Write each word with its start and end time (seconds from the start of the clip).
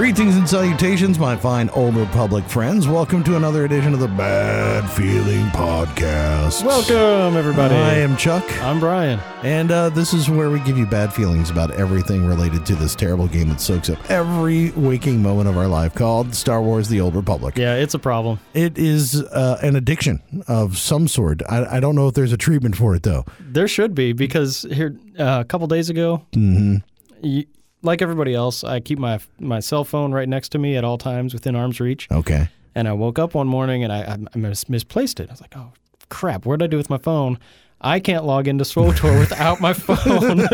Greetings 0.00 0.34
and 0.36 0.48
salutations, 0.48 1.18
my 1.18 1.36
fine 1.36 1.68
Old 1.74 1.94
Republic 1.94 2.42
friends. 2.46 2.88
Welcome 2.88 3.22
to 3.24 3.36
another 3.36 3.66
edition 3.66 3.92
of 3.92 4.00
the 4.00 4.08
Bad 4.08 4.88
Feeling 4.92 5.44
Podcast. 5.48 6.64
Welcome, 6.64 7.36
everybody. 7.36 7.74
I 7.74 7.96
am 7.96 8.16
Chuck, 8.16 8.42
I'm 8.62 8.80
Brian. 8.80 9.20
and 9.42 9.70
uh, 9.70 9.90
this 9.90 10.14
is 10.14 10.30
where 10.30 10.48
we 10.48 10.58
give 10.60 10.78
you 10.78 10.86
bad 10.86 11.12
feelings 11.12 11.50
about 11.50 11.72
everything 11.72 12.24
related 12.24 12.64
to 12.64 12.74
this 12.76 12.94
terrible 12.94 13.28
game 13.28 13.50
that 13.50 13.60
soaks 13.60 13.90
up 13.90 13.98
every 14.10 14.70
waking 14.70 15.22
moment 15.22 15.50
of 15.50 15.58
our 15.58 15.68
life 15.68 15.94
called 15.94 16.34
Star 16.34 16.62
Wars 16.62 16.88
The 16.88 16.98
Old 17.02 17.14
Republic. 17.14 17.58
Yeah, 17.58 17.74
it's 17.74 17.92
a 17.92 17.98
problem. 17.98 18.40
It 18.54 18.78
is 18.78 19.22
uh, 19.22 19.58
an 19.62 19.76
addiction 19.76 20.22
of 20.48 20.78
some 20.78 21.08
sort. 21.08 21.42
I, 21.46 21.76
I 21.76 21.80
don't 21.80 21.94
know 21.94 22.08
if 22.08 22.14
there's 22.14 22.32
a 22.32 22.38
treatment 22.38 22.74
for 22.74 22.94
it, 22.94 23.02
though. 23.02 23.26
There 23.38 23.68
should 23.68 23.94
be 23.94 24.14
because 24.14 24.62
here 24.72 24.96
uh, 25.18 25.40
a 25.42 25.44
couple 25.44 25.66
days 25.66 25.90
ago, 25.90 26.24
you, 26.32 27.44
like 27.82 28.02
everybody 28.02 28.34
else, 28.34 28.64
I 28.64 28.80
keep 28.80 28.98
my 28.98 29.18
my 29.38 29.60
cell 29.60 29.84
phone 29.84 30.12
right 30.12 30.28
next 30.28 30.50
to 30.50 30.58
me 30.58 30.76
at 30.76 30.84
all 30.84 30.98
times 30.98 31.32
within 31.34 31.54
arm's 31.56 31.80
reach. 31.80 32.08
Okay. 32.10 32.48
And 32.74 32.86
I 32.86 32.92
woke 32.92 33.18
up 33.18 33.34
one 33.34 33.48
morning 33.48 33.82
and 33.82 33.92
I, 33.92 34.16
I, 34.34 34.38
mis- 34.38 34.68
misplaced 34.68 35.18
it. 35.20 35.28
I 35.28 35.32
was 35.32 35.40
like, 35.40 35.56
oh 35.56 35.72
crap, 36.08 36.46
what 36.46 36.58
did 36.60 36.64
I 36.64 36.68
do 36.68 36.76
with 36.76 36.88
my 36.90 36.98
phone? 36.98 37.38
I 37.82 37.98
can't 37.98 38.24
log 38.26 38.46
into 38.46 38.62
SWTOR 38.64 39.18
without 39.18 39.58
my 39.60 39.72
phone. 39.86 40.46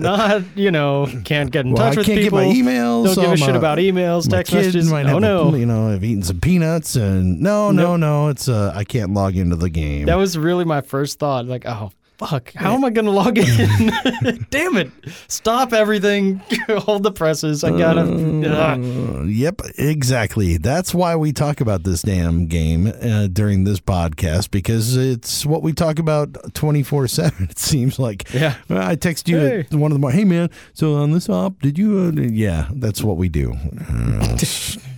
Not, 0.00 0.42
you 0.56 0.70
know, 0.70 1.06
can't 1.24 1.50
get 1.50 1.66
in 1.66 1.72
Well, 1.72 1.82
touch 1.84 1.96
I 1.96 2.00
with 2.00 2.06
can't 2.06 2.20
people. 2.20 2.38
get 2.40 2.48
my 2.48 2.54
emails. 2.54 3.14
Don't 3.14 3.24
give 3.24 3.32
a 3.32 3.36
shit 3.36 3.50
my- 3.50 3.56
about 3.56 3.78
emails, 3.78 4.30
my 4.30 4.38
text 4.38 4.52
messages. 4.54 4.90
Might 4.90 5.06
oh 5.06 5.18
no, 5.18 5.54
A, 5.54 5.58
you 5.58 5.66
know, 5.66 5.90
I've 5.92 6.02
eaten 6.02 6.22
some 6.22 6.40
peanuts, 6.40 6.96
and 6.96 7.40
no, 7.40 7.70
no, 7.70 7.92
Nope. 7.96 8.00
no. 8.00 8.28
It's 8.28 8.48
uh, 8.48 8.72
I 8.74 8.84
can't 8.84 9.12
log 9.12 9.36
into 9.36 9.56
the 9.56 9.68
game. 9.70 10.06
That 10.06 10.16
was 10.16 10.38
really 10.38 10.64
my 10.64 10.80
first 10.80 11.18
thought. 11.18 11.46
Like, 11.46 11.66
oh, 11.66 11.92
fuck, 12.26 12.52
how 12.54 12.74
am 12.74 12.84
I 12.84 12.90
going 12.90 13.04
to 13.04 13.10
log 13.10 13.38
in? 13.38 13.46
Damn 14.50 14.76
it. 14.76 14.90
Stop 15.28 15.72
everything. 15.72 16.38
Hold 16.68 17.02
the 17.02 17.12
presses. 17.12 17.64
I 17.64 17.70
got 17.76 17.94
to. 17.94 18.02
Uh, 18.02 19.22
yep, 19.24 19.60
exactly. 19.78 20.56
That's 20.56 20.94
why 20.94 21.16
we 21.16 21.32
talk 21.32 21.60
about 21.60 21.84
this 21.84 22.02
damn 22.02 22.46
game 22.46 22.86
uh, 22.86 23.28
during 23.28 23.64
this 23.64 23.80
podcast 23.80 24.50
because 24.50 24.96
it's 24.96 25.44
what 25.46 25.62
we 25.62 25.72
talk 25.72 25.98
about 25.98 26.54
twenty 26.54 26.82
four 26.82 27.06
seven. 27.08 27.48
It 27.50 27.58
seems 27.58 27.98
like. 27.98 28.32
Yeah. 28.32 28.56
I 28.68 28.94
text 28.96 29.28
you 29.28 29.38
Hey. 29.38 29.66
one 29.70 29.90
of 29.92 29.96
the 29.96 30.00
morning. 30.00 30.18
Hey 30.18 30.24
man, 30.24 30.50
so 30.72 30.94
on 30.96 31.10
this 31.12 31.28
op, 31.28 31.60
did 31.60 31.78
you? 31.78 32.12
Uh, 32.16 32.20
yeah, 32.20 32.68
that's 32.72 33.02
what 33.02 33.16
we 33.16 33.28
do. 33.28 33.52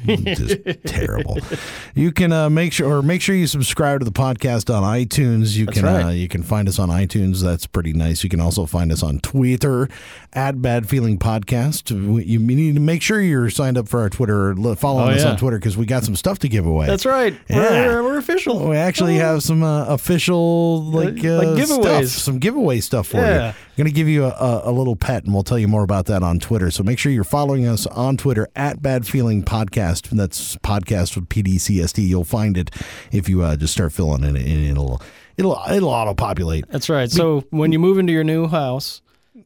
Uh, 0.09 0.17
just 0.35 0.59
terrible. 0.87 1.39
You 1.95 2.13
can 2.13 2.33
uh, 2.33 2.51
make 2.51 2.73
sure 2.73 2.99
or 2.99 3.03
make 3.03 3.21
sure 3.23 3.35
you 3.35 3.47
subscribe 3.47 4.01
to 4.01 4.05
the 4.05 4.13
podcast 4.13 4.75
on 4.75 4.83
iTunes. 4.83 5.57
You 5.57 5.67
That's 5.67 5.81
can 5.81 5.87
uh, 5.89 6.09
you 6.11 6.29
can 6.29 6.43
find 6.43 6.69
us 6.69 6.79
on 6.79 6.89
iTunes. 6.89 7.43
That's 7.43 7.67
pretty 7.67 7.93
nice. 7.93 8.23
You 8.25 8.31
can 8.31 8.41
also 8.41 8.67
find 8.67 8.93
us 8.93 9.03
on 9.03 9.21
Twitter 9.21 9.89
at 10.33 10.61
Bad 10.63 10.89
Feeling 10.89 11.19
Podcast. 11.19 11.91
You 11.91 12.39
need 12.39 12.75
to 12.75 12.81
make 12.81 13.03
sure 13.03 13.21
you're 13.21 13.51
signed 13.51 13.79
up 13.79 13.89
for 13.89 14.01
our 14.01 14.11
Twitter. 14.11 14.55
Lo- 14.55 14.75
Follow 14.75 15.03
Oh, 15.05 15.09
us 15.09 15.23
yeah. 15.25 15.31
on 15.31 15.37
Twitter 15.37 15.59
because 15.59 15.77
we 15.77 15.87
got 15.87 16.05
some 16.05 16.17
stuff 16.17 16.39
to 16.41 16.49
give 16.49 16.67
away. 16.67 16.87
That's 16.87 17.07
right. 17.07 17.35
Yeah. 17.49 17.87
We're, 17.87 18.03
we're 18.03 18.19
official. 18.19 18.69
We 18.69 18.77
actually 18.77 19.17
have 19.17 19.43
some 19.43 19.63
uh, 19.63 19.87
official 19.87 20.83
like, 20.85 21.25
uh, 21.25 21.39
like 21.39 21.49
giveaways. 21.59 22.09
stuff, 22.09 22.23
some 22.23 22.39
giveaway 22.39 22.81
stuff 22.81 23.09
for 23.09 23.19
you. 23.19 23.23
I'm 23.23 23.55
going 23.77 23.87
to 23.87 23.93
give 23.93 24.09
you 24.09 24.25
a, 24.25 24.29
a, 24.31 24.63
a 24.71 24.73
little 24.73 24.97
pet, 24.97 25.25
and 25.25 25.35
we'll 25.35 25.43
tell 25.43 25.59
you 25.59 25.69
more 25.69 25.83
about 25.83 26.07
that 26.07 26.23
on 26.23 26.39
Twitter. 26.39 26.71
So 26.71 26.83
make 26.83 26.99
sure 26.99 27.13
you're 27.13 27.25
following 27.25 27.67
us 27.67 27.87
on 27.87 28.17
Twitter 28.17 28.49
at 28.57 28.81
Bad 28.83 29.07
Feeling 29.07 29.43
Podcast. 29.43 29.96
And 30.11 30.19
that's 30.19 30.57
podcast 30.57 31.17
with 31.17 31.29
PDCSD. 31.29 32.07
You'll 32.07 32.25
find 32.25 32.57
it 32.57 32.71
if 33.13 33.29
you 33.29 33.43
uh, 33.43 33.57
just 33.57 33.73
start 33.73 33.93
filling 33.93 34.25
it, 34.25 34.37
in. 34.37 34.65
It'll 34.65 35.01
it'll 35.37 35.61
it'll 35.71 35.89
auto 35.89 36.15
populate. 36.15 36.69
That's 36.69 36.89
right. 36.89 37.11
So 37.11 37.45
when 37.51 37.73
you 37.73 37.79
move 37.79 37.99
into 37.99 38.13
your 38.13 38.25
new 38.25 38.47
house, 38.47 39.03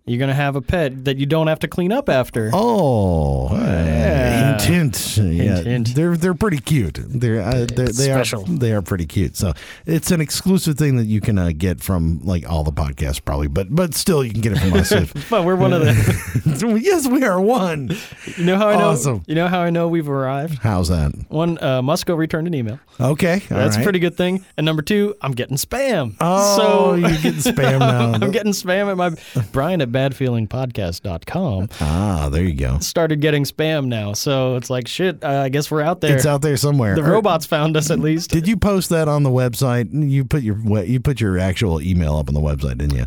you're 0.07 0.19
going 0.19 0.29
to 0.29 0.35
have 0.35 0.57
a 0.57 0.61
pet 0.63 1.05
that 1.05 1.19
you 1.19 1.27
don't 1.27 1.47
have 1.47 1.59
to 1.61 1.69
clean 1.69 1.93
up 1.93 2.09
after. 2.09 2.51
Oh, 2.53 3.49
Yeah. 3.55 4.59
hint, 4.61 4.97
hint. 4.97 5.17
Yeah, 5.35 5.61
hint. 5.63 5.95
they're 5.95 6.17
they're 6.17 6.35
pretty 6.35 6.59
cute. 6.59 6.99
They're, 7.03 7.41
uh, 7.41 7.67
they're 7.67 7.87
they 7.87 8.05
Special. 8.11 8.43
are 8.43 8.47
they 8.47 8.73
are 8.73 8.83
pretty 8.83 9.07
cute. 9.07 9.37
So 9.37 9.53
it's 9.87 10.11
an 10.11 10.21
exclusive 10.21 10.77
thing 10.77 10.97
that 10.97 11.07
you 11.07 11.21
can 11.21 11.39
uh, 11.39 11.53
get 11.57 11.81
from 11.81 12.21
like 12.25 12.49
all 12.49 12.65
the 12.65 12.73
podcasts 12.73 13.25
probably, 13.25 13.49
but 13.49 13.75
but 13.75 13.95
still 13.95 14.25
you 14.25 14.33
can 14.33 14.41
get 14.41 14.53
it 14.53 14.59
from 14.61 14.73
us. 14.75 14.93
If, 14.93 15.11
But 15.31 15.45
we're 15.45 15.57
one 15.57 15.73
of 15.73 15.83
them. 15.85 15.97
yes, 16.79 17.07
we 17.07 17.25
are 17.25 17.41
one. 17.41 17.91
You 18.37 18.45
know 18.45 18.57
how 18.57 18.69
I 18.69 18.77
know? 18.77 18.89
Awesome. 18.91 19.23
You 19.27 19.35
know 19.35 19.49
how 19.49 19.61
I 19.61 19.71
know 19.71 19.89
we've 19.89 20.09
arrived? 20.09 20.59
How's 20.59 20.89
that? 20.89 21.13
One, 21.29 21.59
uh, 21.59 21.83
Musco 21.83 22.17
returned 22.17 22.47
an 22.47 22.55
email. 22.55 22.81
Okay, 22.99 23.35
all 23.51 23.57
That's 23.57 23.77
right. 23.77 23.83
a 23.83 23.85
pretty 23.85 23.99
good 23.99 24.17
thing. 24.17 24.45
And 24.57 24.65
number 24.65 24.83
two, 24.83 25.15
I'm 25.23 25.33
getting 25.33 25.57
spam. 25.57 26.17
Oh, 26.21 26.57
so 26.57 26.95
you're 26.95 27.11
getting 27.19 27.33
spam 27.41 27.79
now. 27.81 28.13
I'm 28.13 28.31
getting 28.31 28.53
spam 28.53 28.91
at 28.91 28.97
my 28.97 29.11
Brian 29.53 29.80
at 29.81 29.91
badfeelingpodcast.com. 29.91 31.69
ah, 31.81 32.29
there 32.31 32.45
you 32.45 32.55
go. 32.55 32.79
Started 32.81 33.21
getting 33.21 33.45
spam 33.45 33.87
now. 33.87 34.13
So 34.13 34.57
it's 34.57 34.71
like, 34.71 34.87
shit, 34.89 35.23
uh, 35.25 35.29
I 35.43 35.49
guess 35.49 35.71
we're 35.71 35.83
out 35.83 36.01
there. 36.01 36.17
It's 36.17 36.27
out 36.27 36.43
there 36.43 36.57
somewhere. 36.57 36.95
the 36.95 37.03
Or- 37.03 37.11
robots 37.13 37.47
found 37.47 37.77
us 37.77 37.91
at 37.91 37.99
least. 37.99 38.31
Did 38.31 38.47
you 38.49 38.57
post 38.57 38.91
that 38.91 39.09
on 39.09 39.23
the 39.23 39.31
website? 39.31 39.89
You 39.93 40.25
put 40.25 40.43
your 40.43 40.59
you 40.85 41.01
put 41.01 41.21
your 41.21 41.39
actual 41.39 41.81
email 41.81 42.17
up 42.17 42.29
on 42.29 42.35
the 42.35 42.41
website, 42.41 42.79
didn't 42.79 42.95
you? 42.97 43.07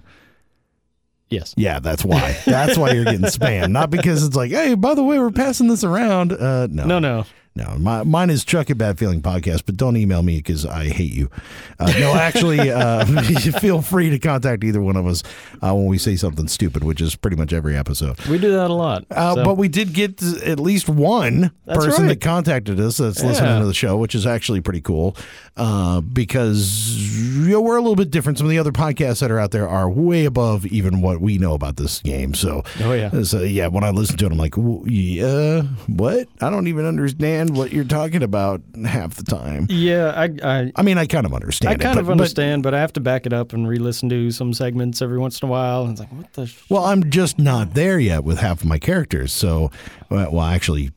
yes. 1.29 1.53
Yeah, 1.57 1.79
that's 1.79 2.05
why. 2.05 2.37
That's 2.45 2.77
why 2.77 2.91
you're 2.91 3.05
getting 3.05 3.21
spam. 3.23 3.71
Not 3.71 3.89
because 3.89 4.23
it's 4.23 4.35
like, 4.35 4.51
hey, 4.51 4.75
by 4.75 4.93
the 4.93 5.03
way, 5.03 5.17
we're 5.17 5.31
passing 5.31 5.67
this 5.67 5.83
around. 5.83 6.31
Uh, 6.31 6.67
no, 6.69 6.85
No, 6.85 6.99
no. 6.99 7.25
No. 7.55 7.75
My, 7.77 8.03
mine 8.03 8.29
is 8.29 8.43
Chuck 8.43 8.69
at 8.69 8.77
Bad 8.77 8.97
Feeling 8.97 9.21
Podcast, 9.21 9.63
but 9.65 9.77
don't 9.77 9.95
email 9.97 10.23
me 10.23 10.37
because 10.37 10.65
I 10.65 10.85
hate 10.89 11.11
you. 11.13 11.29
Uh, 11.79 11.91
no, 11.99 12.15
actually, 12.15 12.71
uh, 12.71 13.05
feel 13.59 13.81
free 13.81 14.09
to 14.09 14.19
contact 14.19 14.63
either 14.63 14.81
one 14.81 14.95
of 14.95 15.05
us 15.05 15.21
uh, 15.61 15.73
when 15.73 15.85
we 15.85 15.97
say 15.97 16.15
something 16.15 16.47
stupid, 16.47 16.83
which 16.83 16.99
is 17.01 17.15
pretty 17.15 17.37
much 17.37 17.53
every 17.53 17.75
episode. 17.77 18.19
We 18.27 18.37
do 18.39 18.51
that 18.53 18.69
a 18.69 18.73
lot. 18.73 19.05
Uh, 19.11 19.35
So- 19.35 19.43
But 19.43 19.57
we 19.57 19.67
did 19.67 19.93
get 19.93 20.21
at 20.43 20.59
least 20.59 20.89
one 20.89 21.51
That's 21.65 21.85
person 21.85 22.03
right. 22.03 22.09
that 22.09 22.21
contacted 22.21 22.79
us 22.79 22.97
that's 22.97 23.23
listening 23.23 23.59
to 23.59 23.65
the 23.67 23.73
show, 23.73 23.97
which 23.97 24.15
is 24.15 24.25
actually 24.25 24.61
pretty 24.61 24.81
cool 24.81 25.15
uh, 25.57 26.01
because 26.01 26.97
you 27.45 27.49
know, 27.51 27.61
we're 27.61 27.77
a 27.77 27.81
little 27.81 27.95
bit 27.95 28.09
different. 28.11 28.37
Some 28.37 28.47
of 28.47 28.51
the 28.51 28.59
other 28.59 28.71
podcasts 28.71 29.19
that 29.19 29.29
are 29.31 29.39
out 29.39 29.51
there 29.51 29.67
are 29.67 29.89
way 29.89 30.25
above 30.25 30.65
even 30.67 31.01
what 31.01 31.21
we 31.21 31.37
know 31.37 31.53
about 31.53 31.77
this 31.77 31.99
game. 31.99 32.33
So, 32.33 32.63
Oh, 32.81 32.93
yeah. 32.93 33.23
so 33.23 33.41
yeah, 33.41 33.67
when 33.67 33.83
I 33.83 33.89
listen 33.91 34.17
to 34.17 34.25
it, 34.25 34.31
I'm 34.31 34.37
like, 34.37 34.57
"Ooh, 34.57 34.83
yeah, 34.87 35.61
what? 35.87 36.27
I 36.41 36.49
don't 36.49 36.67
even 36.67 36.85
understand 36.85 37.42
what 37.51 37.71
you're 37.71 37.83
talking 37.83 38.23
about 38.23 38.61
half 38.85 39.15
the 39.15 39.23
time. 39.23 39.67
yeah, 39.69 40.13
I, 40.15 40.29
I, 40.43 40.71
I 40.75 40.81
mean, 40.83 40.97
I 40.97 41.05
kind 41.05 41.25
of 41.25 41.33
understand. 41.33 41.71
I 41.73 41.83
kind 41.83 41.95
but- 41.95 42.01
of 42.01 42.05
but- 42.07 42.11
understand, 42.13 42.63
but, 42.63 42.73
I 42.73 42.79
have 42.79 42.93
to 42.93 42.99
back 42.99 43.25
it 43.25 43.33
up 43.33 43.53
and 43.53 43.67
re-listen 43.67 44.09
to 44.09 44.31
some 44.31 44.53
segments 44.53 45.01
every 45.01 45.17
once 45.17 45.41
in 45.41 45.47
a 45.47 45.51
while. 45.51 45.83
And 45.83 45.91
it's 45.91 45.99
like, 46.01 46.11
what 46.11 46.33
the? 46.33 46.47
Sh-? 46.47 46.59
Well, 46.69 46.85
I'm 46.85 47.09
just 47.09 47.37
not 47.39 47.73
there 47.73 47.99
yet 47.99 48.23
with 48.23 48.37
half 48.39 48.61
of 48.61 48.67
my 48.67 48.79
characters. 48.79 49.31
So, 49.33 49.71
well, 50.09 50.41
actually, 50.41 50.91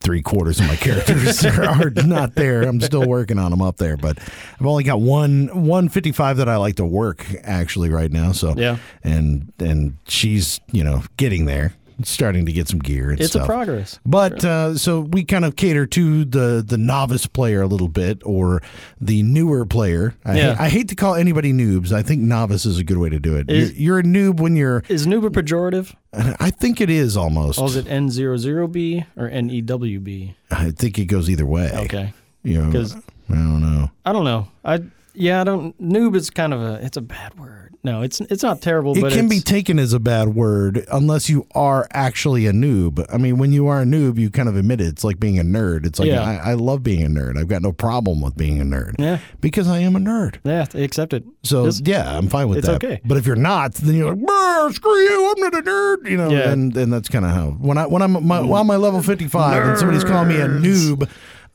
three 0.00 0.20
quarters 0.22 0.58
of 0.58 0.66
my 0.66 0.74
characters 0.76 1.44
are, 1.46 1.62
are 1.62 1.90
not 1.90 2.34
there. 2.34 2.62
I'm 2.62 2.80
still 2.80 3.06
working 3.06 3.38
on 3.38 3.52
them 3.52 3.62
up 3.62 3.76
there, 3.76 3.96
but 3.96 4.18
I've 4.18 4.66
only 4.66 4.82
got 4.84 5.00
one 5.00 5.46
155 5.48 6.38
that 6.38 6.48
I 6.48 6.56
like 6.56 6.74
to 6.76 6.84
work 6.84 7.24
actually 7.44 7.88
right 7.88 8.10
now. 8.10 8.32
So, 8.32 8.54
Yeah. 8.56 8.78
and 9.04 9.52
and 9.60 9.96
she's 10.08 10.60
you 10.72 10.82
know 10.84 11.04
getting 11.16 11.44
there. 11.44 11.74
Starting 12.04 12.46
to 12.46 12.52
get 12.52 12.68
some 12.68 12.78
gear 12.78 13.10
and 13.10 13.20
It's 13.20 13.30
stuff. 13.30 13.44
a 13.44 13.46
progress. 13.46 13.98
But 14.06 14.44
uh, 14.44 14.76
so 14.76 15.00
we 15.00 15.24
kind 15.24 15.44
of 15.44 15.56
cater 15.56 15.86
to 15.86 16.24
the 16.24 16.64
the 16.66 16.78
novice 16.78 17.26
player 17.26 17.62
a 17.62 17.66
little 17.66 17.88
bit, 17.88 18.22
or 18.24 18.62
the 19.00 19.22
newer 19.22 19.64
player. 19.66 20.14
I, 20.24 20.36
Yeah. 20.38 20.56
I 20.58 20.68
hate 20.68 20.88
to 20.88 20.94
call 20.94 21.14
anybody 21.14 21.52
noobs. 21.52 21.92
I 21.92 22.02
think 22.02 22.22
novice 22.22 22.66
is 22.66 22.78
a 22.78 22.84
good 22.84 22.98
way 22.98 23.08
to 23.08 23.18
do 23.18 23.36
it. 23.36 23.50
Is- 23.50 23.72
you're, 23.78 23.98
you're 23.98 23.98
a 24.00 24.02
noob 24.02 24.40
when 24.40 24.56
you're. 24.56 24.82
Is 24.88 25.06
noob 25.06 25.24
a 25.26 25.30
pejorative? 25.30 25.94
I 26.12 26.50
think 26.50 26.80
it 26.80 26.90
is 26.90 27.16
almost. 27.16 27.58
Or 27.58 27.66
is 27.66 27.76
it 27.76 27.86
N00B 27.86 29.06
or 29.16 29.30
NEWB? 29.30 30.34
I 30.50 30.70
think 30.70 30.98
it 30.98 31.06
goes 31.06 31.30
either 31.30 31.46
way. 31.46 31.70
Okay. 31.74 32.12
You 32.42 32.58
know, 32.60 32.68
I 33.30 33.34
don't 33.34 33.60
know. 33.62 33.90
I 34.04 34.12
don't 34.12 34.24
know. 34.24 34.48
I 34.64 34.80
yeah, 35.14 35.40
I 35.40 35.44
don't 35.44 35.80
noob 35.80 36.16
is 36.16 36.28
kind 36.30 36.52
of 36.52 36.60
a 36.60 36.84
it's 36.84 36.96
a 36.96 37.00
bad 37.02 37.38
word. 37.38 37.61
No, 37.84 38.02
it's 38.02 38.20
it's 38.20 38.42
not 38.44 38.60
terrible, 38.60 38.96
It 38.96 39.12
can 39.12 39.28
be 39.28 39.40
taken 39.40 39.78
as 39.78 39.92
a 39.92 39.98
bad 39.98 40.28
word 40.34 40.84
unless 40.92 41.28
you 41.28 41.46
are 41.54 41.88
actually 41.92 42.46
a 42.46 42.52
noob. 42.52 43.04
I 43.12 43.16
mean, 43.16 43.38
when 43.38 43.52
you 43.52 43.66
are 43.66 43.82
a 43.82 43.84
noob, 43.84 44.18
you 44.18 44.30
kind 44.30 44.48
of 44.48 44.56
admit 44.56 44.80
it. 44.80 44.86
It's 44.86 45.02
like 45.02 45.18
being 45.18 45.38
a 45.38 45.42
nerd. 45.42 45.84
It's 45.84 45.98
like 45.98 46.08
Yeah. 46.08 46.22
I, 46.22 46.52
I 46.52 46.54
love 46.54 46.82
being 46.82 47.02
a 47.04 47.08
nerd. 47.08 47.36
I've 47.36 47.48
got 47.48 47.60
no 47.62 47.72
problem 47.72 48.20
with 48.22 48.36
being 48.36 48.60
a 48.60 48.64
nerd. 48.64 48.94
Yeah. 48.98 49.18
because 49.40 49.66
I 49.68 49.78
am 49.80 49.96
a 49.96 49.98
nerd. 49.98 50.36
yeah, 50.44 50.66
accept 50.74 51.12
it. 51.12 51.24
So 51.42 51.62
It's- 51.66 51.82
yeah, 51.84 52.16
I'm 52.16 52.28
fine 52.28 52.48
with 52.48 52.58
it's 52.58 52.68
that. 52.68 52.84
okay. 52.84 53.00
But 53.04 53.18
if 53.18 53.26
you're 53.26 53.34
not, 53.36 53.74
then 53.74 53.96
you're 53.96 54.14
like, 54.14 54.74
screw 54.74 54.96
you, 54.96 55.30
I'm 55.36 55.40
not 55.40 55.54
a 55.54 55.62
nerd. 55.62 56.08
You 56.08 56.16
know, 56.16 56.30
Yeah. 56.30 56.50
and 56.52 56.76
and 56.76 56.92
that's 56.92 57.08
kind 57.08 57.24
of 57.24 57.32
how 57.32 57.50
when 57.50 57.78
I 57.78 57.86
when 57.86 58.00
I'm 58.02 58.24
my, 58.26 58.40
while 58.40 58.64
my 58.64 58.76
level 58.76 59.02
55 59.02 59.66
and 59.66 59.78
somebody's 59.78 60.04
calling 60.04 60.28
me 60.28 60.36
a 60.36 60.46
noob 60.46 61.08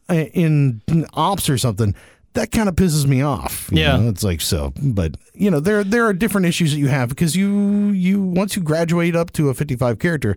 uh, 0.10 0.14
in 0.14 0.82
ops 1.14 1.50
or 1.50 1.58
something. 1.58 1.96
That 2.34 2.52
kind 2.52 2.70
of 2.70 2.76
pisses 2.76 3.08
me 3.08 3.22
off. 3.22 3.68
you 3.72 3.80
Yeah. 3.82 3.98
know? 3.98 4.10
it's 4.10 4.24
like 4.24 4.42
so. 4.42 4.72
But 4.82 5.16
you 5.34 5.50
know, 5.50 5.60
there 5.60 5.84
there 5.84 6.06
are 6.06 6.14
different 6.14 6.46
issues 6.48 6.72
that 6.74 6.80
you 6.80 6.88
have 6.88 7.10
because 7.10 7.36
you 7.36 7.90
you 7.90 8.22
once 8.22 8.56
you 8.56 8.62
graduate 8.62 9.16
up 9.16 9.32
to 9.34 9.50
a 9.50 9.54
55 9.56 9.98
character, 9.98 10.36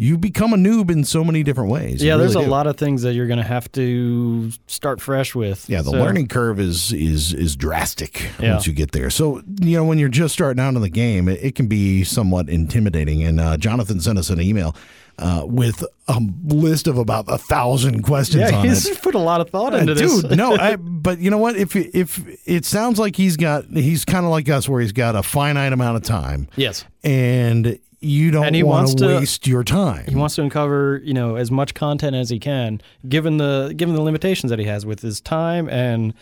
you 0.00 0.16
become 0.18 0.52
a 0.52 0.56
noob 0.56 0.90
in 0.90 1.04
so 1.04 1.24
many 1.24 1.42
different 1.44 1.70
ways. 1.70 2.02
Yeah, 2.02 2.16
there's 2.16 2.34
really 2.34 2.44
a 2.44 2.48
do. 2.48 2.52
lot 2.52 2.66
of 2.66 2.76
things 2.76 3.02
that 3.02 3.14
you're 3.14 3.26
going 3.28 3.38
to 3.38 3.44
have 3.44 3.70
to 3.72 4.50
start 4.66 5.00
fresh 5.00 5.34
with. 5.34 5.68
Yeah, 5.68 5.82
the 5.82 5.90
So- 5.90 5.98
learning 5.98 6.26
curve 6.28 6.58
is 6.58 6.92
is 6.92 7.32
is 7.32 7.54
drastic 7.56 8.30
Yeah. 8.40 8.52
once 8.54 8.66
you 8.66 8.72
get 8.72 8.90
there. 8.92 9.10
So 9.10 9.42
you 9.60 9.76
know 9.76 9.84
when 9.84 9.98
you're 9.98 10.08
just 10.08 10.34
starting 10.34 10.60
out 10.60 10.74
in 10.74 10.80
the 10.82 10.88
game, 10.88 11.28
it, 11.28 11.38
it 11.42 11.54
can 11.54 11.66
be 11.68 12.02
somewhat 12.04 12.48
intimidating. 12.48 13.22
And 13.22 13.38
uh, 13.38 13.56
Jonathan 13.58 14.00
sent 14.00 14.18
us 14.18 14.28
an 14.30 14.40
email 14.40 14.74
uh, 15.18 15.42
with 15.46 15.84
a 16.06 16.20
list 16.44 16.86
of 16.86 16.96
about 16.98 17.24
a 17.28 17.38
thousand 17.38 18.02
questions 18.02 18.50
Yeah, 18.50 18.58
on 18.58 18.66
he's 18.68 18.86
it. 18.86 19.02
put 19.02 19.14
a 19.14 19.18
lot 19.18 19.40
of 19.40 19.50
thought 19.50 19.74
Uh, 19.74 19.78
into 19.78 19.94
this. 19.94 20.22
Dude, 20.22 20.36
no, 20.36 20.56
I, 20.56 20.76
but 20.80 21.18
you 21.18 21.30
know 21.30 21.38
what? 21.38 21.56
If 21.56 21.74
if 21.76 22.20
it 22.46 22.64
sounds 22.64 22.98
like 22.98 23.16
he's 23.16 23.36
got, 23.36 23.64
he's 23.72 24.04
kind 24.04 24.24
of 24.24 24.30
like 24.30 24.48
us, 24.48 24.68
where 24.68 24.80
he's 24.80 24.92
got 24.92 25.16
a 25.16 25.22
finite 25.22 25.72
amount 25.72 25.96
of 25.96 26.02
time, 26.02 26.48
Yes. 26.56 26.84
and 27.02 27.78
you 28.00 28.30
don't 28.30 28.54
And 28.54 28.62
want 28.66 28.96
to- 28.98 29.06
waste 29.18 29.46
your 29.48 29.64
time. 29.64 30.04
He 30.08 30.14
wants 30.14 30.36
to 30.36 30.42
uncover, 30.42 31.00
you 31.04 31.12
know, 31.14 31.34
as 31.34 31.50
much 31.50 31.74
content 31.74 32.14
as 32.14 32.30
he 32.30 32.38
can, 32.38 32.80
given 33.08 33.38
the 33.38 33.74
given 33.76 33.94
the 33.96 34.02
limitations 34.02 34.50
that 34.50 34.58
he 34.60 34.66
has 34.66 34.86
with 34.86 35.00
his 35.00 35.20
time 35.20 35.68
and 35.68 36.14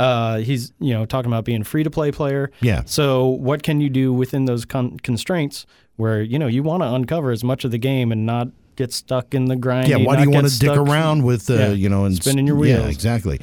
uh, 0.00 0.38
he's, 0.38 0.72
you 0.80 0.94
know, 0.94 1.04
talking 1.04 1.30
about 1.30 1.44
being 1.44 1.62
free 1.62 1.84
to 1.84 1.90
play 1.90 2.10
player. 2.10 2.50
Yeah. 2.62 2.82
So 2.86 3.26
what 3.26 3.62
can 3.62 3.80
you 3.82 3.90
do 3.90 4.14
within 4.14 4.46
those 4.46 4.64
con- 4.64 4.98
constraints 5.00 5.66
where 5.96 6.22
you 6.22 6.38
know 6.38 6.46
you 6.46 6.62
want 6.62 6.82
to 6.82 6.88
uncover 6.88 7.30
as 7.30 7.44
much 7.44 7.64
of 7.66 7.70
the 7.70 7.78
game 7.78 8.10
and 8.10 8.24
not 8.24 8.48
get 8.76 8.94
stuck 8.94 9.34
in 9.34 9.44
the 9.44 9.56
grind? 9.56 9.88
Yeah, 9.88 9.96
why 9.96 10.16
do 10.16 10.22
you 10.22 10.30
want 10.30 10.48
to 10.48 10.58
dick 10.58 10.70
around 10.74 11.24
with 11.24 11.50
uh, 11.50 11.54
Yeah, 11.54 11.68
you 11.72 11.90
know 11.90 12.06
and 12.06 12.16
spinning 12.16 12.46
your 12.46 12.56
wheels? 12.56 12.80
Yeah, 12.84 12.88
exactly. 12.88 13.40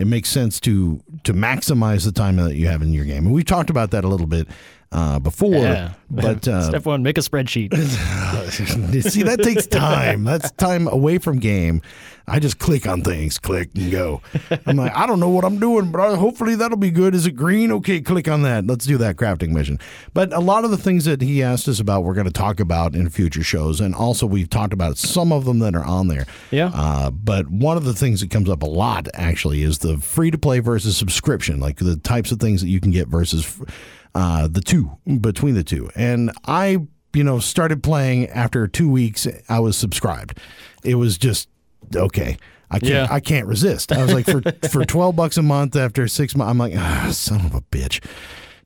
It 0.00 0.08
makes 0.08 0.30
sense 0.30 0.58
to 0.60 1.00
to 1.22 1.32
maximize 1.32 2.04
the 2.04 2.12
time 2.12 2.36
that 2.36 2.56
you 2.56 2.66
have 2.66 2.82
in 2.82 2.92
your 2.92 3.04
game, 3.04 3.26
and 3.26 3.34
we 3.34 3.44
talked 3.44 3.70
about 3.70 3.92
that 3.92 4.02
a 4.02 4.08
little 4.08 4.26
bit 4.26 4.48
uh, 4.92 5.18
before. 5.18 5.54
Yeah. 5.54 5.92
But 6.10 6.48
uh, 6.48 6.62
Step 6.62 6.84
one, 6.84 7.02
make 7.02 7.18
a 7.18 7.20
spreadsheet. 7.20 7.72
see, 9.10 9.22
that 9.22 9.42
takes 9.42 9.66
time. 9.66 10.24
That's 10.24 10.50
time 10.52 10.88
away 10.88 11.18
from 11.18 11.38
game. 11.38 11.82
I 12.26 12.38
just 12.38 12.58
click 12.58 12.86
on 12.86 13.02
things, 13.02 13.38
click 13.38 13.70
and 13.74 13.90
go. 13.90 14.22
I'm 14.66 14.76
like, 14.76 14.94
I 14.94 15.06
don't 15.06 15.18
know 15.18 15.30
what 15.30 15.44
I'm 15.44 15.58
doing, 15.58 15.90
but 15.90 16.00
I, 16.00 16.14
hopefully 16.16 16.54
that'll 16.54 16.76
be 16.76 16.90
good. 16.92 17.14
Is 17.14 17.26
it 17.26 17.32
green? 17.32 17.72
Okay, 17.72 18.00
click 18.00 18.28
on 18.28 18.42
that. 18.42 18.66
Let's 18.66 18.86
do 18.86 18.98
that 18.98 19.16
crafting 19.16 19.50
mission. 19.50 19.80
But 20.14 20.32
a 20.32 20.38
lot 20.38 20.64
of 20.64 20.70
the 20.70 20.76
things 20.76 21.06
that 21.06 21.22
he 21.22 21.42
asked 21.42 21.66
us 21.66 21.80
about, 21.80 22.04
we're 22.04 22.14
going 22.14 22.26
to 22.26 22.32
talk 22.32 22.60
about 22.60 22.94
in 22.94 23.08
future 23.08 23.42
shows, 23.42 23.80
and 23.80 23.94
also 23.94 24.26
we've 24.26 24.50
talked 24.50 24.72
about 24.72 24.96
some 24.96 25.32
of 25.32 25.44
them 25.44 25.58
that 25.60 25.74
are 25.74 25.84
on 25.84 26.06
there. 26.06 26.26
Yeah. 26.52 26.70
Uh, 26.72 27.10
but 27.10 27.48
one 27.48 27.76
of 27.76 27.84
the 27.84 27.94
things 27.94 28.20
that 28.20 28.30
comes 28.30 28.48
up 28.48 28.62
a 28.62 28.66
lot 28.66 29.08
actually 29.14 29.62
is 29.62 29.78
the 29.78 29.98
free 29.98 30.30
to 30.30 30.38
play 30.38 30.60
versus 30.60 30.96
subscription, 30.96 31.58
like 31.58 31.78
the 31.78 31.96
types 31.96 32.30
of 32.30 32.38
things 32.38 32.60
that 32.60 32.68
you 32.68 32.80
can 32.80 32.92
get 32.92 33.08
versus 33.08 33.60
uh, 34.14 34.48
the 34.48 34.60
two 34.60 34.96
between 35.20 35.54
the 35.54 35.64
two. 35.64 35.90
And 35.94 36.32
I, 36.46 36.78
you 37.12 37.24
know, 37.24 37.38
started 37.38 37.82
playing 37.82 38.28
after 38.28 38.66
two 38.66 38.90
weeks. 38.90 39.26
I 39.48 39.60
was 39.60 39.76
subscribed. 39.76 40.38
It 40.84 40.96
was 40.96 41.18
just 41.18 41.48
okay. 41.94 42.36
I 42.70 42.78
can't. 42.78 42.92
Yeah. 42.92 43.08
I 43.10 43.20
can't 43.20 43.46
resist. 43.46 43.90
I 43.92 44.02
was 44.02 44.12
like, 44.14 44.26
for 44.26 44.42
for 44.70 44.84
twelve 44.84 45.16
bucks 45.16 45.36
a 45.36 45.42
month 45.42 45.74
after 45.76 46.06
six 46.06 46.36
months, 46.36 46.50
I'm 46.50 46.58
like, 46.58 46.74
ah, 46.76 47.10
son 47.12 47.44
of 47.44 47.54
a 47.54 47.60
bitch. 47.62 48.04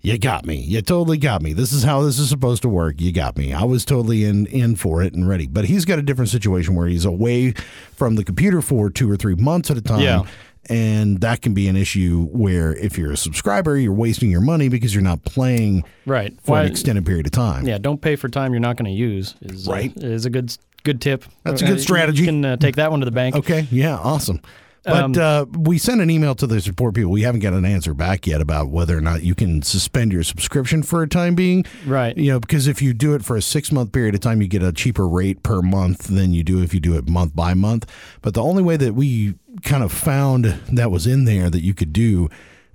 You 0.02 0.18
got 0.18 0.44
me. 0.44 0.56
You 0.56 0.82
totally 0.82 1.16
got 1.16 1.40
me. 1.40 1.54
This 1.54 1.72
is 1.72 1.82
how 1.82 2.02
this 2.02 2.18
is 2.18 2.28
supposed 2.28 2.60
to 2.60 2.68
work. 2.68 3.00
You 3.00 3.10
got 3.10 3.38
me. 3.38 3.54
I 3.54 3.64
was 3.64 3.86
totally 3.86 4.24
in 4.24 4.44
in 4.48 4.76
for 4.76 5.02
it 5.02 5.14
and 5.14 5.26
ready. 5.26 5.46
But 5.46 5.64
he's 5.64 5.86
got 5.86 5.98
a 5.98 6.02
different 6.02 6.28
situation 6.28 6.74
where 6.74 6.86
he's 6.86 7.06
away 7.06 7.52
from 7.96 8.16
the 8.16 8.24
computer 8.24 8.60
for 8.60 8.90
two 8.90 9.10
or 9.10 9.16
three 9.16 9.34
months 9.34 9.70
at 9.70 9.78
a 9.78 9.80
time. 9.80 10.00
Yeah. 10.00 10.24
And 10.70 11.20
that 11.20 11.42
can 11.42 11.52
be 11.54 11.68
an 11.68 11.76
issue 11.76 12.26
where 12.32 12.74
if 12.76 12.96
you're 12.96 13.12
a 13.12 13.16
subscriber, 13.16 13.76
you're 13.76 13.92
wasting 13.92 14.30
your 14.30 14.40
money 14.40 14.68
because 14.68 14.94
you're 14.94 15.02
not 15.02 15.22
playing 15.24 15.84
right. 16.06 16.34
for 16.42 16.52
Why- 16.52 16.62
an 16.62 16.70
extended 16.70 17.04
period 17.04 17.26
of 17.26 17.32
time. 17.32 17.66
Yeah, 17.66 17.78
don't 17.78 18.00
pay 18.00 18.16
for 18.16 18.28
time 18.28 18.52
you're 18.52 18.60
not 18.60 18.76
going 18.76 18.90
to 18.90 18.96
use. 18.98 19.34
Is, 19.42 19.68
uh, 19.68 19.72
Right. 19.72 19.92
is 19.96 20.24
a 20.26 20.30
good 20.30 20.56
good 20.84 21.00
tip. 21.00 21.24
That's 21.44 21.62
a 21.62 21.64
good 21.66 21.78
Uh, 21.78 21.80
strategy. 21.80 22.20
You 22.20 22.26
can 22.28 22.44
uh, 22.44 22.56
take 22.58 22.76
that 22.76 22.90
one 22.90 23.00
to 23.00 23.06
the 23.06 23.10
bank. 23.12 23.34
Okay. 23.36 23.66
Yeah. 23.70 23.96
Awesome. 23.96 24.40
But 24.84 25.02
Um, 25.04 25.14
uh, 25.18 25.44
we 25.58 25.78
sent 25.78 26.00
an 26.02 26.10
email 26.10 26.34
to 26.34 26.46
the 26.46 26.60
support 26.60 26.94
people. 26.94 27.10
We 27.10 27.22
haven't 27.22 27.40
got 27.40 27.54
an 27.54 27.64
answer 27.64 27.94
back 27.94 28.26
yet 28.26 28.40
about 28.40 28.68
whether 28.68 28.96
or 28.96 29.00
not 29.00 29.22
you 29.22 29.34
can 29.34 29.62
suspend 29.62 30.12
your 30.12 30.22
subscription 30.22 30.82
for 30.82 31.02
a 31.02 31.08
time 31.08 31.34
being. 31.34 31.64
Right. 31.86 32.16
You 32.16 32.32
know, 32.32 32.40
because 32.40 32.66
if 32.66 32.82
you 32.82 32.92
do 32.92 33.14
it 33.14 33.24
for 33.24 33.34
a 33.36 33.42
six 33.42 33.72
month 33.72 33.92
period 33.92 34.14
of 34.14 34.20
time, 34.20 34.42
you 34.42 34.48
get 34.48 34.62
a 34.62 34.72
cheaper 34.72 35.08
rate 35.08 35.42
per 35.42 35.62
month 35.62 36.08
than 36.08 36.34
you 36.34 36.44
do 36.44 36.62
if 36.62 36.74
you 36.74 36.80
do 36.80 36.96
it 36.98 37.08
month 37.08 37.34
by 37.34 37.54
month. 37.54 37.90
But 38.20 38.34
the 38.34 38.42
only 38.42 38.62
way 38.62 38.76
that 38.76 38.94
we 38.94 39.34
kind 39.62 39.82
of 39.82 39.90
found 39.92 40.44
that 40.72 40.90
was 40.90 41.06
in 41.06 41.24
there 41.24 41.48
that 41.48 41.62
you 41.62 41.72
could 41.74 41.92
do 41.92 42.28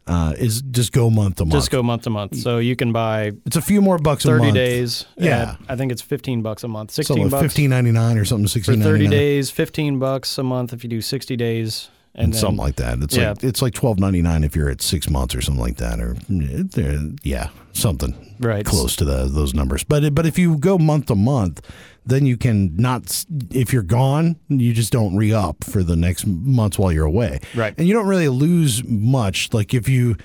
uh, 0.07 0.33
is 0.39 0.63
just 0.63 0.91
go 0.91 1.11
month 1.11 1.35
to 1.35 1.45
month. 1.45 1.53
Just 1.53 1.69
go 1.69 1.83
month 1.83 2.01
to 2.03 2.09
month. 2.09 2.35
So 2.38 2.57
you 2.57 2.75
can 2.75 2.91
buy 2.91 3.33
It's 3.45 3.56
a 3.57 3.61
few 3.61 3.79
more 3.79 4.00
bucks 4.00 4.25
a 4.25 4.29
30 4.29 4.44
month. 4.45 4.56
days. 4.56 5.06
Yeah. 5.15 5.51
at- 5.51 5.59
I 5.69 5.75
think 5.75 5.91
it's 5.91 6.01
15 6.01 6.41
bucks 6.41 6.63
a 6.63 6.67
month. 6.67 6.89
So 6.89 7.03
16 7.03 7.21
like 7.25 7.29
bucks 7.31 7.44
fifteen 7.44 7.69
ninety 7.69 7.91
nine 7.91 8.17
or 8.17 8.25
something. 8.25 8.47
for 8.63 8.73
30 8.75 9.07
days, 9.07 9.51
15 9.51 10.00
bucks 10.00 10.35
a 10.39 10.44
month 10.44 10.73
if 10.73 10.83
you 10.83 10.89
do 10.89 11.01
60 11.01 11.35
days. 11.38 11.89
And, 12.19 12.25
and 12.25 12.33
then, 12.33 12.39
something 12.42 12.57
like 12.57 12.75
that. 12.75 13.01
It's 13.01 13.16
yeah. 13.16 13.30
like 13.30 13.44
it's 13.45 13.62
like 13.62 13.74
twelve 13.74 13.98
ninety 13.98 14.21
nine 14.21 14.44
if 14.44 14.54
you're 14.54 14.69
at 14.69 14.81
six 14.81 15.10
months 15.10 15.33
or 15.33 15.39
something 15.42 15.63
like 15.63 15.77
that, 15.77 16.01
or 16.01 16.18
uh, 16.19 17.16
yeah, 17.24 17.50
something 17.71 18.13
Right. 18.39 18.66
close 18.66 18.98
to 18.98 19.06
the, 19.06 19.25
those 19.25 19.54
numbers. 19.54 19.86
But 19.86 20.13
but 20.13 20.25
if 20.25 20.38
you 20.38 20.57
go 20.57 20.77
month 20.77 21.06
to 21.06 21.16
month, 21.16 21.62
then 22.06 22.25
you 22.25 22.36
can 22.36 22.75
not. 22.75 23.25
If 23.51 23.71
you're 23.71 23.83
gone, 23.83 24.36
you 24.50 24.74
just 24.74 24.92
don't 24.92 25.16
re 25.16 25.31
up 25.31 25.63
for 25.63 25.81
the 25.81 25.95
next 25.95 26.27
months 26.27 26.77
while 26.77 26.92
you're 26.92 27.06
away. 27.06 27.39
Right. 27.56 27.74
and 27.77 27.88
you 27.88 27.94
don't 27.94 28.07
really 28.07 28.27
lose 28.30 28.83
much. 28.83 29.54
Like 29.54 29.74
if 29.74 29.88
you. 29.88 30.18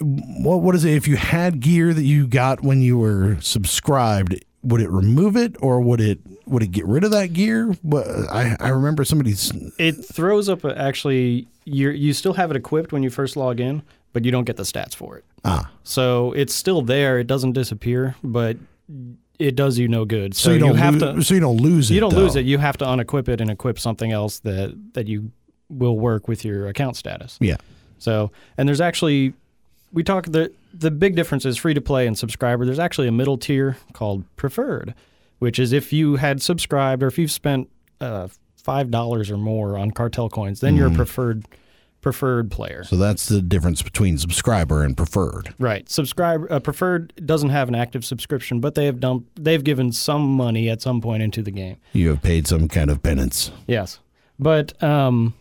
What 0.00 0.60
what 0.62 0.74
is 0.74 0.84
it? 0.84 0.94
If 0.94 1.06
you 1.06 1.16
had 1.16 1.60
gear 1.60 1.94
that 1.94 2.02
you 2.02 2.26
got 2.26 2.62
when 2.62 2.80
you 2.80 2.98
were 2.98 3.36
subscribed, 3.40 4.44
would 4.64 4.80
it 4.80 4.90
remove 4.90 5.36
it 5.36 5.56
or 5.60 5.80
would 5.80 6.00
it 6.00 6.18
would 6.46 6.62
it 6.62 6.72
get 6.72 6.86
rid 6.86 7.04
of 7.04 7.10
that 7.12 7.32
gear? 7.32 7.76
What 7.82 8.06
I 8.30 8.56
I 8.60 8.68
remember 8.68 9.04
somebody's 9.04 9.52
It 9.78 9.92
throws 10.04 10.48
up 10.48 10.64
a, 10.64 10.76
actually, 10.78 11.46
you 11.64 11.90
you 11.90 12.12
still 12.12 12.32
have 12.34 12.50
it 12.50 12.56
equipped 12.56 12.92
when 12.92 13.02
you 13.02 13.10
first 13.10 13.36
log 13.36 13.60
in, 13.60 13.82
but 14.12 14.24
you 14.24 14.30
don't 14.30 14.44
get 14.44 14.56
the 14.56 14.62
stats 14.64 14.94
for 14.94 15.16
it. 15.18 15.24
ah 15.44 15.70
So 15.84 16.32
it's 16.32 16.54
still 16.54 16.82
there. 16.82 17.18
It 17.18 17.26
doesn't 17.26 17.52
disappear, 17.52 18.16
but 18.22 18.56
it 19.38 19.56
does 19.56 19.78
you 19.78 19.88
no 19.88 20.04
good. 20.04 20.34
So, 20.36 20.48
So, 20.48 20.52
you 20.52 20.58
don't 20.60 20.76
have 20.76 20.94
loo- 20.96 21.16
to. 21.16 21.22
so 21.22 21.34
you 21.34 21.40
don't 21.40 21.56
lose 21.60 21.90
it. 21.90 21.94
You 21.94 22.00
don't 22.00 22.14
lose 22.14 22.36
it. 22.36 22.44
You 22.44 22.58
have 22.58 22.76
to 22.78 22.84
unequip 22.84 23.28
it 23.28 23.40
and 23.40 23.50
equip 23.50 23.78
something 23.78 24.12
else 24.12 24.38
that 24.40 24.74
that 24.94 25.06
you 25.08 25.30
will 25.68 25.98
work 25.98 26.28
with 26.28 26.44
your 26.44 26.68
account 26.68 26.96
status. 26.96 27.36
Yeah. 27.40 27.56
So, 27.98 28.30
and 28.58 28.68
there's 28.68 28.80
actually, 28.82 29.32
we 29.94 30.02
talk 30.02 30.26
the 30.26 30.52
the 30.74 30.90
big 30.90 31.14
difference 31.16 31.46
is 31.46 31.56
free 31.56 31.72
to 31.72 31.80
play 31.80 32.06
and 32.06 32.18
subscriber. 32.18 32.66
There's 32.66 32.78
actually 32.78 33.08
a 33.08 33.12
middle 33.12 33.38
tier 33.38 33.78
called 33.92 34.24
preferred, 34.36 34.94
which 35.38 35.58
is 35.58 35.72
if 35.72 35.92
you 35.92 36.16
had 36.16 36.42
subscribed 36.42 37.02
or 37.02 37.06
if 37.06 37.16
you've 37.16 37.30
spent 37.30 37.70
uh, 38.00 38.28
five 38.56 38.90
dollars 38.90 39.30
or 39.30 39.38
more 39.38 39.78
on 39.78 39.92
cartel 39.92 40.28
coins, 40.28 40.60
then 40.60 40.76
you're 40.76 40.88
a 40.88 40.94
preferred 40.94 41.46
preferred 42.00 42.50
player. 42.50 42.80
Mm-hmm. 42.80 42.96
So 42.96 42.96
that's 42.96 43.28
the 43.28 43.40
difference 43.40 43.80
between 43.82 44.18
subscriber 44.18 44.82
and 44.82 44.94
preferred. 44.94 45.54
Right. 45.58 45.88
Subscribe 45.88 46.46
uh, 46.50 46.60
preferred 46.60 47.14
doesn't 47.24 47.48
have 47.50 47.68
an 47.68 47.74
active 47.74 48.04
subscription, 48.04 48.60
but 48.60 48.74
they 48.74 48.86
have 48.86 49.00
dumped 49.00 49.42
they've 49.42 49.64
given 49.64 49.92
some 49.92 50.22
money 50.22 50.68
at 50.68 50.82
some 50.82 51.00
point 51.00 51.22
into 51.22 51.40
the 51.40 51.52
game. 51.52 51.76
You 51.92 52.10
have 52.10 52.20
paid 52.20 52.46
some 52.46 52.68
kind 52.68 52.90
of 52.90 53.02
penance. 53.02 53.52
Yes. 53.66 54.00
But 54.38 54.82
um 54.82 55.34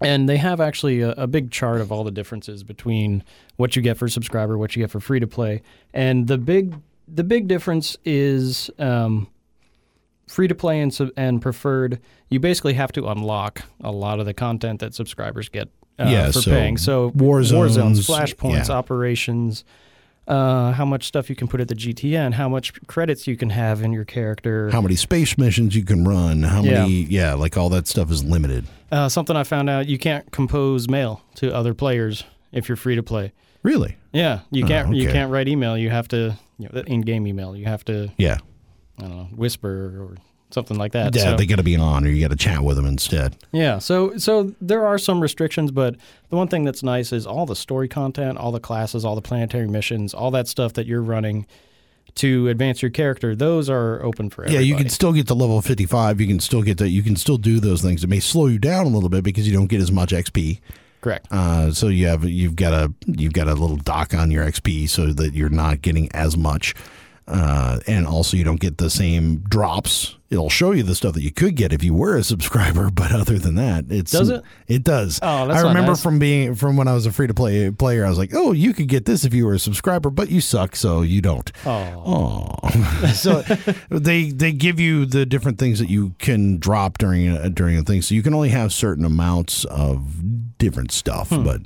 and 0.00 0.28
they 0.28 0.36
have 0.38 0.60
actually 0.60 1.00
a, 1.00 1.10
a 1.12 1.26
big 1.26 1.50
chart 1.50 1.80
of 1.80 1.92
all 1.92 2.04
the 2.04 2.10
differences 2.10 2.62
between 2.62 3.22
what 3.56 3.76
you 3.76 3.82
get 3.82 3.96
for 3.96 4.08
subscriber, 4.08 4.56
what 4.56 4.74
you 4.74 4.82
get 4.82 4.90
for 4.90 5.00
free 5.00 5.20
to 5.20 5.26
play. 5.26 5.62
And 5.92 6.26
the 6.26 6.38
big 6.38 6.76
the 7.06 7.24
big 7.24 7.48
difference 7.48 7.96
is 8.04 8.70
um 8.78 9.28
free 10.28 10.46
to 10.48 10.54
play 10.54 10.80
and 10.80 10.94
sub- 10.94 11.10
and 11.16 11.42
preferred, 11.42 12.00
you 12.28 12.38
basically 12.38 12.74
have 12.74 12.92
to 12.92 13.08
unlock 13.08 13.62
a 13.82 13.90
lot 13.90 14.20
of 14.20 14.26
the 14.26 14.34
content 14.34 14.80
that 14.80 14.94
subscribers 14.94 15.48
get 15.48 15.68
uh, 15.98 16.04
Yeah, 16.08 16.26
for 16.26 16.40
so 16.40 16.50
paying. 16.50 16.76
So 16.78 17.08
war 17.08 17.36
war 17.36 17.42
zones, 17.42 17.74
zones, 17.74 18.06
flashpoints, 18.06 18.68
yeah. 18.68 18.74
operations, 18.74 19.64
uh, 20.30 20.72
how 20.72 20.84
much 20.84 21.04
stuff 21.06 21.28
you 21.28 21.36
can 21.36 21.48
put 21.48 21.60
at 21.60 21.68
the 21.68 21.74
GTN, 21.74 22.32
how 22.34 22.48
much 22.48 22.72
credits 22.86 23.26
you 23.26 23.36
can 23.36 23.50
have 23.50 23.82
in 23.82 23.92
your 23.92 24.04
character. 24.04 24.70
How 24.70 24.80
many 24.80 24.94
space 24.96 25.36
missions 25.36 25.74
you 25.74 25.84
can 25.84 26.04
run? 26.04 26.42
How 26.44 26.62
Yeah. 26.62 26.82
many? 26.82 26.92
Yeah, 27.02 27.34
like 27.34 27.56
all 27.56 27.68
that 27.70 27.86
stuff 27.88 28.10
is 28.10 28.22
limited. 28.22 28.64
Uh, 28.92 29.08
something 29.08 29.36
I 29.36 29.42
found 29.44 29.68
out: 29.68 29.86
you 29.86 29.98
can't 29.98 30.30
compose 30.30 30.88
mail 30.88 31.22
to 31.36 31.52
other 31.54 31.74
players 31.74 32.24
if 32.52 32.68
you're 32.68 32.76
free 32.76 32.96
to 32.96 33.02
play. 33.02 33.32
Really? 33.62 33.96
Yeah, 34.12 34.40
you 34.50 34.64
can't 34.64 34.94
you 34.94 35.04
okay. 35.04 35.12
can't 35.12 35.30
write 35.30 35.48
email. 35.48 35.76
You 35.76 35.90
have 35.90 36.08
to 36.08 36.38
you 36.58 36.68
know, 36.72 36.80
in-game 36.86 37.26
email. 37.26 37.56
You 37.56 37.66
have 37.66 37.84
to 37.86 38.10
Yeah. 38.16 38.38
I 38.98 39.02
don't 39.02 39.10
know 39.16 39.28
whisper 39.34 39.68
or 39.68 40.16
something 40.52 40.76
like 40.78 40.92
that. 40.92 41.14
Yeah, 41.14 41.22
So- 41.32 41.36
they 41.36 41.46
got 41.46 41.56
to 41.56 41.62
be 41.62 41.76
on, 41.76 42.04
or 42.04 42.08
you 42.10 42.20
got 42.20 42.30
to 42.30 42.36
chat 42.36 42.62
with 42.62 42.76
them 42.76 42.86
instead. 42.86 43.36
Yeah, 43.52 43.78
so 43.78 44.16
so 44.18 44.54
there 44.60 44.86
are 44.86 44.98
some 44.98 45.20
restrictions, 45.20 45.70
but 45.70 45.96
the 46.30 46.36
one 46.36 46.48
thing 46.48 46.64
that's 46.64 46.82
nice 46.82 47.12
is 47.12 47.26
all 47.26 47.46
the 47.46 47.56
story 47.56 47.88
content, 47.88 48.38
all 48.38 48.52
the 48.52 48.60
classes, 48.60 49.04
all 49.04 49.14
the 49.14 49.22
planetary 49.22 49.66
missions, 49.68 50.12
all 50.14 50.30
that 50.32 50.48
stuff 50.48 50.72
that 50.74 50.86
you're 50.86 51.02
running 51.02 51.46
to 52.16 52.48
advance 52.48 52.82
your 52.82 52.90
character. 52.90 53.36
Those 53.36 53.70
are 53.70 54.02
open 54.02 54.30
for 54.30 54.48
Yeah, 54.48 54.58
you 54.60 54.74
can 54.74 54.88
still 54.88 55.12
get 55.12 55.26
to 55.28 55.34
level 55.34 55.60
fifty-five. 55.62 56.20
You 56.20 56.26
can 56.26 56.40
still 56.40 56.62
get 56.62 56.78
to. 56.78 56.88
You 56.88 57.02
can 57.02 57.14
still 57.16 57.38
do 57.38 57.60
those 57.60 57.82
things. 57.82 58.02
It 58.02 58.08
may 58.08 58.20
slow 58.20 58.46
you 58.46 58.58
down 58.58 58.86
a 58.86 58.88
little 58.88 59.08
bit 59.08 59.22
because 59.22 59.46
you 59.46 59.54
don't 59.54 59.68
get 59.68 59.80
as 59.80 59.92
much 59.92 60.10
XP. 60.10 60.58
correct. 61.00 61.28
Uh, 61.30 61.70
so 61.72 61.86
you 61.88 62.08
have 62.08 62.24
you've 62.24 62.56
got 62.56 62.72
a 62.72 62.92
you've 63.06 63.32
got 63.32 63.46
a 63.46 63.54
little 63.54 63.76
dock 63.76 64.12
on 64.12 64.30
your 64.32 64.44
XP 64.44 64.88
so 64.88 65.12
that 65.12 65.34
you're 65.34 65.48
not 65.48 65.82
getting 65.82 66.10
as 66.12 66.36
much, 66.36 66.74
uh, 67.26 67.78
and 67.86 68.06
also 68.06 68.36
you 68.36 68.44
don't 68.44 68.60
get 68.60 68.78
the 68.78 68.90
same 68.90 69.38
drops. 69.38 70.16
It'll 70.30 70.50
show 70.50 70.70
you 70.70 70.84
the 70.84 70.94
stuff 70.94 71.14
that 71.14 71.22
you 71.22 71.32
could 71.32 71.56
get 71.56 71.72
if 71.72 71.82
you 71.82 71.92
were 71.92 72.16
a 72.16 72.22
subscriber, 72.22 72.90
but 72.94 73.12
other 73.12 73.38
than 73.38 73.56
that, 73.56 73.86
it's 73.88 74.12
Does 74.12 74.28
it? 74.28 74.42
It 74.68 74.84
does. 74.84 75.18
Oh, 75.22 75.46
that's 75.46 75.64
I 75.64 75.68
remember 75.68 75.92
nice. 75.92 76.02
from 76.02 76.18
being 76.18 76.54
from 76.54 76.76
when 76.76 76.88
I 76.88 76.94
was 76.94 77.06
a 77.06 77.12
free 77.12 77.26
to 77.26 77.34
play 77.34 77.70
player, 77.70 78.04
I 78.04 78.08
was 78.08 78.18
like, 78.18 78.30
oh, 78.34 78.52
you 78.52 78.72
could 78.72 78.88
get 78.88 79.04
this 79.06 79.24
if 79.24 79.34
you 79.34 79.46
were 79.46 79.54
a 79.54 79.58
subscriber, 79.58 80.10
but 80.10 80.30
you 80.30 80.40
suck, 80.40 80.76
so 80.76 81.02
you 81.02 81.20
don't. 81.20 81.50
Oh, 81.66 82.54
so 83.14 83.42
they 83.88 84.30
they 84.30 84.52
give 84.52 84.78
you 84.78 85.06
the 85.06 85.26
different 85.26 85.58
things 85.58 85.78
that 85.78 85.90
you 85.90 86.14
can 86.18 86.58
drop 86.58 86.98
during 86.98 87.28
a, 87.28 87.50
during 87.50 87.76
a 87.76 87.82
thing. 87.82 88.02
So 88.02 88.14
you 88.14 88.22
can 88.22 88.34
only 88.34 88.50
have 88.50 88.72
certain 88.72 89.04
amounts 89.04 89.64
of 89.64 90.58
different 90.58 90.92
stuff. 90.92 91.30
Hmm. 91.30 91.44
But 91.44 91.62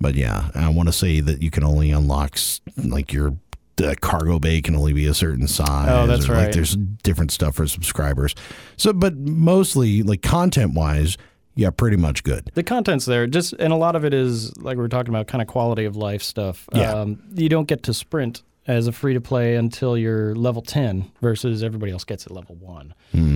but 0.00 0.14
yeah, 0.14 0.50
I 0.54 0.68
want 0.70 0.88
to 0.88 0.92
say 0.92 1.20
that 1.20 1.42
you 1.42 1.50
can 1.50 1.62
only 1.62 1.90
unlock 1.90 2.38
like 2.76 3.12
your 3.12 3.36
the 3.80 3.96
cargo 3.96 4.38
bay 4.38 4.60
can 4.60 4.74
only 4.74 4.92
be 4.92 5.06
a 5.06 5.14
certain 5.14 5.48
size. 5.48 5.88
Oh, 5.90 6.06
that's 6.06 6.28
or, 6.28 6.34
Like 6.34 6.44
right. 6.46 6.52
there's 6.54 6.76
different 6.76 7.30
stuff 7.30 7.56
for 7.56 7.66
subscribers. 7.66 8.34
So, 8.76 8.92
but 8.92 9.16
mostly 9.16 10.02
like 10.02 10.22
content 10.22 10.74
wise, 10.74 11.16
yeah, 11.54 11.70
pretty 11.70 11.96
much 11.96 12.22
good. 12.22 12.50
the 12.54 12.62
content's 12.62 13.04
there. 13.06 13.26
Just 13.26 13.52
and 13.54 13.72
a 13.72 13.76
lot 13.76 13.96
of 13.96 14.04
it 14.04 14.14
is 14.14 14.56
like 14.58 14.76
we 14.76 14.82
were 14.82 14.88
talking 14.88 15.12
about, 15.14 15.26
kind 15.26 15.42
of 15.42 15.48
quality 15.48 15.84
of 15.84 15.96
life 15.96 16.22
stuff. 16.22 16.68
Yeah. 16.72 16.92
Um, 16.92 17.22
you 17.34 17.48
don't 17.48 17.66
get 17.68 17.82
to 17.84 17.94
sprint 17.94 18.42
as 18.66 18.86
a 18.86 18.92
free 18.92 19.14
to 19.14 19.20
play 19.20 19.56
until 19.56 19.96
you're 19.96 20.34
level 20.34 20.62
ten, 20.62 21.10
versus 21.20 21.62
everybody 21.64 21.90
else 21.92 22.04
gets 22.04 22.26
at 22.26 22.32
level 22.32 22.54
one. 22.56 22.94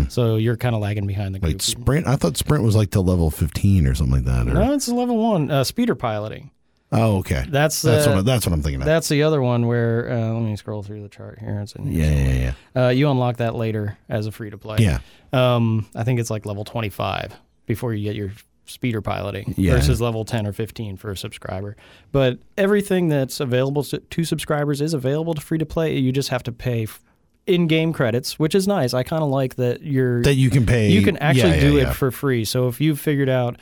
So 0.09 0.37
you're 0.37 0.57
kind 0.57 0.75
of 0.77 0.81
lagging 0.83 1.07
behind 1.07 1.35
the 1.35 1.39
group. 1.41 1.55
Like 1.55 1.63
sprint, 1.63 2.07
I 2.07 2.17
thought 2.17 2.37
sprint 2.37 2.63
was 2.63 2.77
like 2.77 2.91
to 2.91 3.01
level 3.01 3.31
fifteen 3.31 3.87
or 3.87 3.95
something 3.95 4.17
like 4.17 4.25
that. 4.27 4.47
Or, 4.47 4.55
no, 4.55 4.73
it's 4.73 4.87
level 4.89 5.17
one. 5.17 5.51
Uh, 5.51 5.65
speeder 5.65 5.95
piloting. 5.95 6.51
Oh, 6.93 7.19
okay. 7.19 7.45
That's 7.49 7.83
That's 7.83 8.07
uh, 8.07 8.11
what 8.11 8.19
I- 8.19 8.23
that's 8.23 8.47
what 8.47 8.53
I'm 8.53 8.63
thinking 8.63 8.81
of. 8.81 8.87
That's 8.87 9.09
the 9.09 9.23
other 9.23 9.41
one 9.43 9.67
where 9.67 10.11
uh, 10.11 10.33
let 10.33 10.43
me 10.43 10.57
scroll 10.57 10.83
through 10.83 11.03
the 11.03 11.09
chart 11.09 11.39
here. 11.39 11.61
It's 11.61 11.75
in 11.75 11.91
Yeah, 11.93 12.11
yeah, 12.11 12.53
yeah. 12.75 12.85
Uh, 12.87 12.89
you 12.91 13.11
unlock 13.11 13.39
that 13.39 13.55
later 13.55 13.99
as 14.09 14.27
a 14.27 14.33
free 14.33 14.51
to 14.51 14.59
play. 14.59 14.79
Yeah. 14.81 14.99
Um, 15.33 15.87
I 15.95 16.05
think 16.05 16.21
it's 16.21 16.31
like 16.31 16.47
level 16.47 16.65
25 16.65 17.35
before 17.67 17.93
you 17.95 18.05
get 18.05 18.15
your 18.17 18.31
speeder 18.67 19.03
piloting 19.03 19.55
Yeah. 19.59 19.73
versus 19.75 20.01
level 20.01 20.25
10 20.25 20.47
or 20.47 20.53
15 20.53 20.97
for 20.97 21.11
a 21.11 21.17
subscriber. 21.17 21.77
But 22.13 22.39
everything 22.57 23.09
that's 23.09 23.41
available 23.41 23.83
to, 23.85 23.99
to 23.99 24.25
subscribers 24.25 24.81
is 24.81 24.95
available 24.95 25.35
to 25.35 25.41
free 25.41 25.59
to 25.59 25.67
play. 25.67 25.99
You 25.99 26.13
just 26.13 26.31
have 26.31 26.43
to 26.45 26.53
pay 26.53 26.85
f- 26.85 27.03
in-game 27.47 27.93
credits, 27.93 28.39
which 28.39 28.55
is 28.55 28.67
nice. 28.67 28.95
I 28.95 29.03
kind 29.03 29.23
of 29.23 29.29
like 29.29 29.57
that 29.57 29.83
you're 29.83 30.23
That 30.23 30.37
you 30.37 30.49
can 30.49 30.65
pay. 30.65 30.91
you 30.91 31.03
can 31.03 31.19
actually 31.19 31.51
yeah, 31.51 31.55
yeah, 31.57 31.61
do 31.71 31.77
it 31.79 31.93
for 31.95 32.11
free. 32.11 32.47
So 32.47 32.69
if 32.69 32.81
you've 32.81 32.99
figured 32.99 33.29
out, 33.29 33.57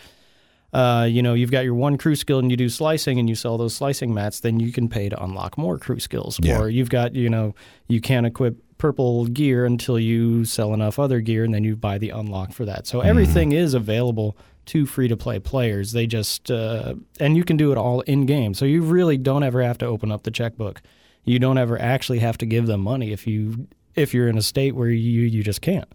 uh, 0.73 1.07
you 1.11 1.23
know, 1.23 1.35
you've 1.35 1.51
got 1.51 1.65
your 1.65 1.75
one 1.75 1.99
crew 1.99 2.15
skill 2.15 2.39
and 2.39 2.51
you 2.51 2.57
do 2.57 2.69
slicing 2.69 3.19
and 3.19 3.29
you 3.29 3.35
sell 3.35 3.59
those 3.59 3.75
slicing 3.75 4.15
mats, 4.15 4.41
then 4.41 4.59
you 4.61 4.73
can 4.73 4.89
pay 4.89 5.09
to 5.09 5.23
unlock 5.23 5.59
more 5.59 5.79
crew 5.79 5.99
skills. 6.01 6.39
Yeah. 6.43 6.59
Or 6.59 6.69
you've 6.69 6.91
got, 6.91 7.15
you 7.15 7.29
know, 7.29 7.55
you 7.89 8.01
can't 8.01 8.27
equip 8.27 8.57
purple 8.79 9.27
gear 9.27 9.65
until 9.65 9.99
you 9.99 10.45
sell 10.45 10.73
enough 10.75 10.99
other 10.99 11.21
gear 11.21 11.45
and 11.45 11.53
then 11.55 11.63
you 11.63 11.77
buy 11.77 11.99
the 11.99 12.11
unlock 12.11 12.53
for 12.53 12.65
that. 12.65 12.87
So 12.87 12.99
Mm-hmm. 12.99 13.09
everything 13.09 13.53
is 13.53 13.75
available 13.75 14.37
to 14.67 14.87
free 14.87 15.09
to 15.09 15.17
play 15.17 15.39
players. 15.39 15.93
They 15.93 16.07
just, 16.07 16.51
uh, 16.51 16.95
and 17.21 17.37
you 17.37 17.45
can 17.45 17.57
do 17.57 17.71
it 17.73 17.79
all 17.79 18.01
in 18.03 18.27
game. 18.27 18.55
So 18.55 18.65
you 18.65 18.83
really 18.83 19.17
don't 19.19 19.43
ever 19.43 19.63
have 19.63 19.77
to 19.79 19.87
open 19.87 20.11
up 20.11 20.23
the 20.23 20.31
checkbook. 20.31 20.81
You 21.25 21.39
don't 21.39 21.59
ever 21.59 21.81
actually 21.81 22.21
have 22.21 22.39
to 22.39 22.47
give 22.47 22.67
them 22.67 22.81
money 22.81 23.13
if 23.13 23.27
you 23.27 23.69
if 23.95 24.15
you're 24.15 24.27
in 24.29 24.39
a 24.39 24.43
state 24.43 24.75
where 24.75 24.89
you 24.89 25.23
you 25.23 25.43
just 25.45 25.61
can't. 25.61 25.89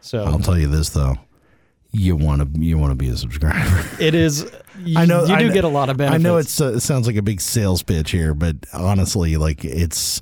So 0.00 0.22
I'll 0.24 0.38
tell 0.38 0.58
you 0.58 0.68
this 0.68 0.90
though, 0.90 1.16
you 1.92 2.16
want 2.16 2.54
to 2.54 2.60
you 2.60 2.78
want 2.78 2.90
to 2.92 2.96
be 2.96 3.08
a 3.08 3.16
subscriber. 3.16 3.84
It 4.00 4.14
is. 4.14 4.46
You, 4.80 4.96
I 4.98 5.06
know 5.06 5.22
you 5.22 5.28
do 5.36 5.44
kn- 5.46 5.52
get 5.52 5.64
a 5.64 5.68
lot 5.68 5.88
of 5.90 5.96
benefits. 5.96 6.20
I 6.20 6.22
know 6.22 6.36
it's 6.36 6.60
uh, 6.60 6.74
it 6.74 6.80
sounds 6.80 7.06
like 7.08 7.16
a 7.16 7.22
big 7.22 7.40
sales 7.40 7.82
pitch 7.82 8.12
here, 8.12 8.34
but 8.34 8.56
honestly, 8.72 9.36
like 9.36 9.64
it's. 9.64 10.20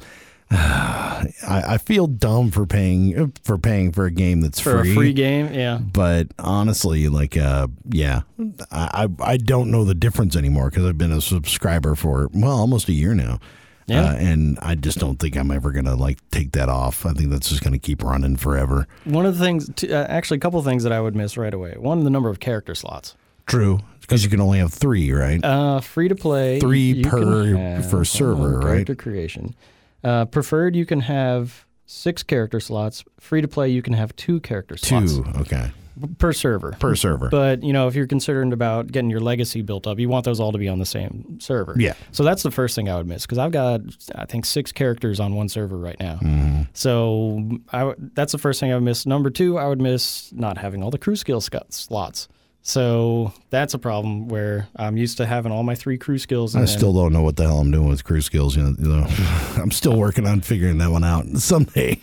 I, 0.51 1.27
I 1.49 1.79
feel 1.79 2.07
dumb 2.07 2.51
for 2.53 2.67
paying 2.67 3.33
for 3.45 3.59
paying 3.59 3.91
for 3.93 4.07
a 4.07 4.11
game 4.13 4.41
that's 4.41 4.61
for 4.61 4.79
free. 4.81 4.93
a 4.93 4.95
free 4.95 5.13
game. 5.13 5.53
Yeah, 5.53 5.79
But 5.79 6.29
honestly, 6.39 7.09
like, 7.09 7.37
uh, 7.37 7.67
yeah, 7.91 8.23
I 8.71 9.09
I 9.21 9.33
I 9.33 9.37
don't 9.39 9.71
know 9.73 9.85
the 9.85 9.95
difference 9.95 10.37
anymore 10.37 10.71
because 10.71 10.85
I've 10.85 10.99
been 10.99 11.11
a 11.13 11.21
subscriber 11.21 11.95
for 11.97 12.31
well 12.33 12.57
almost 12.59 12.89
a 12.89 12.93
year 12.93 13.13
now. 13.15 13.41
Yeah. 13.87 14.05
Uh, 14.11 14.15
and 14.17 14.59
I 14.63 14.75
just 14.75 14.99
don't 14.99 15.19
think 15.19 15.37
I'm 15.37 15.51
ever 15.51 15.71
gonna 15.71 15.95
like 15.95 16.19
take 16.31 16.53
that 16.53 16.69
off. 16.69 17.07
I 17.07 17.13
think 17.13 17.31
that's 17.31 17.49
just 17.49 17.63
gonna 17.63 17.79
keep 17.79 18.03
running 18.03 18.37
forever. 18.37 18.87
one 19.05 19.27
of 19.27 19.39
the 19.39 19.45
things, 19.45 19.71
t- 19.77 19.93
uh, 19.93 20.07
actually, 20.09 20.39
a 20.39 20.41
couple 20.41 20.59
of 20.59 20.65
things 20.65 20.83
that 20.83 20.93
I 20.93 21.01
would 21.01 21.15
miss 21.15 21.37
right 21.37 21.55
away. 21.55 21.75
One, 21.79 22.03
the 22.05 22.11
number 22.11 22.29
of 22.29 22.41
character 22.41 22.75
slots. 22.75 23.15
True, 23.47 23.79
because 24.01 24.25
you 24.25 24.31
can 24.31 24.41
only 24.41 24.59
have 24.59 24.73
three, 24.73 25.13
right? 25.13 25.43
Uh, 25.45 25.81
free 25.81 26.09
to 26.09 26.17
play. 26.17 26.59
Three 26.59 27.05
per- 27.05 27.81
for 27.83 28.05
server, 28.05 28.59
right? 28.59 28.65
Character 28.65 28.97
creation. 28.97 29.55
Uh, 30.03 30.25
preferred, 30.25 30.75
you 30.75 30.85
can 30.85 31.01
have 31.01 31.65
six 31.87 32.25
character 32.25 32.59
slots. 32.59 33.05
Free 33.21 33.41
to 33.41 33.49
play, 33.49 33.69
you 33.69 33.83
can 33.83 33.93
have 33.93 34.15
two 34.17 34.41
character 34.41 34.77
slots 34.77 35.15
Two, 35.15 35.25
okay, 35.43 35.71
per 36.19 36.33
server. 36.33 36.73
per 36.79 36.95
server. 36.95 37.29
But 37.29 37.63
you 37.63 37.73
know, 37.73 37.89
if 37.89 37.95
you're 37.95 38.07
concerned 38.07 38.53
about 38.53 38.93
getting 38.93 39.11
your 39.11 39.21
legacy 39.21 39.63
built 39.63 39.87
up, 39.87 39.99
you 39.99 40.09
want 40.09 40.25
those 40.25 40.41
all 40.41 40.53
to 40.53 40.59
be 40.59 40.69
on 40.69 40.79
the 40.79 40.87
same 40.87 41.39
server. 41.41 41.75
Yeah. 41.79 41.95
So 42.13 42.23
that's 42.23 42.43
the 42.43 42.51
first 42.51 42.75
thing 42.75 42.89
I 42.89 42.97
would 42.97 43.07
miss 43.07 43.23
because 43.23 43.39
I've 43.39 43.53
got 43.53 43.81
I 44.15 44.25
think 44.27 44.47
six 44.47 44.73
characters 44.73 45.21
on 45.21 45.35
one 45.35 45.49
server 45.49 45.77
right 45.77 45.99
now. 45.99 46.15
Mm-hmm. 46.23 46.63
So 46.75 47.49
I 47.73 47.79
w- 47.81 48.11
that's 48.15 48.33
the 48.33 48.39
first 48.39 48.61
thing 48.61 48.73
I 48.73 48.75
would 48.75 48.85
miss. 48.85 49.07
Number 49.07 49.31
two, 49.31 49.59
I 49.59 49.67
would 49.67 49.81
miss 49.81 50.33
not 50.33 50.59
having 50.59 50.83
all 50.83 50.91
the 50.91 50.99
crew 50.99 51.17
skill 51.17 51.41
slots. 51.41 52.29
So 52.67 53.33
that's 53.51 53.75
a 53.75 53.79
problem 53.79 54.27
where 54.27 54.67
I'm 54.75 54.97
used 54.97 55.19
to 55.19 55.27
having 55.27 55.53
all 55.53 55.63
my 55.63 55.77
three 55.77 55.99
crew 55.99 56.19
skills. 56.19 56.57
I 56.57 56.65
still 56.65 56.93
don't 56.93 57.13
know 57.13 57.23
what 57.23 57.37
the 57.37 57.45
hell 57.45 57.61
I'm 57.61 57.71
doing 57.71 57.87
with 57.89 58.03
crew 58.03 58.21
skills. 58.21 58.57
You 58.57 58.65
know, 58.65 58.75
you 58.77 58.89
know. 58.89 59.07
I'm 59.63 59.71
still 59.71 59.97
working 59.97 60.27
on 60.27 60.41
figuring 60.41 60.79
that 60.79 60.91
one 60.91 61.05
out 61.05 61.27
someday. 61.37 62.01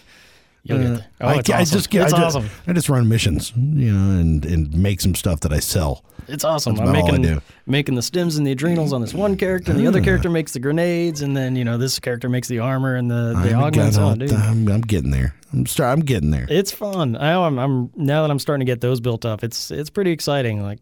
You'll 0.66 0.78
get 0.80 0.88
there. 0.96 1.06
Oh, 1.22 1.28
I, 1.28 1.40
it's 1.40 1.50
I 1.50 1.62
awesome. 1.62 1.78
just 1.78 1.90
get, 1.90 2.04
it's 2.04 2.14
I 2.14 2.20
just, 2.22 2.38
awesome. 2.38 2.50
I 2.68 2.72
just 2.74 2.88
run 2.88 3.10
missions, 3.10 3.52
you 3.56 3.92
know, 3.92 4.20
and 4.22 4.46
and 4.46 4.74
make 4.74 5.02
some 5.02 5.14
stuff 5.14 5.42
that 5.42 5.52
I 5.52 5.60
sell. 5.60 6.06
It's 6.30 6.46
awesome. 6.46 6.76
That's 6.76 6.88
I'm 6.88 6.96
about 6.96 7.02
all 7.02 7.08
I 7.10 7.18
making 7.18 7.34
do. 7.36 7.42
making 7.66 7.96
the 7.96 8.02
stems 8.02 8.38
and 8.38 8.48
the 8.48 8.52
adrenals 8.54 8.94
on 8.94 9.02
this 9.02 9.14
one 9.14 9.36
character, 9.36 9.72
and 9.72 9.80
the 9.80 9.88
other 9.88 10.00
character 10.02 10.30
makes 10.30 10.54
the 10.54 10.60
grenades, 10.60 11.22
and 11.22 11.36
then 11.36 11.58
you 11.58 11.66
know 11.66 11.78
this 11.78 12.00
character 12.00 12.30
makes 12.30 12.48
the 12.48 12.60
armor 12.60 12.96
and 12.96 13.12
the, 13.12 13.34
the 13.44 13.54
I'm, 13.54 13.64
augments. 13.64 13.98
getting- 13.98 14.12
Oh, 14.12 14.16
dude. 14.16 14.32
I'm, 14.32 14.68
I'm 14.70 14.82
getting 14.82 15.12
there. 15.12 15.36
I'm 15.52 15.66
start, 15.66 15.92
I'm 15.92 16.06
getting 16.06 16.32
there. 16.32 16.48
It's 16.50 16.72
fun. 16.72 17.18
I 17.18 17.32
know 17.32 17.44
I'm, 17.44 17.60
I'm 17.60 17.92
now 17.98 18.22
that 18.22 18.32
I'm 18.32 18.40
starting 18.40 18.66
to 18.66 18.72
get 18.72 18.80
those 18.80 19.02
built 19.02 19.26
up. 19.26 19.44
It's 19.44 19.70
it's 19.70 19.90
pretty 19.90 20.12
exciting. 20.12 20.64
Like 20.64 20.80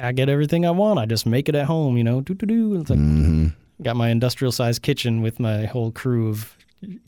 I 0.00 0.10
get 0.10 0.28
everything 0.28 0.66
I 0.66 0.72
want. 0.72 0.98
I 0.98 1.06
just 1.06 1.26
make 1.26 1.48
it 1.48 1.54
at 1.54 1.66
home. 1.66 1.96
You 1.96 2.02
know, 2.02 2.20
do 2.22 2.34
do 2.34 2.44
do. 2.44 2.80
It's 2.80 2.90
like 2.90 2.98
Mm-hmm. 2.98 3.46
got 3.84 3.94
my 3.94 4.08
industrial 4.08 4.50
sized 4.50 4.82
kitchen 4.82 5.22
with 5.22 5.38
my 5.38 5.64
whole 5.66 5.92
crew 5.92 6.28
of 6.28 6.55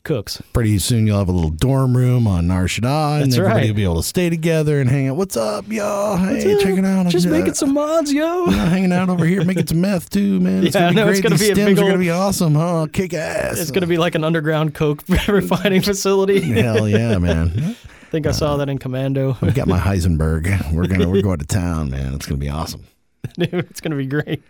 cooks. 0.03 0.41
Pretty 0.53 0.77
soon 0.79 1.07
you'll 1.07 1.17
have 1.19 1.29
a 1.29 1.31
little 1.31 1.49
dorm 1.51 1.95
room 1.95 2.27
on 2.27 2.47
Nar 2.47 2.65
Shaddaa, 2.65 3.21
and 3.21 3.31
That's 3.31 3.37
everybody 3.37 3.61
right. 3.61 3.67
will 3.69 3.75
be 3.75 3.83
able 3.83 3.97
to 3.97 4.03
stay 4.03 4.29
together 4.29 4.79
and 4.81 4.89
hang 4.89 5.07
out. 5.09 5.15
What's 5.15 5.37
up, 5.37 5.67
y'all? 5.69 6.17
Hey, 6.17 6.53
up? 6.55 6.59
checking 6.61 6.85
out. 6.85 7.07
Just 7.07 7.27
uh, 7.27 7.29
making 7.31 7.53
some 7.53 7.73
mods, 7.73 8.11
yo. 8.11 8.45
hanging 8.49 8.91
out 8.91 9.09
over 9.09 9.25
here, 9.25 9.43
making 9.45 9.67
some 9.67 9.81
meth 9.81 10.09
too, 10.09 10.39
man. 10.39 10.65
It's 10.65 10.75
Yeah, 10.75 10.81
gonna 10.81 10.91
be 10.91 10.95
know, 10.95 11.03
great. 11.05 11.11
it's 11.17 11.21
gonna 11.21 11.35
These 11.37 11.47
be 11.47 11.51
a 11.51 11.55
stems 11.55 11.75
big 11.75 11.83
are 11.83 11.87
gonna 11.87 11.99
be 11.99 12.09
awesome, 12.11 12.55
huh? 12.55 12.87
Kick 12.91 13.13
ass. 13.13 13.59
It's 13.59 13.71
gonna 13.71 13.87
be 13.87 13.97
like 13.97 14.15
an 14.15 14.23
underground 14.23 14.73
coke 14.73 15.03
refining 15.27 15.81
facility. 15.81 16.41
Hell 16.61 16.87
yeah, 16.87 17.17
man. 17.17 17.51
I 17.57 18.11
think 18.11 18.25
I 18.25 18.31
saw 18.31 18.57
that 18.57 18.69
in 18.69 18.79
Commando. 18.79 19.37
We 19.41 19.51
got 19.51 19.67
my 19.67 19.79
Heisenberg. 19.79 20.73
We're 20.73 20.87
gonna 20.87 21.07
we're 21.09 21.21
going 21.21 21.37
to 21.39 21.45
town, 21.45 21.91
man. 21.91 22.15
It's 22.15 22.25
gonna 22.25 22.39
be 22.39 22.49
awesome. 22.49 22.83
Dude, 23.39 23.53
it's 23.69 23.81
gonna 23.81 23.95
be 23.95 24.05
great. 24.05 24.43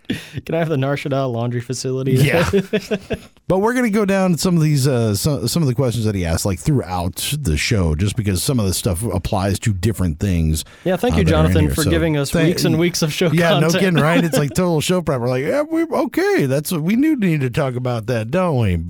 Can 0.44 0.54
I 0.54 0.58
have 0.58 0.68
the 0.68 0.76
Nar 0.76 0.96
Shaddaa 0.96 1.32
laundry 1.32 1.60
facility? 1.60 2.12
Yeah. 2.12 2.48
but 3.48 3.58
we're 3.58 3.72
going 3.72 3.84
to 3.84 3.90
go 3.90 4.04
down 4.04 4.36
some 4.38 4.56
of 4.56 4.62
these, 4.62 4.86
uh, 4.86 5.14
some, 5.14 5.46
some 5.48 5.62
of 5.62 5.68
the 5.68 5.74
questions 5.74 6.04
that 6.04 6.14
he 6.14 6.24
asked, 6.24 6.44
like 6.44 6.58
throughout 6.58 7.34
the 7.38 7.56
show, 7.56 7.94
just 7.94 8.16
because 8.16 8.42
some 8.42 8.60
of 8.60 8.66
this 8.66 8.76
stuff 8.76 9.02
applies 9.04 9.58
to 9.60 9.72
different 9.72 10.18
things. 10.20 10.64
Yeah, 10.84 10.96
thank 10.96 11.14
uh, 11.14 11.18
you, 11.18 11.24
Jonathan, 11.24 11.62
here. 11.66 11.74
for 11.74 11.82
So, 11.82 11.90
giving 11.90 12.16
us 12.16 12.30
thank- 12.30 12.48
weeks 12.48 12.64
and 12.64 12.78
weeks 12.78 13.02
of 13.02 13.12
show 13.12 13.30
Yeah, 13.32 13.50
content. 13.50 13.72
no 13.74 13.80
kidding, 13.80 14.00
right? 14.00 14.24
It's 14.24 14.38
like 14.38 14.50
total 14.54 14.80
show 14.80 15.02
prep. 15.02 15.20
We're 15.20 15.28
like, 15.28 15.44
yeah, 15.44 15.62
we 15.62 15.84
okay. 15.84 16.46
That's 16.46 16.70
what 16.72 16.82
we 16.82 16.96
do 16.96 17.16
need 17.16 17.40
to 17.40 17.50
talk 17.50 17.74
about 17.74 18.06
that, 18.06 18.30
don't 18.30 18.58
we? 18.60 18.82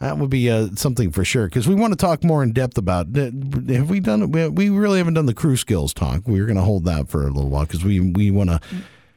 That 0.00 0.16
would 0.18 0.30
be 0.30 0.48
uh, 0.48 0.68
something 0.76 1.10
for 1.10 1.24
sure 1.24 1.46
because 1.46 1.66
we 1.66 1.74
want 1.74 1.92
to 1.92 1.96
talk 1.96 2.22
more 2.22 2.42
in 2.44 2.52
depth 2.52 2.78
about. 2.78 3.08
Have 3.16 3.90
we 3.90 3.98
done? 3.98 4.30
We 4.30 4.46
we 4.48 4.70
really 4.70 4.98
haven't 4.98 5.14
done 5.14 5.26
the 5.26 5.34
crew 5.34 5.56
skills 5.56 5.92
talk. 5.92 6.22
We 6.26 6.38
are 6.38 6.46
going 6.46 6.56
to 6.56 6.62
hold 6.62 6.84
that 6.84 7.08
for 7.08 7.22
a 7.22 7.30
little 7.30 7.50
while 7.50 7.64
because 7.66 7.84
we 7.84 7.98
we 7.98 8.30
want 8.30 8.50
to 8.50 8.60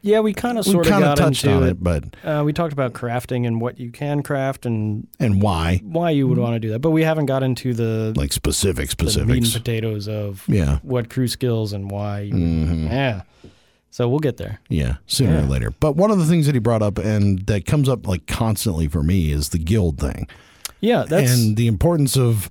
Yeah, 0.03 0.19
we 0.21 0.33
kind 0.33 0.57
of 0.57 0.65
sort 0.65 0.87
of 0.87 0.99
got 0.99 1.15
touched 1.17 1.43
into 1.45 1.55
on 1.57 1.63
it. 1.63 1.83
but 1.83 2.03
Uh, 2.23 2.41
we 2.43 2.53
talked 2.53 2.73
about 2.73 2.93
crafting 2.93 3.45
and 3.45 3.61
what 3.61 3.79
you 3.79 3.91
can 3.91 4.23
craft 4.23 4.65
and 4.65 5.07
and 5.19 5.41
why? 5.41 5.79
why 5.83 6.09
you 6.09 6.27
would 6.27 6.37
want 6.39 6.55
to 6.55 6.59
do 6.59 6.69
that, 6.71 6.79
but 6.79 6.89
we 6.91 7.03
haven't 7.03 7.27
got 7.27 7.43
into 7.43 7.73
the, 7.73 8.13
Like 8.15 8.33
specific 8.33 8.89
specifics, 8.89 9.27
the 9.27 9.33
meat 9.33 9.43
and 9.43 9.53
potatoes 9.53 10.07
of 10.07 10.43
Yeah. 10.47 10.79
what 10.81 11.09
crew 11.09 11.27
skills 11.27 11.71
and 11.71 11.91
why. 11.91 12.31
Mhm. 12.33 12.85
Yeah, 12.89 13.21
so 13.91 14.09
we'll 14.09 14.19
get 14.19 14.37
there. 14.37 14.59
Yeah, 14.69 14.95
sooner 15.05 15.37
or 15.37 15.47
later. 15.47 15.71
But 15.79 15.95
one 15.95 16.09
of 16.09 16.17
the 16.17 16.25
things 16.25 16.45
that 16.47 16.55
he 16.55 16.59
brought 16.59 16.81
up 16.81 16.97
and 16.97 17.45
that 17.45 17.65
comes 17.67 17.87
up 17.87 18.07
like 18.07 18.25
constantly 18.25 18.87
for 18.87 19.03
me 19.03 19.31
is 19.31 19.49
the 19.49 19.59
guild 19.59 19.99
thing. 19.99 20.27
Yeah, 20.79 21.03
that's 21.07 21.31
and 21.31 21.57
the 21.57 21.67
importance 21.67 22.17
of 22.17 22.49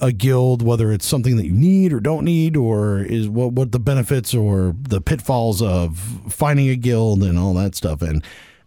a 0.00 0.10
guild, 0.12 0.62
whether 0.62 0.90
it's 0.90 1.06
something 1.06 1.36
that 1.36 1.46
you 1.46 1.52
need 1.52 1.92
or 1.92 2.00
don't 2.00 2.24
need, 2.24 2.56
or 2.56 2.98
is 3.00 3.28
what 3.28 3.52
what 3.52 3.72
the 3.72 3.78
benefits 3.80 4.34
or 4.34 4.74
the 4.80 5.00
pitfalls 5.00 5.60
of 5.62 5.96
finding 6.28 6.68
a 6.68 6.76
guild 6.76 7.22
and 7.22 7.38
all 7.38 7.54
that 7.54 7.74
stuff. 7.74 8.02
And 8.02 8.24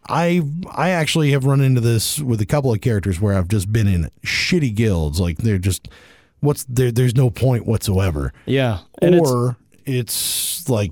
I 0.08 0.42
I 0.72 0.90
actually 0.92 1.32
have 1.32 1.46
run 1.46 1.62
into 1.62 1.82
this 1.82 2.20
with 2.20 2.40
a 2.42 2.46
couple 2.46 2.72
of 2.72 2.80
characters 2.82 3.20
where 3.20 3.36
I've 3.38 3.48
just 3.48 3.72
been 3.74 3.88
in 3.88 4.10
shitty 4.24 4.74
guilds, 4.76 5.20
like 5.20 5.38
they're 5.40 5.58
just 5.58 5.88
what's 6.42 6.64
there. 6.66 6.92
There's 6.92 7.16
no 7.16 7.30
point 7.32 7.66
whatsoever, 7.66 8.32
yeah, 8.46 8.80
and 9.02 9.16
it's, 9.16 9.30
or 9.32 9.58
it's, 9.86 10.70
like 10.70 10.92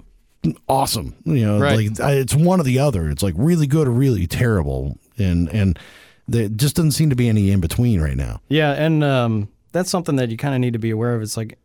awesome. 0.68 1.16
You 1.26 1.46
know, 1.46 1.60
Right. 1.60 1.90
like 1.90 2.00
I- 2.00 2.14
it's 2.14 2.36
one 2.36 2.60
or 2.60 2.64
the 2.64 2.80
other. 2.80 3.10
It's 3.10 3.24
like 3.24 3.36
really 3.38 3.68
good 3.68 3.88
or 3.88 3.92
really 3.92 4.28
terrible, 4.28 4.98
and 5.18 5.48
and 5.50 5.78
there 6.28 6.50
just 6.50 6.76
doesn't 6.76 6.92
seem 6.94 7.10
to 7.10 7.16
be 7.16 7.30
any 7.30 7.52
in 7.52 7.60
between 7.60 8.02
right 8.02 8.18
now. 8.18 8.42
yeah, 8.50 8.72
and 8.74 9.04
um, 9.04 9.48
that's 9.74 9.90
something 9.90 10.16
that 10.16 10.30
you 10.30 10.38
kind 10.38 10.56
of 10.56 10.62
need 10.62 10.74
to 10.74 10.80
be 10.80 10.92
aware 10.92 11.14
of. 11.14 11.22
It's 11.22 11.36
like 11.36 11.58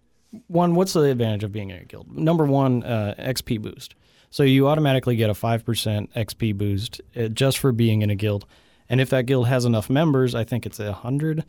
one, 0.48 0.74
what's 0.74 0.92
the 0.94 1.02
advantage 1.02 1.44
of 1.44 1.52
being 1.52 1.70
in 1.70 1.78
a 1.78 1.84
guild? 1.84 2.10
Number 2.16 2.44
one, 2.44 2.82
uh, 2.82 3.14
XP 3.18 3.62
boost. 3.62 3.94
So 4.30 4.42
you 4.42 4.68
automatically 4.68 5.16
get 5.16 5.30
a 5.30 5.34
five 5.34 5.64
percent 5.64 6.12
XP 6.14 6.56
boost 6.58 7.00
uh, 7.16 7.28
just 7.28 7.58
for 7.58 7.72
being 7.72 8.02
in 8.02 8.10
a 8.10 8.14
guild, 8.14 8.44
and 8.88 9.00
if 9.00 9.10
that 9.10 9.26
guild 9.26 9.46
has 9.46 9.64
enough 9.64 9.88
members, 9.88 10.34
I 10.34 10.44
think 10.44 10.66
it's 10.66 10.80
a 10.80 10.92
hundred, 10.92 11.44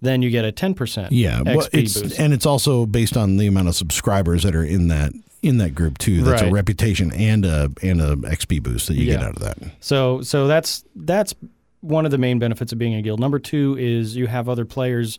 then 0.00 0.22
you 0.22 0.30
get 0.30 0.44
a 0.44 0.50
ten 0.50 0.74
percent. 0.74 1.12
Yeah, 1.12 1.40
XP 1.40 1.56
well, 1.56 1.68
it's 1.72 2.00
boost. 2.00 2.18
and 2.18 2.32
it's 2.32 2.46
also 2.46 2.86
based 2.86 3.16
on 3.16 3.36
the 3.36 3.46
amount 3.46 3.68
of 3.68 3.76
subscribers 3.76 4.42
that 4.42 4.56
are 4.56 4.64
in 4.64 4.88
that 4.88 5.12
in 5.42 5.58
that 5.58 5.76
group 5.76 5.98
too. 5.98 6.22
That's 6.22 6.42
a 6.42 6.50
reputation 6.50 7.12
and 7.12 7.44
a 7.44 7.70
and 7.82 8.00
a 8.00 8.16
XP 8.16 8.62
boost 8.62 8.88
that 8.88 8.94
you 8.94 9.04
get 9.06 9.22
out 9.22 9.36
of 9.36 9.42
that. 9.42 9.58
So 9.78 10.22
so 10.22 10.48
that's 10.48 10.84
that's 10.96 11.34
one 11.82 12.04
of 12.06 12.10
the 12.10 12.18
main 12.18 12.38
benefits 12.38 12.72
of 12.72 12.78
being 12.78 12.94
in 12.94 12.98
a 12.98 13.02
guild. 13.02 13.20
Number 13.20 13.38
two 13.38 13.76
is 13.78 14.16
you 14.16 14.26
have 14.26 14.48
other 14.48 14.64
players 14.64 15.18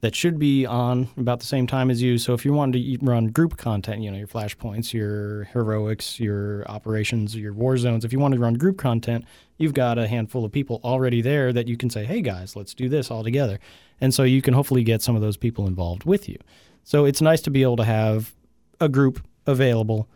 that 0.00 0.14
should 0.14 0.38
be 0.38 0.66
on 0.66 1.08
about 1.16 1.40
the 1.40 1.46
same 1.46 1.66
time 1.66 1.90
as 1.90 2.02
you. 2.02 2.18
So 2.18 2.34
if 2.34 2.44
you 2.44 2.52
wanted 2.52 2.82
to 2.82 3.04
run 3.04 3.28
group 3.28 3.56
content, 3.56 4.02
you 4.02 4.10
know 4.10 4.18
your 4.18 4.26
flashpoints, 4.26 4.92
your 4.92 5.44
heroics, 5.44 6.20
your 6.20 6.68
operations, 6.70 7.34
your 7.34 7.52
war 7.52 7.76
zones. 7.78 8.04
If 8.04 8.12
you 8.12 8.18
want 8.18 8.34
to 8.34 8.40
run 8.40 8.54
group 8.54 8.76
content, 8.76 9.24
you've 9.56 9.74
got 9.74 9.98
a 9.98 10.06
handful 10.06 10.44
of 10.44 10.52
people 10.52 10.80
already 10.84 11.22
there 11.22 11.52
that 11.52 11.66
you 11.66 11.76
can 11.76 11.88
say, 11.90 12.04
"Hey 12.04 12.20
guys, 12.20 12.56
let's 12.56 12.74
do 12.74 12.88
this 12.88 13.10
all 13.10 13.24
together," 13.24 13.58
and 14.00 14.12
so 14.12 14.22
you 14.22 14.42
can 14.42 14.54
hopefully 14.54 14.84
get 14.84 15.00
some 15.02 15.16
of 15.16 15.22
those 15.22 15.36
people 15.36 15.66
involved 15.66 16.04
with 16.04 16.28
you. 16.28 16.38
So 16.84 17.04
it's 17.04 17.22
nice 17.22 17.40
to 17.42 17.50
be 17.50 17.62
able 17.62 17.76
to 17.76 17.84
have 17.84 18.34
a 18.80 18.88
group 18.88 19.26
available 19.46 20.08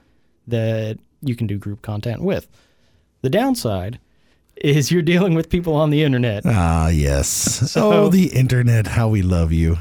that 0.46 0.98
you 1.22 1.34
can 1.34 1.46
do 1.46 1.58
group 1.58 1.82
content 1.82 2.22
with. 2.22 2.48
The 3.22 3.30
downside 3.30 3.98
is 4.60 4.90
you're 4.92 5.02
dealing 5.02 5.34
with 5.34 5.48
people 5.48 5.74
on 5.74 5.90
the 5.90 6.02
internet. 6.02 6.42
Ah, 6.46 6.88
yes. 6.88 7.28
So- 7.70 7.92
oh, 7.92 8.08
the 8.08 8.26
internet, 8.28 8.86
how 8.86 9.08
we 9.08 9.22
love 9.22 9.52
you. 9.52 9.78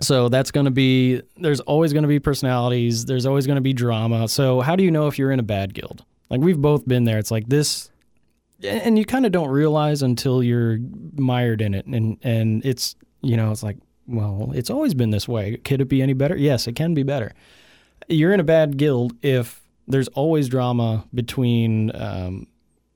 So 0.00 0.28
that's 0.28 0.50
going 0.50 0.66
to 0.66 0.70
be, 0.70 1.22
there's 1.38 1.60
always 1.60 1.92
going 1.94 2.02
to 2.02 2.08
be 2.08 2.20
personalities. 2.20 3.06
There's 3.06 3.24
always 3.24 3.46
going 3.46 3.56
to 3.56 3.62
be 3.62 3.72
drama. 3.72 4.28
So, 4.28 4.60
how 4.60 4.76
do 4.76 4.84
you 4.84 4.90
know 4.90 5.06
if 5.06 5.18
you're 5.18 5.32
in 5.32 5.38
a 5.40 5.42
bad 5.44 5.72
guild? 5.72 6.04
Like, 6.28 6.40
we've 6.40 6.60
both 6.60 6.86
been 6.86 7.04
there. 7.04 7.18
It's 7.18 7.30
like 7.30 7.48
this, 7.48 7.90
and 8.62 8.98
you 8.98 9.06
kind 9.06 9.24
of 9.24 9.32
don't 9.32 9.48
realize 9.48 10.02
until 10.02 10.42
you're 10.42 10.78
mired 11.14 11.62
in 11.62 11.72
it. 11.72 11.86
And, 11.86 12.18
and 12.22 12.62
it's, 12.64 12.94
you 13.22 13.38
know, 13.38 13.50
it's 13.52 13.62
like, 13.62 13.78
well, 14.06 14.52
it's 14.54 14.68
always 14.68 14.92
been 14.92 15.10
this 15.10 15.26
way. 15.26 15.56
Could 15.58 15.80
it 15.80 15.88
be 15.88 16.02
any 16.02 16.12
better? 16.12 16.36
Yes, 16.36 16.66
it 16.66 16.76
can 16.76 16.92
be 16.92 17.02
better. 17.02 17.32
You're 18.08 18.34
in 18.34 18.40
a 18.40 18.44
bad 18.44 18.76
guild 18.76 19.14
if 19.22 19.62
there's 19.88 20.08
always 20.08 20.48
drama 20.50 21.06
between 21.14 21.90
um, 21.94 22.46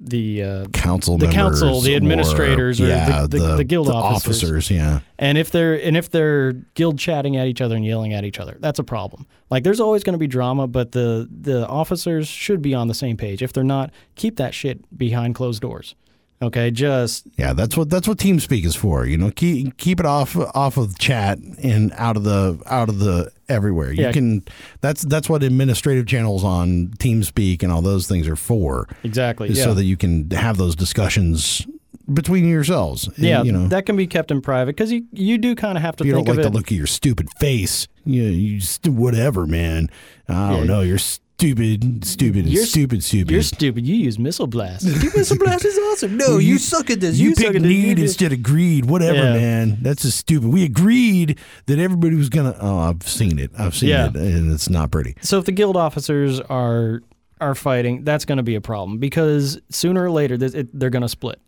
the 0.00 0.42
uh, 0.42 0.64
Council 0.72 1.18
The 1.18 1.28
council, 1.28 1.80
the 1.82 1.92
or- 1.92 1.96
administrators, 1.96 2.80
or 2.80 2.84
the- 2.86 2.90
yeah, 2.90 3.26
the- 3.28 3.56
the 3.56 3.64
guild 3.64 3.88
officers. 3.88 4.42
officers. 4.42 4.70
Yeah, 4.70 5.00
And 5.18 5.36
if 5.36 5.50
they're 5.50 5.74
and 5.74 5.96
if 5.96 6.10
they're 6.10 6.52
guild 6.74 6.98
chatting 6.98 7.36
at 7.36 7.46
each 7.46 7.60
other 7.60 7.76
and 7.76 7.84
yelling 7.84 8.14
at 8.14 8.24
each 8.24 8.40
other, 8.40 8.56
that's 8.60 8.78
a 8.78 8.84
problem. 8.84 9.26
Like 9.50 9.62
there's 9.62 9.80
always 9.80 10.02
going 10.02 10.14
to 10.14 10.18
be 10.18 10.26
drama, 10.26 10.66
but 10.66 10.92
the 10.92 11.28
the 11.30 11.66
officers 11.68 12.26
should 12.28 12.62
be 12.62 12.74
on 12.74 12.88
the 12.88 12.94
same 12.94 13.16
page. 13.16 13.42
If 13.42 13.52
they're 13.52 13.62
not, 13.62 13.90
keep 14.14 14.36
that 14.36 14.54
shit 14.54 14.96
behind 14.96 15.34
closed 15.34 15.60
doors. 15.60 15.94
Okay, 16.42 16.70
just 16.70 17.26
yeah. 17.36 17.52
That's 17.52 17.76
what 17.76 17.90
that's 17.90 18.08
what 18.08 18.16
TeamSpeak 18.18 18.64
is 18.64 18.74
for. 18.74 19.04
You 19.04 19.18
know, 19.18 19.30
keep 19.30 19.76
keep 19.76 20.00
it 20.00 20.06
off 20.06 20.36
off 20.54 20.76
of 20.78 20.98
chat 20.98 21.38
and 21.38 21.92
out 21.96 22.16
of 22.16 22.24
the 22.24 22.58
out 22.66 22.88
of 22.88 22.98
the 22.98 23.30
everywhere. 23.48 23.92
You 23.92 24.04
Yeah. 24.04 24.12
can. 24.12 24.44
That's 24.80 25.02
that's 25.02 25.28
what 25.28 25.42
administrative 25.42 26.06
channels 26.06 26.42
on 26.42 26.94
TeamSpeak 26.98 27.62
and 27.62 27.70
all 27.70 27.82
those 27.82 28.06
things 28.06 28.26
are 28.26 28.36
for. 28.36 28.88
exactly. 29.02 29.50
Yeah. 29.50 29.64
so 29.64 29.74
that 29.74 29.84
you 29.84 29.96
can 29.98 30.30
have 30.30 30.56
those 30.56 30.74
discussions 30.74 31.66
between 32.12 32.48
yourselves. 32.48 33.06
And, 33.06 33.18
yeah, 33.18 33.42
you 33.42 33.52
know, 33.52 33.68
that 33.68 33.84
can 33.86 33.96
be 33.96 34.06
kept 34.06 34.30
in 34.30 34.40
private 34.40 34.74
because 34.74 34.90
you 34.90 35.04
you 35.12 35.36
do 35.36 35.54
kind 35.54 35.76
of 35.76 35.82
have 35.82 35.94
to 35.96 36.04
you 36.06 36.14
think 36.14 36.26
don't 36.26 36.36
like 36.36 36.44
of 36.46 36.50
the 36.52 36.56
it. 36.56 36.58
look 36.58 36.70
of 36.70 36.76
your 36.76 36.86
stupid 36.86 37.28
face, 37.38 37.86
you, 38.06 38.22
you 38.22 38.60
st- 38.60 38.94
whatever, 38.94 39.46
man. 39.46 39.88
I 40.26 40.48
don't 40.50 40.60
Yeah. 40.60 40.64
know. 40.64 40.80
You're 40.80 40.98
stupid, 41.40 42.04
stupid, 42.04 42.46
You're 42.46 42.64
stupid, 42.66 43.02
stupid. 43.02 43.30
You're 43.30 43.42
stupid. 43.42 43.86
You 43.86 43.94
use 43.96 44.18
missile 44.18 44.46
blast. 44.46 44.84
missile 45.16 45.38
blast 45.38 45.64
is 45.64 45.78
awesome. 45.78 46.16
No, 46.16 46.26
Well, 46.28 46.40
you, 46.40 46.52
you- 46.54 46.58
suck 46.58 46.90
at 46.90 47.00
this. 47.00 47.16
you, 47.18 47.34
suck 47.34 47.44
picked 47.52 47.56
at 47.56 47.62
need 47.62 47.98
You- 47.98 48.04
instead 48.04 48.32
of 48.32 48.42
greed. 48.42 48.84
Whatever, 48.84 49.16
Yeah. 49.16 49.32
man. 49.34 49.78
That's 49.80 50.02
just 50.02 50.18
stupid. 50.18 50.48
We 50.50 50.64
agreed 50.64 51.38
that 51.66 51.78
everybody 51.78 52.14
was 52.16 52.28
gonna. 52.28 52.54
Oh, 52.60 52.78
I've 52.78 53.02
seen 53.08 53.38
it. 53.38 53.50
I've 53.58 53.74
seen 53.74 53.88
Yeah. 53.88 54.08
it, 54.08 54.16
and 54.16 54.52
it's 54.52 54.68
not 54.68 54.90
pretty. 54.90 55.16
So 55.22 55.38
if 55.38 55.44
the 55.46 55.52
guild 55.52 55.76
officers 55.76 56.40
are 56.40 57.02
are 57.40 57.54
fighting, 57.54 58.04
that's 58.04 58.26
going 58.26 58.36
to 58.36 58.42
be 58.42 58.54
a 58.54 58.60
problem 58.60 58.98
because 58.98 59.58
sooner 59.70 60.02
or 60.04 60.10
later 60.10 60.34
it, 60.34 60.78
they're 60.78 60.90
going 60.90 61.00
to 61.00 61.08
split. 61.08 61.40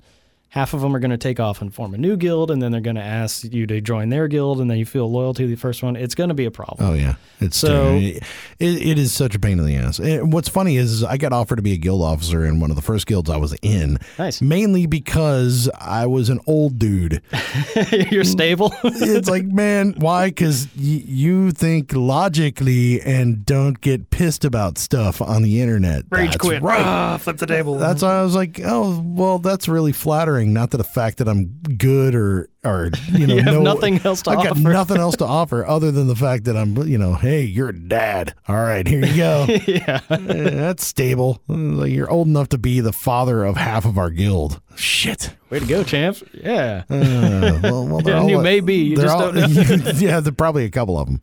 Half 0.52 0.74
of 0.74 0.82
them 0.82 0.94
are 0.94 0.98
going 0.98 1.10
to 1.12 1.16
take 1.16 1.40
off 1.40 1.62
and 1.62 1.72
form 1.74 1.94
a 1.94 1.96
new 1.98 2.14
guild, 2.14 2.50
and 2.50 2.60
then 2.60 2.72
they're 2.72 2.80
going 2.82 2.96
to 2.96 3.02
ask 3.02 3.42
you 3.44 3.66
to 3.68 3.80
join 3.80 4.10
their 4.10 4.28
guild, 4.28 4.60
and 4.60 4.70
then 4.70 4.76
you 4.76 4.84
feel 4.84 5.10
loyal 5.10 5.32
to 5.32 5.46
the 5.46 5.54
first 5.56 5.82
one. 5.82 5.96
It's 5.96 6.14
going 6.14 6.28
to 6.28 6.34
be 6.34 6.44
a 6.44 6.50
problem. 6.50 6.90
Oh 6.90 6.92
yeah, 6.92 7.14
it's 7.40 7.56
So- 7.56 7.96
it, 7.98 8.22
it 8.58 8.98
is 8.98 9.14
such 9.14 9.34
a 9.34 9.38
pain 9.38 9.58
in 9.58 9.64
the 9.64 9.76
ass. 9.76 9.98
And 9.98 10.30
what's 10.30 10.50
funny 10.50 10.76
is, 10.76 10.92
is 10.92 11.04
I 11.04 11.16
got 11.16 11.32
offered 11.32 11.56
to 11.56 11.62
be 11.62 11.72
a 11.72 11.78
guild 11.78 12.02
officer 12.02 12.44
in 12.44 12.60
one 12.60 12.68
of 12.70 12.76
the 12.76 12.82
first 12.82 13.06
guilds 13.06 13.30
I 13.30 13.38
was 13.38 13.54
in, 13.62 13.96
Nice. 14.18 14.42
mainly 14.42 14.84
because 14.86 15.70
I 15.80 16.04
was 16.04 16.28
an 16.28 16.38
old 16.46 16.78
dude. 16.78 17.22
You're 18.10 18.22
stable. 18.24 18.74
it's 18.84 19.30
like, 19.30 19.46
man, 19.46 19.94
why? 19.96 20.28
Because 20.28 20.66
y- 20.76 21.02
you 21.06 21.50
think 21.52 21.94
logically 21.94 23.00
and 23.00 23.44
don't 23.46 23.80
get 23.80 24.10
pissed 24.10 24.44
about 24.44 24.76
stuff 24.78 25.22
on 25.22 25.42
the 25.42 25.60
internet. 25.62 26.04
Rage 26.10 26.32
That's 26.32 26.36
quit. 26.36 26.62
right. 26.62 26.84
Ah, 26.84 27.16
flip 27.16 27.38
the 27.38 27.46
table. 27.46 27.78
That's 27.78 28.02
why 28.02 28.18
I 28.18 28.22
was 28.22 28.34
like, 28.34 28.60
oh, 28.64 29.00
well, 29.04 29.38
that's 29.38 29.66
really 29.66 29.92
flattering. 29.92 30.41
Not 30.46 30.70
that 30.70 30.78
the 30.78 30.84
fact 30.84 31.18
that 31.18 31.28
I'm 31.28 31.46
good 31.76 32.14
or, 32.14 32.48
or 32.64 32.90
you 33.12 33.26
know, 33.26 33.34
You 33.36 33.42
have 33.42 33.54
no- 33.54 33.62
nothing 33.62 34.00
else 34.04 34.22
to 34.22 34.30
I've 34.30 34.38
got 34.38 34.52
offer. 34.52 34.60
nothing 34.60 34.96
else 34.98 35.16
to 35.16 35.24
offer 35.26 35.66
other 35.66 35.90
than 35.90 36.06
the 36.08 36.16
fact 36.16 36.44
that 36.44 36.56
I'm, 36.56 36.76
you 36.88 36.98
know, 36.98 37.14
hey, 37.14 37.42
you're 37.42 37.68
a 37.70 37.78
dad. 37.78 38.34
All 38.48 38.56
right, 38.56 38.86
here 38.86 39.04
you 39.04 39.16
go. 39.16 39.46
yeah. 39.66 40.00
Eh, 40.10 40.16
that's 40.50 40.86
stable. 40.86 41.42
You're 41.48 42.10
old 42.10 42.28
enough 42.28 42.48
to 42.50 42.58
be 42.58 42.80
the 42.80 42.92
father 42.92 43.44
of 43.44 43.56
half 43.56 43.84
of 43.84 43.98
our 43.98 44.10
guild. 44.10 44.60
Shit. 44.76 45.30
Way 45.50 45.58
to 45.60 45.66
go, 45.66 45.84
champs. 45.84 46.22
Yeah. 46.32 46.84
Uh, 46.88 47.60
well, 47.62 47.86
well, 47.86 48.02
Yeah, 48.06 48.20
all, 48.20 48.28
you 48.30 48.40
may 48.40 48.60
be. 48.60 48.76
You 48.76 48.96
just 48.96 49.14
all- 49.14 49.32
don't 49.32 49.34
know. 49.52 49.92
yeah, 49.96 50.20
there's 50.20 50.34
probably 50.34 50.64
a 50.64 50.70
couple 50.70 50.98
of 50.98 51.06
them. 51.08 51.20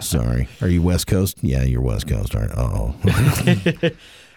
Sorry. 0.00 0.48
Are 0.60 0.68
you 0.68 0.82
West 0.82 1.06
Coast? 1.06 1.38
Yeah, 1.42 1.62
you're 1.62 1.80
West 1.82 2.08
Coast. 2.08 2.34
Right. 2.34 2.50
Oh. 2.56 2.94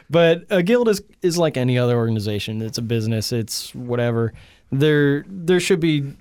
But 0.10 0.46
a 0.50 0.62
guild 0.64 0.90
is 0.90 1.02
is 1.22 1.38
like 1.38 1.58
any 1.58 1.78
other 1.78 1.96
organization. 1.98 2.62
It's 2.62 2.78
a 2.78 2.82
business. 2.84 3.32
It's 3.32 3.74
whatever. 3.74 4.34
There 4.72 5.26
there 5.28 5.60
should 5.60 5.80
be 5.80 6.14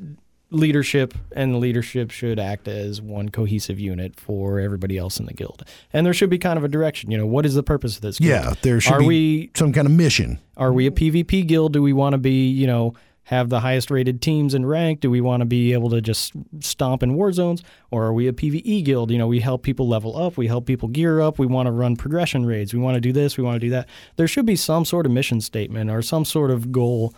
leadership, 0.50 1.14
and 1.32 1.52
the 1.52 1.58
leadership 1.58 2.10
should 2.10 2.38
act 2.38 2.68
as 2.68 3.02
one 3.02 3.28
cohesive 3.28 3.80
unit 3.80 4.18
for 4.20 4.60
everybody 4.60 4.96
else 4.96 5.18
in 5.18 5.26
the 5.26 5.34
guild. 5.34 5.64
And 5.92 6.06
there 6.06 6.14
should 6.14 6.30
be 6.30 6.38
kind 6.38 6.56
of 6.56 6.64
a 6.64 6.68
direction. 6.68 7.10
You 7.10 7.18
know, 7.18 7.26
what 7.26 7.44
is 7.44 7.54
the 7.54 7.62
purpose 7.62 7.96
of 7.96 8.02
this? 8.02 8.18
Guild? 8.18 8.28
yeah, 8.30 8.54
there 8.62 8.80
should 8.80 8.92
Are 8.94 9.00
be 9.00 9.06
we 9.06 9.50
some 9.56 9.72
kind 9.72 9.86
of 9.86 9.92
mission. 9.92 10.38
are 10.56 10.72
we 10.72 10.86
a 10.86 10.90
PvP 10.90 11.46
guild? 11.46 11.72
Do 11.72 11.82
we 11.82 11.92
want 11.92 12.12
to 12.12 12.18
be 12.18 12.48
you 12.48 12.66
know 12.66 12.94
have 13.28 13.48
the 13.48 13.60
highest 13.60 13.90
rated 13.90 14.20
teams 14.20 14.54
in 14.54 14.66
rank? 14.66 15.00
Do 15.00 15.10
we 15.10 15.20
want 15.20 15.40
to 15.40 15.44
be 15.46 15.72
able 15.72 15.88
to 15.90 16.00
just 16.00 16.32
stomp 16.60 17.02
in 17.02 17.14
war 17.14 17.32
zones? 17.32 17.62
Or 17.90 18.04
are 18.04 18.12
we 18.12 18.28
a 18.28 18.32
PvE 18.32 18.84
guild? 18.84 19.10
You 19.10 19.18
know, 19.18 19.26
we 19.26 19.40
help 19.40 19.62
people 19.62 19.88
level 19.88 20.16
up, 20.16 20.36
we 20.36 20.46
help 20.46 20.66
people 20.66 20.88
gear 20.88 21.20
up, 21.20 21.38
we 21.38 21.46
want 21.46 21.66
to 21.66 21.72
run 21.72 21.96
progression 21.96 22.44
raids, 22.44 22.74
we 22.74 22.80
want 22.80 22.96
to 22.96 23.00
do 23.00 23.12
this, 23.12 23.36
we 23.38 23.44
want 23.44 23.56
to 23.56 23.60
do 23.60 23.70
that. 23.70 23.88
There 24.16 24.28
should 24.28 24.44
be 24.46 24.56
some 24.56 24.84
sort 24.84 25.06
of 25.06 25.12
mission 25.12 25.40
statement 25.40 25.90
or 25.90 26.02
some 26.02 26.24
sort 26.24 26.50
of 26.50 26.70
goal 26.70 27.14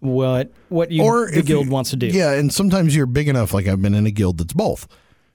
what 0.00 0.50
what 0.68 0.90
you 0.90 1.02
or 1.04 1.30
the 1.30 1.42
guild 1.42 1.66
you- 1.66 1.70
wants 1.72 1.90
to 1.90 1.96
do. 1.96 2.06
Yeah, 2.08 2.32
and 2.32 2.52
sometimes 2.52 2.96
you're 2.96 3.06
big 3.06 3.28
enough. 3.28 3.54
Like 3.54 3.68
I've 3.68 3.80
been 3.80 3.94
in 3.94 4.06
a 4.06 4.10
guild 4.10 4.38
that's 4.38 4.52
both. 4.52 4.88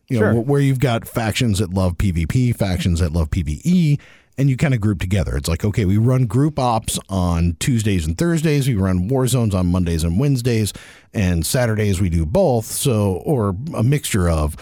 You 0.10 0.20
know, 0.20 0.32
Sure. 0.34 0.42
where 0.42 0.62
you've 0.62 0.80
got 0.80 1.06
factions 1.08 1.60
that 1.60 1.74
love 1.74 1.98
PvP, 1.98 2.56
factions 2.56 3.00
that 3.02 3.12
love 3.14 3.30
PvE, 3.30 4.00
and 4.38 4.50
you 4.50 4.58
kind 4.58 4.73
of 4.73 4.82
group 4.82 5.00
together. 5.00 5.36
It's 5.36 5.50
like, 5.50 5.65
okay, 5.65 5.86
we 5.86 5.97
run 5.97 6.26
group 6.26 6.60
ops 6.60 7.00
on 7.10 7.56
Tuesdays 7.60 8.06
and 8.06 8.17
Thursdays. 8.17 8.67
We 8.67 8.76
run 8.76 9.08
war 9.08 9.28
zones 9.28 9.56
on 9.56 9.67
Mondays 9.67 10.04
and 10.04 10.19
Wednesdays, 10.19 10.73
and 11.13 11.45
Saturdays 11.45 12.00
we 12.00 12.10
do 12.10 12.26
both. 12.26 12.65
So, 12.65 13.21
or 13.26 13.56
a 13.73 13.84
mixture 13.84 14.30
of. 14.30 14.56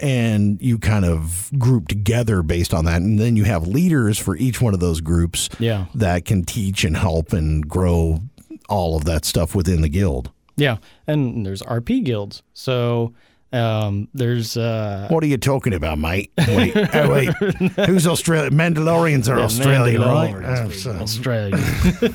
And 0.00 0.60
you 0.60 0.78
kind 0.78 1.04
of 1.04 1.50
group 1.58 1.86
together 1.86 2.42
based 2.42 2.74
on 2.74 2.86
that. 2.86 3.00
And 3.02 3.20
then 3.20 3.36
you 3.36 3.44
have 3.44 3.68
leaders 3.68 4.18
for 4.18 4.36
each 4.36 4.60
one 4.60 4.74
of 4.74 4.80
those 4.80 5.00
groups 5.00 5.48
Yeah. 5.60 5.86
that 5.94 6.24
can 6.24 6.42
teach 6.44 6.82
and 6.82 6.96
help 6.96 7.32
and 7.32 7.68
grow 7.68 8.20
all 8.68 8.96
of 8.96 9.04
that 9.04 9.24
stuff 9.24 9.54
within 9.54 9.80
the 9.80 9.88
guild. 9.88 10.32
Yeah, 10.56 10.78
and 11.06 11.46
there's 11.46 11.62
RP 11.62 12.02
guilds. 12.04 12.42
So 12.52 13.14
um, 13.52 14.08
there's 14.14 14.56
uh, 14.56 15.06
What 15.10 15.22
are 15.24 15.26
you 15.26 15.36
talking 15.38 15.74
about, 15.74 15.98
mate? 15.98 16.32
Wait, 16.38 16.72
oh, 16.94 17.10
wait. 17.10 17.28
Who's 17.86 18.06
Australian? 18.06 18.54
Mandalorians 18.54 19.28
are 19.32 19.38
Australian, 19.40 20.00
right? 20.02 20.34
Mandalorians, 20.34 20.58
Oh, 20.58 20.62
baby, 20.68 20.74
so- 20.74 20.90
Australia. 20.92 22.14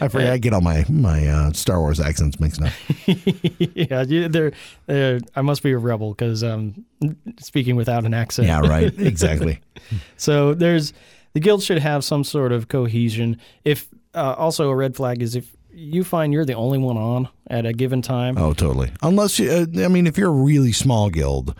I 0.00 0.08
forget. 0.08 0.32
I 0.32 0.38
get 0.38 0.54
all 0.54 0.62
my 0.62 0.86
my 0.88 1.26
uh, 1.28 1.52
Star 1.52 1.78
Wars 1.78 2.00
accents 2.00 2.40
mixed 2.40 2.62
up. 2.62 2.72
yeah, 3.06 4.02
they're, 4.04 4.52
they're, 4.86 5.20
I 5.36 5.42
must 5.42 5.62
be 5.62 5.72
a 5.72 5.78
rebel 5.78 6.14
because 6.14 6.42
I'm 6.42 6.86
speaking 7.38 7.76
without 7.76 8.06
an 8.06 8.14
accent. 8.14 8.48
Yeah, 8.48 8.60
right. 8.60 8.98
Exactly. 8.98 9.60
So 10.16 10.54
there's 10.54 10.94
the 11.34 11.40
guild 11.40 11.62
should 11.62 11.80
have 11.80 12.02
some 12.02 12.24
sort 12.24 12.50
of 12.50 12.68
cohesion. 12.68 13.36
If 13.66 13.88
uh, 14.14 14.34
also 14.38 14.70
a 14.70 14.74
red 14.74 14.96
flag 14.96 15.20
is 15.20 15.36
if 15.36 15.54
you 15.72 16.04
find 16.04 16.32
you're 16.32 16.44
the 16.44 16.54
only 16.54 16.78
one 16.78 16.96
on 16.96 17.28
at 17.48 17.66
a 17.66 17.72
given 17.72 18.02
time. 18.02 18.36
Oh, 18.38 18.52
totally. 18.52 18.90
Unless 19.02 19.38
you, 19.38 19.50
uh, 19.50 19.84
I 19.84 19.88
mean, 19.88 20.06
if 20.06 20.18
you're 20.18 20.28
a 20.30 20.32
really 20.32 20.72
small 20.72 21.10
guild, 21.10 21.54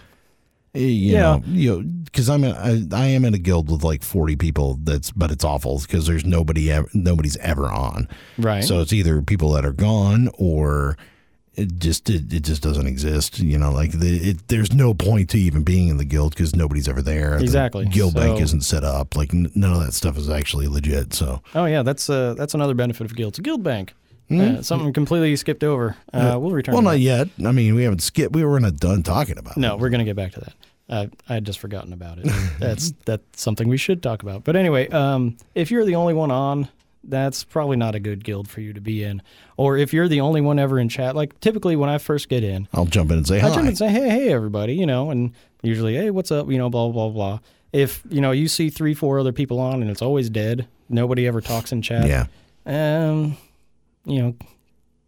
eh, 0.74 0.80
you 0.80 1.12
Yeah. 1.12 1.20
know, 1.20 1.42
you 1.46 1.70
know, 1.82 1.82
because 2.04 2.28
I'm, 2.28 2.44
a, 2.44 2.50
I, 2.50 2.82
I 2.92 3.06
am 3.06 3.24
in 3.24 3.34
a 3.34 3.38
guild 3.38 3.70
with 3.70 3.82
like 3.84 4.02
40 4.02 4.36
people. 4.36 4.78
That's, 4.82 5.10
but 5.12 5.30
it's 5.30 5.44
awful 5.44 5.78
because 5.80 6.06
there's 6.06 6.24
nobody, 6.24 6.70
ever, 6.70 6.88
nobody's 6.94 7.36
ever 7.38 7.66
on. 7.68 8.08
Right. 8.38 8.64
So 8.64 8.80
it's 8.80 8.92
either 8.92 9.22
people 9.22 9.52
that 9.52 9.64
are 9.64 9.72
gone 9.72 10.28
or 10.34 10.96
it 11.58 11.78
just 11.78 12.08
it, 12.08 12.32
it 12.32 12.44
just 12.44 12.62
doesn't 12.62 12.86
exist. 12.86 13.38
You 13.38 13.58
know, 13.58 13.72
like 13.72 13.92
the 13.92 14.30
it, 14.30 14.48
there's 14.48 14.72
no 14.72 14.94
point 14.94 15.30
to 15.30 15.38
even 15.38 15.62
being 15.64 15.88
in 15.88 15.96
the 15.96 16.04
guild 16.04 16.34
because 16.34 16.54
nobody's 16.54 16.88
ever 16.88 17.02
there. 17.02 17.36
The 17.38 17.42
Exactly. 17.44 17.86
guild 17.86 18.14
bank 18.14 18.40
isn't 18.40 18.62
set 18.62 18.84
up. 18.84 19.16
Like 19.16 19.34
n- 19.34 19.50
none 19.54 19.72
of 19.72 19.80
that 19.84 19.92
stuff 19.92 20.16
is 20.16 20.30
actually 20.30 20.68
legit. 20.68 21.12
So 21.14 21.42
oh 21.54 21.64
yeah, 21.66 21.82
that's 21.82 22.08
uh, 22.08 22.34
that's 22.34 22.54
another 22.54 22.74
benefit 22.74 23.04
of 23.04 23.14
guilds. 23.16 23.38
Guild 23.40 23.62
bank. 23.62 23.94
Hmm? 24.28 24.40
Uh, 24.40 24.62
something 24.62 24.92
completely 24.92 25.34
skipped 25.36 25.64
over. 25.64 25.96
Uh, 26.12 26.36
we'll 26.38 26.50
return. 26.50 26.74
well, 26.74 26.82
to 26.82 26.84
not 26.84 26.90
that. 26.92 26.98
yet. 26.98 27.28
I 27.46 27.50
mean, 27.52 27.74
we 27.74 27.84
haven't 27.84 28.02
skipped. 28.02 28.34
We 28.34 28.44
were 28.44 28.60
not 28.60 28.76
done 28.76 29.02
talking 29.02 29.38
about. 29.38 29.56
It. 29.56 29.60
No, 29.60 29.74
it. 29.74 29.80
we're 29.80 29.88
gonna 29.88 30.04
get 30.04 30.16
back 30.16 30.32
to 30.32 30.40
that. 30.40 30.52
Uh, 30.90 31.06
I 31.28 31.34
had 31.34 31.44
just 31.44 31.58
forgotten 31.58 31.92
about 31.92 32.18
it. 32.18 32.24
That's 32.58 32.92
that's 33.04 33.22
something 33.42 33.68
we 33.68 33.76
should 33.76 34.02
talk 34.02 34.22
about. 34.22 34.44
But 34.44 34.56
anyway, 34.56 34.88
um, 34.88 35.36
if 35.54 35.70
you're 35.70 35.84
the 35.84 35.96
only 35.96 36.14
one 36.14 36.30
on, 36.30 36.68
that's 37.08 37.44
probably 37.44 37.76
not 37.76 37.94
a 37.94 38.00
good 38.00 38.22
guild 38.24 38.48
for 38.48 38.60
you 38.60 38.72
to 38.72 38.80
be 38.80 39.02
in. 39.04 39.22
Or 39.56 39.76
if 39.76 39.92
you're 39.92 40.08
the 40.08 40.20
only 40.20 40.40
one 40.40 40.58
ever 40.58 40.78
in 40.78 40.88
chat, 40.88 41.16
like 41.16 41.38
typically 41.40 41.76
when 41.76 41.88
I 41.88 41.98
first 41.98 42.28
get 42.28 42.44
in, 42.44 42.68
I'll 42.72 42.86
jump 42.86 43.10
in 43.10 43.18
and 43.18 43.26
say 43.26 43.38
hi. 43.38 43.46
I 43.48 43.50
jump 43.50 43.62
in 43.62 43.68
and 43.68 43.78
say, 43.78 43.88
"Hey, 43.88 44.08
hey, 44.08 44.32
everybody," 44.32 44.74
you 44.74 44.86
know, 44.86 45.10
and 45.10 45.32
usually, 45.62 45.94
"Hey, 45.96 46.10
what's 46.10 46.30
up?" 46.30 46.50
You 46.50 46.58
know, 46.58 46.68
blah 46.70 46.88
blah 46.90 47.08
blah. 47.08 47.38
If 47.72 48.02
you 48.08 48.20
know 48.20 48.30
you 48.30 48.48
see 48.48 48.70
three, 48.70 48.94
four 48.94 49.18
other 49.18 49.32
people 49.32 49.58
on 49.60 49.82
and 49.82 49.90
it's 49.90 50.00
always 50.02 50.30
dead, 50.30 50.66
nobody 50.88 51.26
ever 51.26 51.40
talks 51.40 51.72
in 51.72 51.82
chat. 51.82 52.06
yeah. 52.08 52.26
Um, 52.66 53.36
you 54.04 54.22
know, 54.22 54.34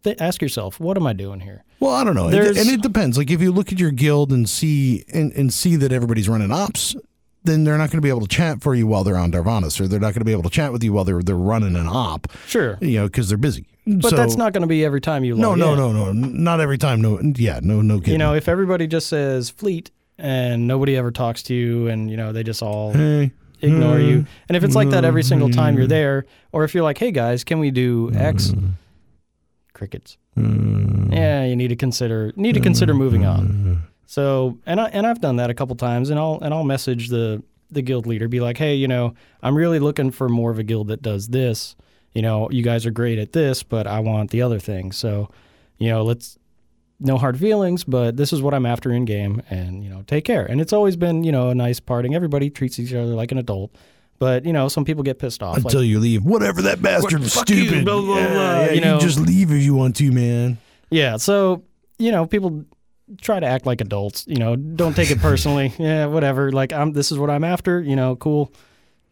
th- 0.03 0.17
ask 0.19 0.41
yourself, 0.41 0.79
what 0.79 0.97
am 0.97 1.05
I 1.07 1.13
doing 1.13 1.39
here? 1.39 1.63
Well, 1.79 1.93
I 1.93 2.03
don't 2.03 2.13
know, 2.15 2.29
There's- 2.29 2.57
and 2.59 2.69
it 2.69 2.81
depends. 2.83 3.17
Like 3.17 3.31
if 3.31 3.41
you 3.41 3.51
look 3.51 3.71
at 3.71 3.79
your 3.79 3.89
guild 3.91 4.31
and 4.31 4.47
see 4.47 5.03
and, 5.13 5.31
and 5.33 5.51
see 5.51 5.75
that 5.77 5.91
everybody's 5.91 6.29
running 6.29 6.51
ops, 6.51 6.95
then 7.43 7.63
they're 7.63 7.77
not 7.77 7.89
going 7.89 7.97
to 7.97 8.01
be 8.01 8.09
able 8.09 8.21
to 8.21 8.27
chat 8.27 8.61
for 8.61 8.75
you 8.75 8.85
while 8.85 9.03
they're 9.03 9.17
on 9.17 9.31
Darvannis, 9.31 9.79
or 9.79 9.87
they're 9.87 9.99
not 9.99 10.13
going 10.13 10.21
to 10.21 10.25
be 10.25 10.31
able 10.31 10.43
to 10.43 10.49
chat 10.49 10.71
with 10.71 10.83
you 10.83 10.93
while 10.93 11.03
they're 11.03 11.21
they're 11.21 11.35
running 11.35 11.75
an 11.75 11.87
op. 11.87 12.27
Sure, 12.47 12.77
You 12.81 12.99
know, 12.99 13.05
because 13.07 13.29
they're 13.29 13.37
busy. 13.37 13.65
but 13.85 14.09
So- 14.09 14.15
that's 14.15 14.37
not 14.37 14.53
going 14.53 14.61
to 14.61 14.67
be 14.67 14.85
every 14.85 15.01
time 15.01 15.23
you 15.23 15.35
No, 15.35 15.55
no, 15.55 15.73
in. 15.73 15.79
no, 15.79 15.91
no, 15.91 16.11
not 16.13 16.59
every 16.59 16.77
time. 16.77 17.01
No, 17.01 17.19
yeah, 17.35 17.59
no, 17.63 17.81
no 17.81 17.99
kidding. 17.99 18.13
You 18.13 18.17
know, 18.17 18.33
if 18.33 18.47
everybody 18.47 18.87
just 18.87 19.07
says 19.07 19.49
fleet 19.49 19.91
and 20.17 20.67
nobody 20.67 20.95
ever 20.95 21.11
talks 21.11 21.43
to 21.43 21.55
you, 21.55 21.87
and 21.87 22.09
you 22.11 22.17
know 22.17 22.31
they 22.31 22.43
just 22.43 22.61
all 22.61 22.93
hey, 22.93 23.31
ignore 23.61 23.99
you, 23.99 24.19
mm. 24.19 24.27
and 24.47 24.55
if 24.55 24.63
it's 24.63 24.75
like 24.75 24.89
that 24.91 25.03
every 25.03 25.23
single 25.23 25.49
time 25.49 25.77
you're 25.77 25.87
mm. 25.87 25.89
there, 25.89 26.25
or 26.51 26.63
if 26.63 26.75
you're 26.75 26.83
like, 26.83 26.99
"Hey 26.99 27.11
guys, 27.11 27.43
can 27.43 27.59
we 27.59 27.71
do 27.71 28.11
X?" 28.13 28.49
Mm. 28.49 28.73
Crickets. 29.73 30.17
Yeah, 30.37 31.45
you 31.45 31.55
need 31.55 31.69
to 31.69 31.75
consider 31.75 32.31
need 32.35 32.53
to 32.53 32.61
consider 32.61 32.93
moving 32.93 33.25
on. 33.25 33.83
So, 34.11 34.57
and 34.65 34.81
I 34.81 34.89
and 34.89 35.07
I've 35.07 35.21
done 35.21 35.37
that 35.37 35.49
a 35.49 35.53
couple 35.53 35.73
times, 35.77 36.09
and 36.09 36.19
I'll 36.19 36.37
and 36.41 36.53
I'll 36.53 36.65
message 36.65 37.07
the 37.07 37.41
the 37.69 37.81
guild 37.81 38.05
leader, 38.05 38.27
be 38.27 38.41
like, 38.41 38.57
"Hey, 38.57 38.75
you 38.75 38.85
know, 38.85 39.13
I'm 39.41 39.55
really 39.55 39.79
looking 39.79 40.11
for 40.11 40.27
more 40.27 40.51
of 40.51 40.59
a 40.59 40.63
guild 40.63 40.89
that 40.89 41.01
does 41.01 41.29
this. 41.29 41.77
You 42.11 42.21
know, 42.21 42.49
you 42.51 42.61
guys 42.61 42.85
are 42.85 42.91
great 42.91 43.19
at 43.19 43.31
this, 43.31 43.63
but 43.63 43.87
I 43.87 44.01
want 44.01 44.31
the 44.31 44.41
other 44.41 44.59
thing. 44.59 44.91
So, 44.91 45.29
you 45.77 45.87
know, 45.87 46.03
let's 46.03 46.37
no 46.99 47.17
hard 47.17 47.39
feelings, 47.39 47.85
but 47.85 48.17
this 48.17 48.33
is 48.33 48.41
what 48.41 48.53
I'm 48.53 48.65
after 48.65 48.91
in 48.91 49.05
game, 49.05 49.43
and 49.49 49.81
you 49.81 49.89
know, 49.89 50.03
take 50.07 50.25
care. 50.25 50.45
And 50.45 50.59
it's 50.59 50.73
always 50.73 50.97
been, 50.97 51.23
you 51.23 51.31
know, 51.31 51.47
a 51.47 51.55
nice 51.55 51.79
parting. 51.79 52.13
Everybody 52.13 52.49
treats 52.49 52.79
each 52.79 52.93
other 52.93 53.13
like 53.15 53.31
an 53.31 53.37
adult, 53.37 53.73
but 54.19 54.43
you 54.43 54.51
know, 54.51 54.67
some 54.67 54.83
people 54.83 55.03
get 55.03 55.19
pissed 55.19 55.41
off. 55.41 55.55
until 55.55 55.79
like, 55.79 55.87
you 55.87 55.99
leave. 56.01 56.25
Whatever 56.25 56.61
that 56.63 56.81
bastard 56.81 57.21
was 57.21 57.33
fuck 57.33 57.49
you, 57.49 57.65
stupid. 57.65 57.85
blah, 57.85 58.01
blah, 58.01 58.17
Yeah, 58.17 58.33
blah, 58.33 58.59
yeah, 58.63 58.69
you 58.71 58.75
you, 58.75 58.81
know. 58.81 58.99
just 58.99 59.21
leave 59.21 59.53
if 59.53 59.63
you 59.63 59.73
want 59.73 59.95
to, 59.95 60.11
man. 60.11 60.57
yeah, 60.89 61.15
so 61.15 61.63
you 61.97 62.11
know, 62.11 62.25
people 62.25 62.65
try 63.19 63.39
to 63.39 63.45
act 63.45 63.65
like 63.65 63.81
adults. 63.81 64.25
You 64.27 64.37
know, 64.37 64.55
don't 64.55 64.95
take 64.95 65.11
it 65.11 65.19
personally. 65.19 65.73
yeah, 65.79 66.05
whatever. 66.05 66.51
Like 66.51 66.73
I'm. 66.73 66.93
This 66.93 67.11
is 67.11 67.17
what 67.17 67.29
I'm 67.29 67.43
after. 67.43 67.81
You 67.81 67.95
know, 67.95 68.15
cool. 68.15 68.51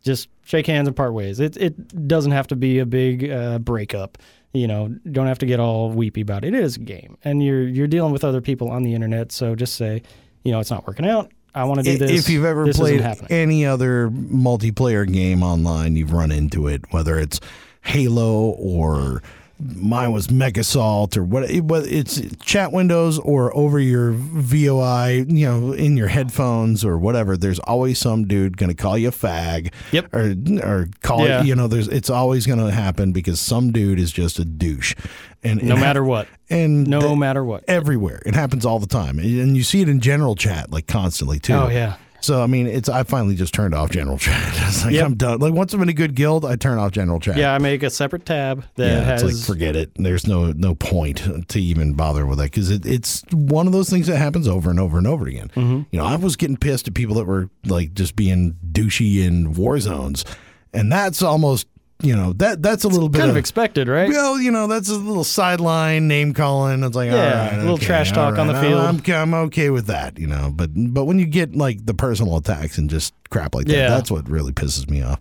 Just 0.03 0.29
shake 0.45 0.67
hands 0.67 0.87
and 0.87 0.95
part 0.95 1.13
ways. 1.13 1.39
It 1.39 1.57
it 1.57 2.07
doesn't 2.07 2.31
have 2.31 2.47
to 2.47 2.55
be 2.55 2.79
a 2.79 2.85
big 2.85 3.29
uh, 3.29 3.59
breakup. 3.59 4.17
You 4.53 4.67
know, 4.67 4.87
don't 5.11 5.27
have 5.27 5.39
to 5.39 5.45
get 5.45 5.59
all 5.59 5.91
weepy 5.91 6.21
about 6.21 6.43
it. 6.43 6.53
It 6.53 6.63
is 6.63 6.77
a 6.77 6.79
game, 6.79 7.17
and 7.23 7.43
you're 7.43 7.67
you're 7.67 7.87
dealing 7.87 8.13
with 8.13 8.23
other 8.23 8.41
people 8.41 8.69
on 8.69 8.83
the 8.83 8.93
internet. 8.93 9.31
So 9.31 9.55
just 9.55 9.75
say, 9.75 10.01
you 10.43 10.51
know, 10.51 10.59
it's 10.59 10.71
not 10.71 10.87
working 10.87 11.07
out. 11.07 11.31
I 11.53 11.63
want 11.63 11.79
to 11.79 11.83
do 11.83 11.97
this. 11.97 12.11
If 12.11 12.29
you've 12.29 12.45
ever 12.45 12.71
played 12.71 13.01
any 13.29 13.65
other 13.65 14.09
multiplayer 14.09 15.11
game 15.11 15.43
online, 15.43 15.95
you've 15.95 16.13
run 16.13 16.31
into 16.31 16.67
it, 16.67 16.81
whether 16.91 17.19
it's 17.19 17.39
Halo 17.81 18.51
or 18.51 19.23
mine 19.59 20.11
was 20.11 20.27
Megasalt 20.27 21.17
or 21.17 21.23
what 21.23 21.43
it, 21.49 21.63
it's 21.69 22.21
chat 22.43 22.71
windows 22.71 23.19
or 23.19 23.55
over 23.55 23.79
your 23.79 24.13
VOI, 24.13 25.25
you 25.27 25.45
know, 25.47 25.71
in 25.73 25.97
your 25.97 26.07
headphones 26.07 26.83
or 26.85 26.97
whatever. 26.97 27.37
There's 27.37 27.59
always 27.59 27.99
some 27.99 28.25
dude 28.27 28.57
going 28.57 28.69
to 28.69 28.75
call 28.75 28.97
you 28.97 29.09
a 29.09 29.11
fag. 29.11 29.71
Yep. 29.91 30.13
Or 30.13 30.35
or 30.63 30.87
call 31.01 31.25
Yeah. 31.27 31.41
it, 31.41 31.45
you 31.45 31.55
know, 31.55 31.67
there's 31.67 31.87
it's 31.87 32.09
always 32.09 32.45
going 32.45 32.59
to 32.59 32.71
happen 32.71 33.11
because 33.11 33.39
some 33.39 33.71
dude 33.71 33.99
is 33.99 34.11
just 34.11 34.39
a 34.39 34.45
douche. 34.45 34.95
And 35.43 35.63
no 35.63 35.75
it 35.75 35.77
ha- 35.77 35.83
matter 35.85 36.03
what, 36.03 36.27
and 36.49 36.85
no 36.87 37.15
matter 37.15 37.43
what. 37.45 37.63
everywhere. 37.67 38.21
It 38.25 38.35
happens 38.35 38.65
all 38.65 38.79
the 38.79 38.87
time, 38.87 39.19
and 39.19 39.55
you 39.55 39.63
see 39.63 39.81
it 39.81 39.87
in 39.87 40.01
general 40.01 40.35
chat 40.35 40.69
like 40.71 40.85
constantly 40.85 41.39
too. 41.39 41.53
Oh 41.53 41.69
yeah. 41.69 41.95
So 42.21 42.41
I 42.43 42.47
mean, 42.47 42.67
it's 42.67 42.89
I 42.89 43.03
finally 43.03 43.35
just 43.35 43.53
turned 43.53 43.73
off 43.73 43.91
general 43.91 44.17
chat. 44.17 44.53
It's 44.67 44.83
like 44.85 44.93
Yep. 44.93 45.05
I'm 45.05 45.15
done. 45.15 45.39
Like 45.39 45.53
once 45.53 45.73
I'm 45.73 45.81
in 45.81 45.89
a 45.89 45.93
good 45.93 46.15
guild, 46.15 46.45
I 46.45 46.55
turn 46.55 46.77
off 46.77 46.91
general 46.91 47.19
chat. 47.19 47.37
Yeah, 47.37 47.53
I 47.53 47.57
make 47.59 47.81
a 47.83 47.89
separate 47.89 48.25
tab 48.25 48.65
that 48.75 48.87
Yeah, 48.87 49.01
has 49.03 49.23
it's 49.23 49.33
like 49.49 49.55
forget 49.57 49.75
it. 49.75 49.91
There's 49.95 50.27
no 50.27 50.51
no 50.51 50.75
point 50.75 51.47
to 51.49 51.61
even 51.61 51.93
bother 51.93 52.25
with 52.25 52.37
that 52.39 52.45
because 52.45 52.69
it, 52.69 52.85
it's 52.85 53.23
one 53.31 53.67
of 53.67 53.73
those 53.73 53.89
things 53.89 54.07
that 54.07 54.17
happens 54.17 54.47
over 54.47 54.69
and 54.69 54.79
over 54.79 54.97
and 54.97 55.07
over 55.07 55.27
again. 55.27 55.49
Mm-hmm. 55.55 55.81
You 55.91 55.99
know, 55.99 56.05
I 56.05 56.15
was 56.17 56.35
getting 56.35 56.57
pissed 56.57 56.87
at 56.87 56.93
people 56.93 57.15
that 57.15 57.25
were 57.25 57.49
like 57.65 57.93
just 57.93 58.15
being 58.15 58.55
douchey 58.71 59.25
in 59.25 59.53
war 59.53 59.79
zones, 59.79 60.25
and 60.73 60.91
that's 60.91 61.21
almost 61.21 61.67
you 62.01 62.15
know 62.15 62.33
that 62.33 62.61
that's 62.61 62.83
a 62.85 62.87
little 62.87 63.09
bit 63.09 63.19
kind 63.19 63.29
of, 63.29 63.35
of 63.35 63.39
expected, 63.39 63.87
right? 63.87 64.07
well, 64.09 64.39
you 64.39 64.51
know, 64.51 64.67
that's 64.67 64.89
a 64.89 64.95
little 64.95 65.23
sideline 65.23 66.07
name 66.07 66.33
calling. 66.33 66.83
It's 66.83 66.95
like, 66.95 67.11
Yeah, 67.11 67.15
all 67.15 67.45
right, 67.47 67.53
a 67.53 67.57
little 67.57 67.73
okay, 67.75 67.85
trash 67.85 68.11
talk 68.11 68.35
all 68.35 68.41
on 68.41 68.47
the 68.47 68.53
right, 68.53 68.61
field. 68.67 68.81
I'm, 68.81 69.33
I'm 69.33 69.33
okay 69.47 69.69
with 69.69 69.87
that, 69.87 70.17
you 70.17 70.27
know. 70.27 70.51
But 70.53 70.69
but 70.93 71.05
when 71.05 71.19
you 71.19 71.25
get 71.25 71.55
like 71.55 71.85
the 71.85 71.93
personal 71.93 72.37
attacks 72.37 72.77
and 72.77 72.89
just 72.89 73.13
crap 73.29 73.53
like 73.53 73.65
that, 73.67 73.73
Yeah. 73.75 73.89
that's 73.89 74.09
what 74.09 74.29
really 74.29 74.53
pisses 74.53 74.89
me 74.89 75.01
off. 75.01 75.19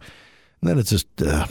And 0.61 0.71
then 0.71 0.79
it's 0.79 0.91
just, 0.91 1.07
uh, 1.23 1.47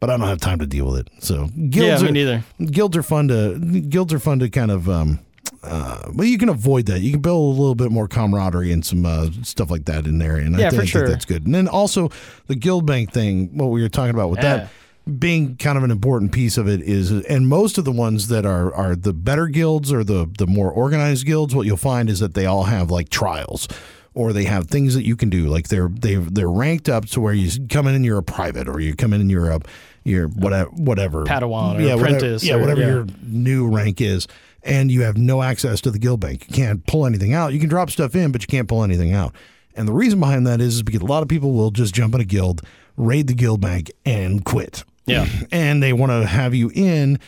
but 0.00 0.10
I 0.10 0.16
don't 0.16 0.28
have 0.28 0.40
time 0.40 0.58
to 0.58 0.66
deal 0.66 0.86
with 0.86 1.00
it. 1.00 1.08
So 1.20 1.46
guilds 1.70 1.76
yeah, 1.76 1.98
me 2.02 2.08
are 2.08 2.12
neither. 2.12 2.44
guilds 2.70 2.96
are 2.96 3.02
fun 3.02 3.28
to 3.28 3.58
guilds 3.88 4.12
are 4.12 4.18
fun 4.18 4.40
to 4.40 4.48
kind 4.50 4.70
of. 4.70 4.88
Um, 4.88 5.20
uh, 5.64 6.10
well, 6.14 6.26
you 6.26 6.38
can 6.38 6.48
avoid 6.48 6.86
that. 6.86 7.00
You 7.00 7.12
can 7.12 7.20
build 7.20 7.56
a 7.56 7.60
little 7.60 7.74
bit 7.74 7.90
more 7.90 8.06
camaraderie 8.08 8.72
and 8.72 8.84
some 8.84 9.04
uh, 9.06 9.30
stuff 9.42 9.70
like 9.70 9.86
that 9.86 10.06
in 10.06 10.18
there, 10.18 10.36
and 10.36 10.58
Yeah, 10.58 10.66
I 10.66 10.70
for 10.70 10.76
think 10.78 10.88
sure. 10.88 11.02
that 11.02 11.10
that's 11.12 11.24
good. 11.24 11.44
And 11.46 11.54
then 11.54 11.68
also 11.68 12.10
the 12.46 12.54
guild 12.54 12.86
bank 12.86 13.12
thing. 13.12 13.56
What 13.56 13.66
we 13.66 13.82
were 13.82 13.88
talking 13.88 14.14
about 14.14 14.30
with 14.30 14.40
that 14.42 14.70
being 15.18 15.56
kind 15.56 15.76
of 15.76 15.84
an 15.84 15.90
important 15.90 16.32
piece 16.32 16.56
of 16.56 16.66
it 16.66 16.80
is, 16.80 17.10
and 17.10 17.46
most 17.48 17.76
of 17.78 17.84
the 17.84 17.92
ones 17.92 18.28
that 18.28 18.46
are 18.46 18.72
are 18.74 18.96
the 18.96 19.12
better 19.12 19.48
guilds 19.48 19.92
or 19.92 20.02
the 20.04 20.30
the 20.38 20.46
more 20.46 20.70
organized 20.70 21.26
guilds, 21.26 21.54
what 21.54 21.66
you'll 21.66 21.76
find 21.76 22.08
is 22.08 22.20
that 22.20 22.34
they 22.34 22.46
all 22.46 22.64
have 22.64 22.90
like 22.90 23.08
trials. 23.10 23.68
Or 24.16 24.32
they 24.32 24.44
have 24.44 24.68
things 24.68 24.94
that 24.94 25.04
you 25.04 25.16
can 25.16 25.28
do, 25.28 25.48
like 25.48 25.66
they're 25.66 25.88
they 25.88 26.14
they're 26.14 26.48
ranked 26.48 26.88
up 26.88 27.06
to 27.06 27.20
where 27.20 27.32
you 27.34 27.66
come 27.66 27.88
in 27.88 27.96
and 27.96 28.04
you're 28.04 28.18
a 28.18 28.22
private, 28.22 28.68
or 28.68 28.78
you 28.78 28.94
come 28.94 29.12
in 29.12 29.20
and 29.20 29.28
you're 29.28 29.50
a 29.50 29.58
you're 30.04 30.28
whatever 30.28 30.70
whatever 30.70 31.24
Padawan 31.24 31.78
or 31.78 31.80
yeah, 31.80 31.94
whatever- 31.96 32.06
apprentice 32.18 32.44
yeah, 32.44 32.54
or- 32.54 32.60
whatever 32.60 32.80
yeah. 32.80 32.86
your 32.86 33.06
new 33.26 33.68
rank 33.74 34.00
is, 34.00 34.28
and 34.64 34.90
you 34.90 35.02
have 35.02 35.16
no 35.16 35.42
access 35.42 35.80
to 35.82 35.90
the 35.90 35.98
guild 35.98 36.20
bank. 36.20 36.46
You 36.48 36.54
can't 36.54 36.86
pull 36.86 37.06
anything 37.06 37.32
out. 37.34 37.52
You 37.52 37.60
can 37.60 37.68
drop 37.68 37.90
stuff 37.90 38.14
in, 38.14 38.32
but 38.32 38.42
you 38.42 38.46
can't 38.48 38.68
pull 38.68 38.82
anything 38.82 39.12
out. 39.12 39.34
And 39.76 39.86
the 39.88 39.92
reason 39.92 40.20
behind 40.20 40.46
that 40.46 40.60
is, 40.60 40.76
is 40.76 40.82
because 40.82 41.00
a 41.02 41.06
lot 41.06 41.22
of 41.22 41.28
people 41.28 41.52
will 41.52 41.70
just 41.70 41.94
jump 41.94 42.14
in 42.14 42.20
a 42.20 42.24
guild, 42.24 42.62
raid 42.96 43.26
the 43.26 43.34
guild 43.34 43.60
bank 43.60 43.90
and 44.06 44.44
quit. 44.44 44.84
Yeah. 45.06 45.26
And 45.52 45.82
they 45.82 45.92
want 45.92 46.10
to 46.12 46.26
have 46.26 46.54
you 46.54 46.70
in, 46.74 47.18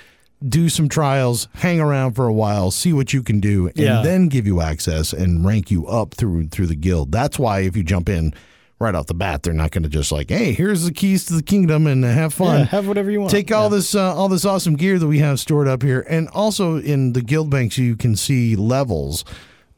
do 0.46 0.68
some 0.68 0.88
trials, 0.88 1.48
hang 1.54 1.80
around 1.80 2.12
for 2.12 2.26
a 2.26 2.32
while, 2.32 2.70
see 2.70 2.92
what 2.92 3.12
you 3.12 3.22
can 3.22 3.40
do, 3.40 3.66
and 3.68 3.76
Yeah. 3.78 4.02
then 4.02 4.28
give 4.28 4.46
you 4.46 4.60
access 4.60 5.12
and 5.12 5.44
rank 5.44 5.70
you 5.70 5.86
up 5.86 6.14
through 6.14 6.48
through 6.48 6.66
the 6.66 6.76
guild. 6.76 7.10
That's 7.12 7.38
why 7.38 7.60
if 7.60 7.76
you 7.76 7.82
jump 7.82 8.08
in 8.08 8.32
right 8.78 8.94
off 8.94 9.06
the 9.06 9.14
bat, 9.14 9.42
they're 9.42 9.52
not 9.54 9.70
going 9.70 9.84
to 9.84 9.88
just 9.88 10.12
like, 10.12 10.28
hey, 10.30 10.52
here's 10.52 10.84
the 10.84 10.92
keys 10.92 11.24
to 11.26 11.34
the 11.34 11.42
kingdom 11.42 11.86
and 11.86 12.04
have 12.04 12.34
fun. 12.34 12.60
Yeah, 12.60 12.64
have 12.66 12.86
whatever 12.88 13.10
you 13.10 13.20
want. 13.20 13.30
Take 13.30 13.50
all 13.52 13.64
Yeah. 13.64 13.68
this 13.76 13.94
uh, 13.94 14.14
all 14.14 14.28
this 14.28 14.44
awesome 14.44 14.76
gear 14.76 14.98
that 14.98 15.06
we 15.06 15.18
have 15.20 15.40
stored 15.40 15.66
up 15.68 15.82
here, 15.82 16.04
and 16.08 16.28
also 16.28 16.76
in 16.76 17.12
the 17.14 17.22
guild 17.22 17.48
banks 17.50 17.78
you 17.78 17.96
can 17.96 18.16
see 18.16 18.54
levels 18.56 19.24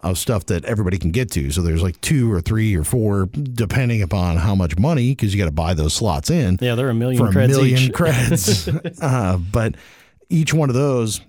of 0.00 0.16
stuff 0.16 0.46
that 0.46 0.64
everybody 0.64 0.96
can 0.96 1.10
get 1.10 1.28
to. 1.32 1.50
So 1.50 1.60
there's 1.60 1.82
like 1.82 2.00
two 2.00 2.32
or 2.32 2.40
three 2.40 2.76
or 2.76 2.84
four, 2.84 3.26
depending 3.26 4.00
upon 4.00 4.36
how 4.36 4.54
much 4.54 4.78
money, 4.78 5.10
because 5.10 5.34
you 5.34 5.40
got 5.40 5.46
to 5.46 5.50
buy 5.52 5.74
those 5.74 5.92
slots 5.92 6.30
in 6.30 6.56
Yeah, 6.60 6.76
they're 6.76 6.88
a 6.90 6.94
million 6.94 7.18
for 7.20 7.28
a 7.28 7.32
creds 7.32 7.48
million 7.48 7.78
each. 7.80 7.92
credits. 7.92 8.68
uh, 9.02 9.36
but 9.38 9.74
each 10.30 10.54
one 10.54 10.68
of 10.68 10.76
those, 10.76 11.20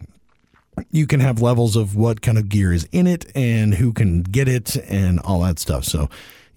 you 0.92 1.08
can 1.08 1.20
have 1.20 1.42
levels 1.42 1.76
of 1.76 1.96
what 1.96 2.22
kind 2.22 2.38
of 2.38 2.48
gear 2.48 2.72
is 2.72 2.88
in 2.92 3.08
it 3.08 3.26
and 3.36 3.74
who 3.74 3.92
can 3.92 4.22
get 4.22 4.48
it 4.48 4.76
and 4.76 5.20
all 5.22 5.42
that 5.42 5.58
stuff. 5.58 5.84
So, 5.84 6.08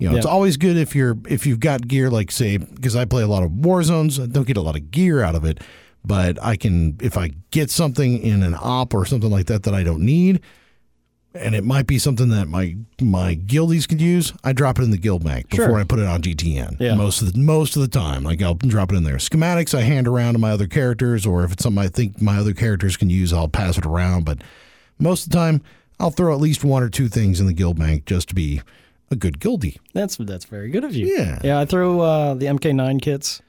you 0.02 0.10
know, 0.10 0.16
it's 0.16 0.26
always 0.26 0.56
good 0.56 0.76
if 0.76 0.94
you're 0.94 1.16
if 1.28 1.46
you've 1.46 1.60
got 1.60 1.86
gear 1.86 2.10
like 2.10 2.30
say 2.30 2.56
because 2.56 2.96
I 2.96 3.04
play 3.04 3.22
a 3.22 3.26
lot 3.28 3.42
of 3.42 3.52
war 3.52 3.82
zones, 3.82 4.18
I 4.18 4.26
don't 4.26 4.46
get 4.46 4.56
a 4.56 4.62
lot 4.62 4.76
of 4.76 4.90
gear 4.90 5.22
out 5.22 5.34
of 5.34 5.44
it, 5.44 5.60
but 6.04 6.42
I 6.42 6.56
can 6.56 6.98
if 7.00 7.16
I 7.16 7.30
get 7.50 7.70
something 7.70 8.18
in 8.22 8.42
an 8.42 8.54
op 8.60 8.94
or 8.94 9.04
something 9.06 9.30
like 9.30 9.46
that 9.46 9.62
that 9.64 9.74
I 9.74 9.82
don't 9.82 10.02
need. 10.02 10.40
And 11.34 11.54
it 11.54 11.64
might 11.64 11.86
be 11.86 11.98
something 11.98 12.28
that 12.28 12.48
my 12.48 12.76
my 13.00 13.34
guildies 13.34 13.88
could 13.88 14.02
use. 14.02 14.34
I 14.44 14.52
drop 14.52 14.78
it 14.78 14.82
in 14.82 14.90
the 14.90 14.98
guild 14.98 15.24
bank 15.24 15.48
before 15.48 15.64
Sure. 15.66 15.80
I 15.80 15.84
put 15.84 15.98
it 15.98 16.04
on 16.06 16.20
GTN. 16.20 16.78
Yeah. 16.78 16.94
Most 16.94 17.22
of 17.22 17.32
the 17.32 17.38
most 17.38 17.74
of 17.74 17.80
the 17.80 17.88
time, 17.88 18.22
like 18.22 18.42
I'll 18.42 18.52
drop 18.52 18.92
it 18.92 18.96
in 18.96 19.04
there. 19.04 19.16
Schematics 19.16 19.72
I 19.74 19.80
hand 19.80 20.06
around 20.06 20.34
to 20.34 20.38
my 20.38 20.50
other 20.50 20.66
characters, 20.66 21.24
or 21.24 21.42
if 21.44 21.52
it's 21.52 21.62
something 21.62 21.82
I 21.82 21.88
think 21.88 22.20
my 22.20 22.36
other 22.36 22.52
characters 22.52 22.98
can 22.98 23.08
use, 23.08 23.32
I'll 23.32 23.48
pass 23.48 23.78
it 23.78 23.86
around. 23.86 24.26
But 24.26 24.42
most 24.98 25.24
of 25.24 25.30
the 25.32 25.38
time, 25.38 25.62
I'll 25.98 26.10
throw 26.10 26.34
at 26.34 26.40
least 26.40 26.64
one 26.64 26.82
or 26.82 26.90
two 26.90 27.08
things 27.08 27.40
in 27.40 27.46
the 27.46 27.54
guild 27.54 27.78
bank 27.78 28.04
just 28.04 28.28
to 28.28 28.34
be 28.34 28.60
a 29.12 29.16
good 29.16 29.38
guildie. 29.38 29.76
That's 29.92 30.16
that's 30.16 30.46
very 30.46 30.70
good 30.70 30.84
of 30.84 30.94
you. 30.96 31.06
Yeah. 31.16 31.38
Yeah, 31.44 31.60
I 31.60 31.64
throw 31.66 32.00
uh, 32.00 32.34
the 32.34 32.46
MK9 32.46 33.00
kits. 33.00 33.40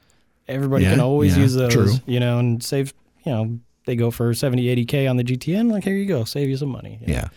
Everybody 0.48 0.84
Yeah, 0.84 0.92
can 0.92 1.00
always 1.00 1.36
yeah, 1.36 1.44
use 1.44 1.56
those, 1.56 1.74
true. 1.74 1.94
you 2.06 2.20
know, 2.20 2.38
and 2.38 2.62
save, 2.62 2.94
you 3.26 3.32
know, 3.32 3.60
they 3.86 3.96
go 3.96 4.12
for 4.12 4.34
70, 4.34 4.86
80K 4.86 5.10
on 5.10 5.16
the 5.18 5.24
GTN. 5.24 5.72
Like, 5.72 5.84
here 5.86 5.96
you 5.96 6.06
go, 6.06 6.26
save 6.26 6.50
you 6.50 6.58
some 6.58 6.70
money. 6.70 7.00
you. 7.06 7.14
Yeah. 7.14 7.28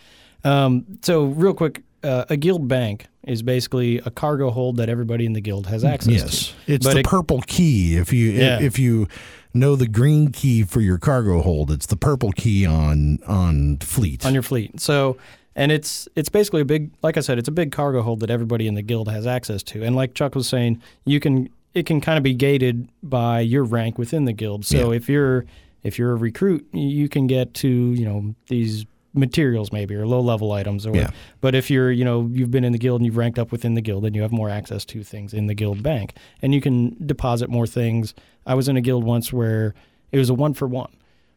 Um, 0.43 0.85
so, 1.01 1.25
real 1.25 1.53
quick, 1.53 1.83
uh, 2.03 2.25
a 2.29 2.37
guild 2.37 2.67
bank 2.67 3.07
is 3.25 3.41
basically 3.41 3.97
a 3.99 4.11
cargo 4.11 4.49
hold 4.51 4.77
that 4.77 4.89
everybody 4.89 5.25
in 5.25 5.33
the 5.33 5.41
guild 5.41 5.67
has 5.67 5.83
access 5.83 6.13
Yes. 6.13 6.47
to. 6.65 6.73
It's 6.73 6.85
But 6.85 6.93
the 6.93 6.99
it- 6.99 7.05
purple 7.05 7.41
key. 7.47 7.95
If 7.97 8.13
you 8.13 8.31
Yeah. 8.31 8.59
if 8.61 8.77
you 8.77 9.07
know 9.53 9.75
the 9.75 9.87
green 9.87 10.29
key 10.29 10.63
for 10.63 10.81
your 10.81 10.97
cargo 10.97 11.41
hold, 11.41 11.71
it's 11.71 11.85
the 11.87 11.95
purple 11.97 12.31
key 12.33 12.65
on 12.65 13.19
on 13.25 13.77
fleet. 13.77 14.25
on 14.25 14.33
your 14.33 14.43
fleet. 14.43 14.79
So, 14.79 15.17
and 15.57 15.71
it's 15.71 16.07
it's 16.15 16.29
basically 16.29 16.61
a 16.61 16.65
big, 16.65 16.91
like 17.01 17.17
I 17.17 17.19
said, 17.19 17.37
it's 17.39 17.49
a 17.49 17.51
big 17.51 17.71
cargo 17.73 18.03
hold 18.03 18.21
that 18.21 18.29
everybody 18.29 18.67
in 18.67 18.75
the 18.75 18.83
guild 18.83 19.09
has 19.09 19.27
access 19.27 19.63
to. 19.63 19.83
And 19.83 19.95
like 19.95 20.13
Chuck 20.13 20.35
was 20.35 20.47
saying, 20.47 20.81
you 21.03 21.19
can 21.19 21.49
it 21.73 21.85
can 21.85 21.99
kind 21.99 22.17
of 22.17 22.23
be 22.23 22.33
gated 22.33 22.87
by 23.03 23.41
your 23.41 23.63
rank 23.63 23.97
within 23.97 24.25
the 24.25 24.33
guild. 24.33 24.65
So 24.65 24.91
if 24.93 25.09
you're 25.09 25.45
if 25.83 25.97
you're 25.99 26.11
a 26.11 26.15
recruit, 26.15 26.65
you 26.73 27.09
can 27.09 27.27
get 27.27 27.53
to 27.55 27.67
you 27.67 28.05
know 28.05 28.35
these 28.47 28.85
materials 29.13 29.71
maybe 29.71 29.95
or 29.95 30.05
low 30.05 30.21
level 30.21 30.51
items 30.51 30.85
or 30.85 30.95
Yeah. 30.95 31.09
but 31.41 31.55
if 31.55 31.71
you're 31.71 31.91
you 31.91 32.05
know 32.05 32.29
you've 32.31 32.51
been 32.51 32.63
in 32.63 32.71
the 32.71 32.77
guild 32.77 33.01
and 33.01 33.05
you've 33.05 33.17
ranked 33.17 33.39
up 33.39 33.51
within 33.51 33.73
the 33.73 33.81
guild 33.81 34.03
then 34.03 34.13
you 34.13 34.21
have 34.21 34.31
more 34.31 34.47
access 34.47 34.85
to 34.85 35.03
things 35.03 35.33
in 35.33 35.47
the 35.47 35.55
guild 35.55 35.81
bank 35.81 36.13
and 36.43 36.53
you 36.53 36.61
can 36.61 36.95
deposit 37.07 37.49
more 37.49 37.65
things 37.65 38.13
i 38.45 38.53
was 38.53 38.67
in 38.67 38.77
a 38.77 38.81
guild 38.81 39.03
once 39.03 39.33
where 39.33 39.73
it 40.11 40.19
was 40.19 40.29
a 40.29 40.35
one 40.35 40.53
for 40.53 40.67
one 40.67 40.91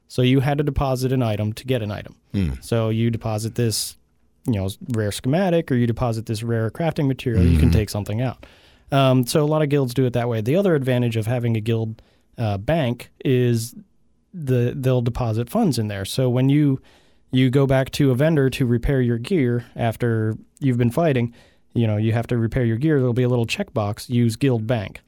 so 0.08 0.20
you 0.20 0.40
had 0.40 0.58
to 0.58 0.64
deposit 0.64 1.10
an 1.10 1.22
item 1.22 1.54
to 1.54 1.64
get 1.64 1.80
an 1.80 1.90
item 1.90 2.16
hmm. 2.34 2.50
so 2.60 2.90
you 2.90 3.10
deposit 3.10 3.54
this 3.54 3.96
you 4.52 4.60
know 4.60 4.68
rare 4.90 5.12
schematic 5.12 5.70
or 5.70 5.74
you 5.74 5.86
deposit 5.86 6.26
this 6.26 6.42
rare 6.42 6.70
crafting 6.70 7.06
material 7.06 7.44
you 7.44 7.58
can 7.58 7.70
take 7.70 7.90
something 7.90 8.20
out 8.20 8.46
um, 8.92 9.26
so 9.26 9.42
a 9.42 9.46
lot 9.46 9.62
of 9.62 9.68
guilds 9.68 9.94
do 9.94 10.04
it 10.04 10.12
that 10.12 10.28
way 10.28 10.40
the 10.40 10.56
other 10.56 10.74
advantage 10.74 11.16
of 11.16 11.26
having 11.26 11.56
a 11.56 11.60
guild 11.60 12.02
uh, 12.38 12.58
bank 12.58 13.10
is 13.24 13.74
the 14.32 14.72
they'll 14.76 15.02
deposit 15.02 15.50
funds 15.50 15.78
in 15.78 15.88
there 15.88 16.04
so 16.04 16.28
when 16.28 16.48
you 16.48 16.80
you 17.32 17.50
go 17.50 17.66
back 17.66 17.90
to 17.92 18.10
a 18.10 18.14
vendor 18.14 18.50
to 18.50 18.66
repair 18.66 19.00
your 19.00 19.18
gear 19.18 19.64
after 19.76 20.36
you've 20.58 20.78
been 20.78 20.90
fighting, 20.90 21.34
you 21.74 21.86
know, 21.86 21.96
you 21.96 22.12
have 22.12 22.26
to 22.28 22.38
repair 22.38 22.64
your 22.64 22.76
gear, 22.76 22.98
there'll 22.98 23.12
be 23.12 23.22
a 23.22 23.28
little 23.28 23.46
checkbox, 23.46 24.08
use 24.08 24.36
guild 24.36 24.66
bank. 24.66 25.00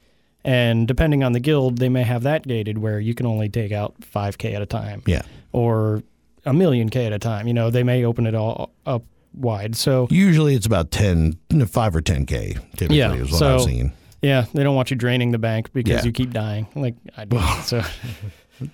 And 0.45 0.87
depending 0.87 1.23
on 1.23 1.31
the 1.31 1.39
guild, 1.39 1.77
they 1.77 1.89
may 1.89 2.03
have 2.03 2.23
that 2.23 2.47
gated 2.47 2.77
where 2.77 2.99
you 2.99 3.13
can 3.13 3.25
only 3.25 3.49
take 3.49 3.71
out 3.71 3.95
5k 4.01 4.53
at 4.53 4.61
a 4.61 4.65
time 4.65 5.01
yeah. 5.05 5.21
or 5.53 6.03
a 6.45 6.53
million 6.53 6.89
k 6.89 7.05
at 7.05 7.13
a 7.13 7.19
time. 7.19 7.47
You 7.47 7.53
know, 7.53 7.69
they 7.69 7.83
may 7.83 8.03
open 8.03 8.27
it 8.27 8.35
all 8.35 8.71
up 8.85 9.03
wide. 9.33 9.75
So, 9.75 10.07
Usually 10.09 10.55
it's 10.55 10.65
about 10.65 10.91
10, 10.91 11.37
no, 11.51 11.65
5 11.65 11.95
or 11.95 12.01
10K 12.01 12.53
typically 12.77 12.97
Yeah, 12.97 13.13
is 13.13 13.31
what 13.31 13.39
so- 13.39 13.55
I've 13.55 13.61
seen. 13.63 13.93
yeah, 14.21 14.45
they 14.53 14.63
don't 14.63 14.75
want 14.75 14.91
you 14.91 14.95
draining 14.97 15.31
the 15.31 15.37
bank 15.39 15.71
because 15.73 15.91
Yeah. 15.91 16.03
you 16.03 16.11
keep 16.11 16.31
dying 16.31 16.67
like 16.75 16.95
I 17.17 17.25
do. 17.25 17.39
so, 17.63 17.81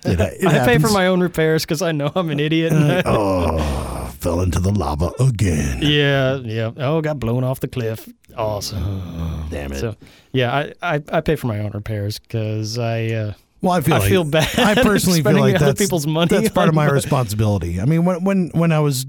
It, 0.04 0.20
it 0.20 0.46
I 0.46 0.64
pay 0.66 0.78
for 0.78 0.90
my 0.90 1.06
own 1.06 1.20
repairs 1.20 1.64
because 1.64 1.82
I 1.82 1.90
know 1.92 2.12
I'm 2.14 2.30
an 2.30 2.38
idiot. 2.38 2.72
oh, 3.06 4.12
fell 4.20 4.40
into 4.42 4.60
the 4.60 4.70
lava 4.70 5.10
again. 5.18 5.80
yeah, 5.82 6.36
yeah. 6.36 6.70
Oh, 6.76 7.00
got 7.00 7.18
blown 7.18 7.42
off 7.44 7.60
the 7.60 7.66
cliff. 7.68 8.08
Awesome. 8.36 9.46
Damn 9.50 9.72
it. 9.72 9.80
So 9.80 9.96
yeah, 10.32 10.54
I, 10.82 10.94
I, 10.96 11.02
I 11.10 11.20
pay 11.22 11.34
for 11.36 11.46
my 11.48 11.58
own 11.60 11.70
repairs 11.72 12.18
because 12.18 12.78
I 12.78 13.06
uh, 13.06 13.32
well, 13.62 13.72
I 13.72 13.80
feel 13.80 13.94
I 13.94 13.98
like, 13.98 14.08
feel 14.08 14.24
bad. 14.24 14.58
I 14.58 14.74
personally 14.82 15.22
feel 15.22 15.38
like 15.40 15.58
that's 15.58 15.80
people's 15.80 16.06
money. 16.06 16.28
That's 16.28 16.50
part 16.50 16.68
of 16.68 16.74
my- 16.74 16.88
responsibility. 16.88 17.80
I 17.80 17.84
mean, 17.86 18.04
when 18.04 18.22
when 18.22 18.50
when 18.54 18.72
I 18.72 18.80
was 18.80 19.06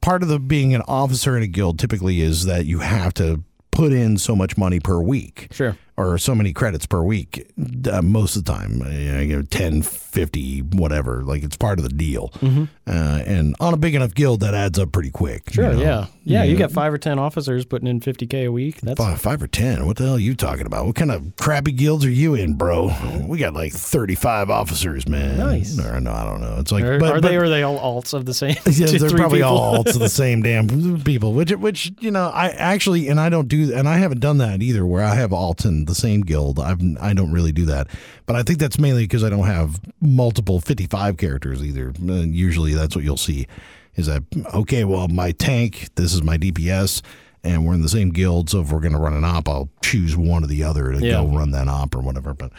part 0.00 0.22
of 0.22 0.28
the 0.28 0.38
being 0.38 0.74
an 0.74 0.82
officer 0.88 1.36
in 1.36 1.42
a 1.42 1.46
guild, 1.46 1.78
typically 1.78 2.20
is 2.20 2.44
that 2.44 2.66
you 2.66 2.80
have 2.80 3.14
to 3.14 3.42
put 3.70 3.92
in 3.92 4.18
so 4.18 4.34
much 4.34 4.56
money 4.56 4.80
per 4.80 5.00
week. 5.00 5.48
Sure. 5.50 5.76
Or 5.98 6.16
so 6.16 6.34
many 6.34 6.52
credits 6.52 6.86
per 6.86 7.02
week 7.02 7.50
uh, 7.92 8.00
most 8.00 8.36
of 8.36 8.44
the 8.44 8.52
time 8.52 8.80
uh, 8.82 8.88
you 8.88 9.36
know 9.36 9.42
10 9.42 9.82
50 9.82 10.60
whatever 10.60 11.22
like 11.24 11.42
it's 11.42 11.56
part 11.56 11.78
of 11.78 11.82
the 11.82 11.90
deal 11.90 12.32
uh, 12.42 13.22
and 13.26 13.54
on 13.60 13.74
a 13.74 13.76
big 13.76 13.94
enough 13.94 14.14
guild 14.14 14.40
that 14.40 14.54
adds 14.54 14.78
up 14.78 14.92
pretty 14.92 15.10
quick 15.10 15.42
you 15.48 15.54
Sure. 15.54 15.72
know? 15.74 15.80
Yeah. 15.80 16.06
Yeah. 16.24 16.42
You 16.44 16.56
got 16.56 16.70
five 16.70 16.92
or 16.92 16.98
ten 16.98 17.18
officers 17.18 17.64
putting 17.64 17.88
in 17.88 18.00
fifty 18.02 18.26
k 18.26 18.44
a 18.44 18.52
week. 18.52 18.82
That's 18.82 18.98
Five, 18.98 19.18
five 19.18 19.42
or 19.42 19.46
ten. 19.46 19.86
What 19.86 19.96
the 19.96 20.04
hell 20.04 20.16
are 20.16 20.18
you 20.18 20.34
talking 20.34 20.66
about? 20.66 20.84
What 20.84 20.94
kind 20.94 21.10
of 21.10 21.34
crappy 21.36 21.72
guilds 21.72 22.04
are 22.04 22.10
you 22.10 22.34
in, 22.34 22.52
bro? 22.54 22.90
We 23.26 23.38
got 23.38 23.54
like 23.54 23.72
thirty-five 23.72 24.50
officers, 24.50 25.08
man. 25.08 25.38
Nice. 25.38 25.78
Or 25.78 25.98
no, 26.00 26.12
I 26.12 26.24
don't 26.24 26.42
know. 26.42 26.56
It's 26.58 26.70
like, 26.70 26.84
are, 26.84 26.98
but, 26.98 27.10
are 27.12 27.20
but- 27.22 27.28
they 27.28 27.36
are 27.38 27.48
they 27.48 27.62
all 27.62 27.78
alts 28.02 28.12
of 28.12 28.26
the 28.26 28.34
same? 28.34 28.56
Yeah, 28.70 28.86
they're 28.98 29.08
probably 29.08 29.38
people? 29.38 29.56
all 29.56 29.82
alts 29.82 29.94
of 29.94 30.00
the 30.00 30.08
same 30.22 30.42
damn 30.42 31.00
people. 31.02 31.32
Which, 31.32 31.50
which 31.52 31.92
you 32.00 32.10
know, 32.10 32.28
I 32.28 32.48
actually, 32.50 33.08
and 33.08 33.18
I 33.18 33.30
don't 33.30 33.48
do, 33.48 33.72
and 33.74 33.88
I 33.88 33.96
haven't 33.96 34.20
done 34.20 34.36
that 34.38 34.60
either. 34.62 34.84
Where 34.84 35.02
I 35.02 35.14
have 35.14 35.30
alts 35.30 35.64
in 35.64 35.86
the 35.88 35.94
same 35.96 36.20
guild, 36.20 36.60
I've, 36.60 36.80
I 37.00 37.12
don't 37.14 37.32
really 37.32 37.50
do 37.50 37.64
that. 37.64 37.88
But 38.26 38.36
I 38.36 38.44
think 38.44 38.60
that's 38.60 38.78
mainly 38.78 39.02
because 39.04 39.24
I 39.24 39.30
don't 39.30 39.46
have 39.46 39.80
multiple 40.00 40.60
fifty-five 40.60 41.16
characters 41.16 41.62
either. 41.64 41.92
Uh, 42.08 42.12
usually, 42.22 42.74
that's 42.74 42.94
what 42.94 43.04
you'll 43.04 43.16
see. 43.16 43.48
Is 43.96 44.06
that 44.06 44.22
okay? 44.54 44.84
Well, 44.84 45.08
my 45.08 45.32
tank, 45.32 45.88
this 45.96 46.14
is 46.14 46.22
my 46.22 46.38
DPS, 46.38 47.02
and 47.42 47.66
we're 47.66 47.74
in 47.74 47.82
the 47.82 47.88
same 47.88 48.10
guild. 48.10 48.48
So 48.50 48.60
if 48.60 48.70
we're 48.70 48.78
going 48.80 48.92
to 48.92 48.98
run 49.00 49.14
an 49.14 49.24
op, 49.24 49.48
I'll 49.48 49.68
choose 49.82 50.16
one 50.16 50.44
or 50.44 50.46
the 50.46 50.62
other 50.62 50.92
to 50.92 51.00
Yeah. 51.04 51.14
go 51.14 51.26
run 51.26 51.50
that 51.50 51.66
op 51.66 51.96
or 51.96 52.00
whatever. 52.00 52.32
But 52.34 52.52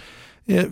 yeah, 0.45 0.65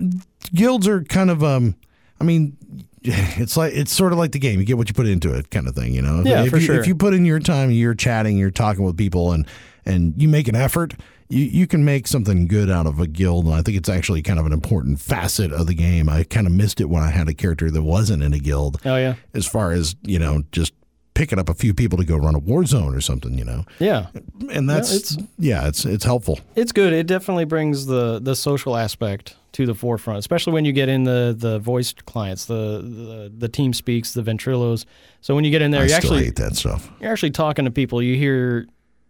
guilds 0.53 0.87
are 0.87 1.03
kind 1.03 1.29
of 1.29 1.43
um. 1.43 1.75
I 2.19 2.23
mean, 2.23 2.57
it's 3.03 3.55
like 3.55 3.73
it's 3.73 3.93
sort 3.93 4.11
of 4.11 4.17
like 4.17 4.31
the 4.33 4.39
game. 4.39 4.59
You 4.59 4.65
get 4.65 4.77
what 4.77 4.89
you 4.89 4.93
put 4.93 5.07
into 5.07 5.33
it, 5.33 5.51
kind 5.51 5.67
of 5.67 5.75
thing. 5.75 5.93
You 5.93 6.01
know. 6.01 6.23
Yeah, 6.25 6.43
if 6.43 6.49
for 6.49 6.57
you, 6.57 6.65
sure. 6.65 6.79
If 6.79 6.87
you 6.87 6.95
put 6.95 7.13
in 7.13 7.23
your 7.25 7.39
time, 7.39 7.71
you're 7.71 7.93
chatting, 7.93 8.37
you're 8.37 8.51
talking 8.51 8.83
with 8.83 8.97
people, 8.97 9.31
and 9.31 9.47
and 9.87 10.13
you 10.21 10.27
make 10.27 10.47
an 10.47 10.55
effort. 10.55 10.93
You, 11.29 11.43
you 11.43 11.67
can 11.67 11.83
make 11.83 12.07
something 12.07 12.47
good 12.47 12.69
out 12.69 12.85
of 12.87 12.99
a 12.99 13.07
guild, 13.07 13.45
and 13.45 13.53
I 13.53 13.61
think 13.61 13.77
it's 13.77 13.89
actually 13.89 14.21
kind 14.21 14.39
of 14.39 14.45
an 14.45 14.53
important 14.53 14.99
facet 15.01 15.51
of 15.51 15.67
the 15.67 15.73
game. 15.73 16.07
I 16.09 16.23
kind 16.23 16.47
of 16.47 16.53
missed 16.53 16.79
it 16.79 16.85
when 16.89 17.03
I 17.03 17.09
had 17.09 17.27
a 17.27 17.33
character 17.33 17.69
that 17.71 17.81
wasn't 17.83 18.23
in 18.23 18.33
a 18.33 18.39
guild, 18.39 18.79
Oh 18.85 18.95
yeah. 18.95 19.15
as 19.33 19.45
far 19.45 19.71
as 19.71 19.95
you 20.03 20.19
know, 20.19 20.43
just 20.51 20.73
picking 21.15 21.39
up 21.39 21.49
a 21.49 21.53
few 21.55 21.73
people 21.73 21.97
to 21.97 22.05
go 22.05 22.15
run 22.15 22.35
a 22.35 22.39
war 22.39 22.63
zone 22.63 22.93
or 22.95 23.01
something, 23.01 23.37
you 23.39 23.43
know. 23.43 23.65
Yeah. 23.79 24.05
And 24.51 24.69
that's 24.69 24.93
it's- 24.95 25.17
yeah, 25.39 25.67
it's 25.67 25.83
it's 25.83 26.05
helpful. 26.05 26.39
It's 26.55 26.71
good. 26.71 26.93
It 26.93 27.07
definitely 27.07 27.45
brings 27.45 27.87
the 27.87 28.19
the 28.19 28.35
social 28.35 28.77
aspect 28.77 29.35
to 29.53 29.65
the 29.65 29.73
forefront, 29.73 30.19
especially 30.19 30.53
when 30.53 30.63
you 30.63 30.71
get 30.71 30.87
in 30.89 31.03
the 31.05 31.35
the 31.37 31.57
voiced 31.59 32.05
clients, 32.05 32.45
the 32.45 32.53
the, 32.81 33.33
the 33.35 33.49
team 33.49 33.73
speaks, 33.73 34.13
the 34.13 34.21
ventrilos. 34.21 34.85
So 35.21 35.33
when 35.35 35.43
you 35.43 35.49
get 35.51 35.61
in 35.63 35.71
there, 35.71 35.81
I 35.81 35.85
you 35.87 35.93
actually 35.93 36.23
hate 36.25 36.35
that 36.37 36.55
stuff. 36.55 36.89
you're 37.01 37.11
actually 37.11 37.31
talking 37.31 37.65
to 37.65 37.71
people. 37.71 38.01
You 38.01 38.15
hear 38.15 38.67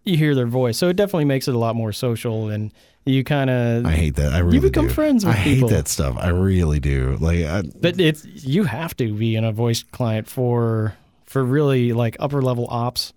you 0.08 0.18
hear 0.18 0.34
their 0.36 0.48
voice, 0.48 0.78
so 0.78 0.90
it 0.90 0.96
definitely 0.96 1.26
makes 1.26 1.48
it 1.48 1.56
a 1.56 1.58
lot 1.60 1.76
more 1.76 1.92
social, 1.92 2.50
and 2.50 2.72
you 3.06 3.24
kind 3.24 3.50
of. 3.50 3.86
I 3.86 3.92
hate 3.92 4.16
that. 4.16 4.34
I 4.34 4.40
really 4.40 4.56
you 4.56 4.62
become 4.62 4.88
do. 4.88 4.94
friends 4.94 5.26
with 5.26 5.36
people. 5.36 5.52
I 5.52 5.54
people. 5.56 5.70
hate 5.70 5.76
that 5.76 5.88
stuff. 5.88 6.16
I 6.18 6.30
really 6.30 6.80
do. 6.80 7.18
Like 7.20 7.46
I, 7.46 7.62
But 7.62 8.00
it's 8.00 8.26
you 8.26 8.64
have 8.66 8.96
to 8.98 9.14
be 9.14 9.36
in 9.36 9.44
a 9.44 9.52
voice 9.52 9.84
client 9.84 10.28
for 10.28 10.96
for 11.26 11.44
really 11.44 11.94
like 11.94 12.16
upper 12.20 12.42
level 12.42 12.68
ops. 12.70 13.14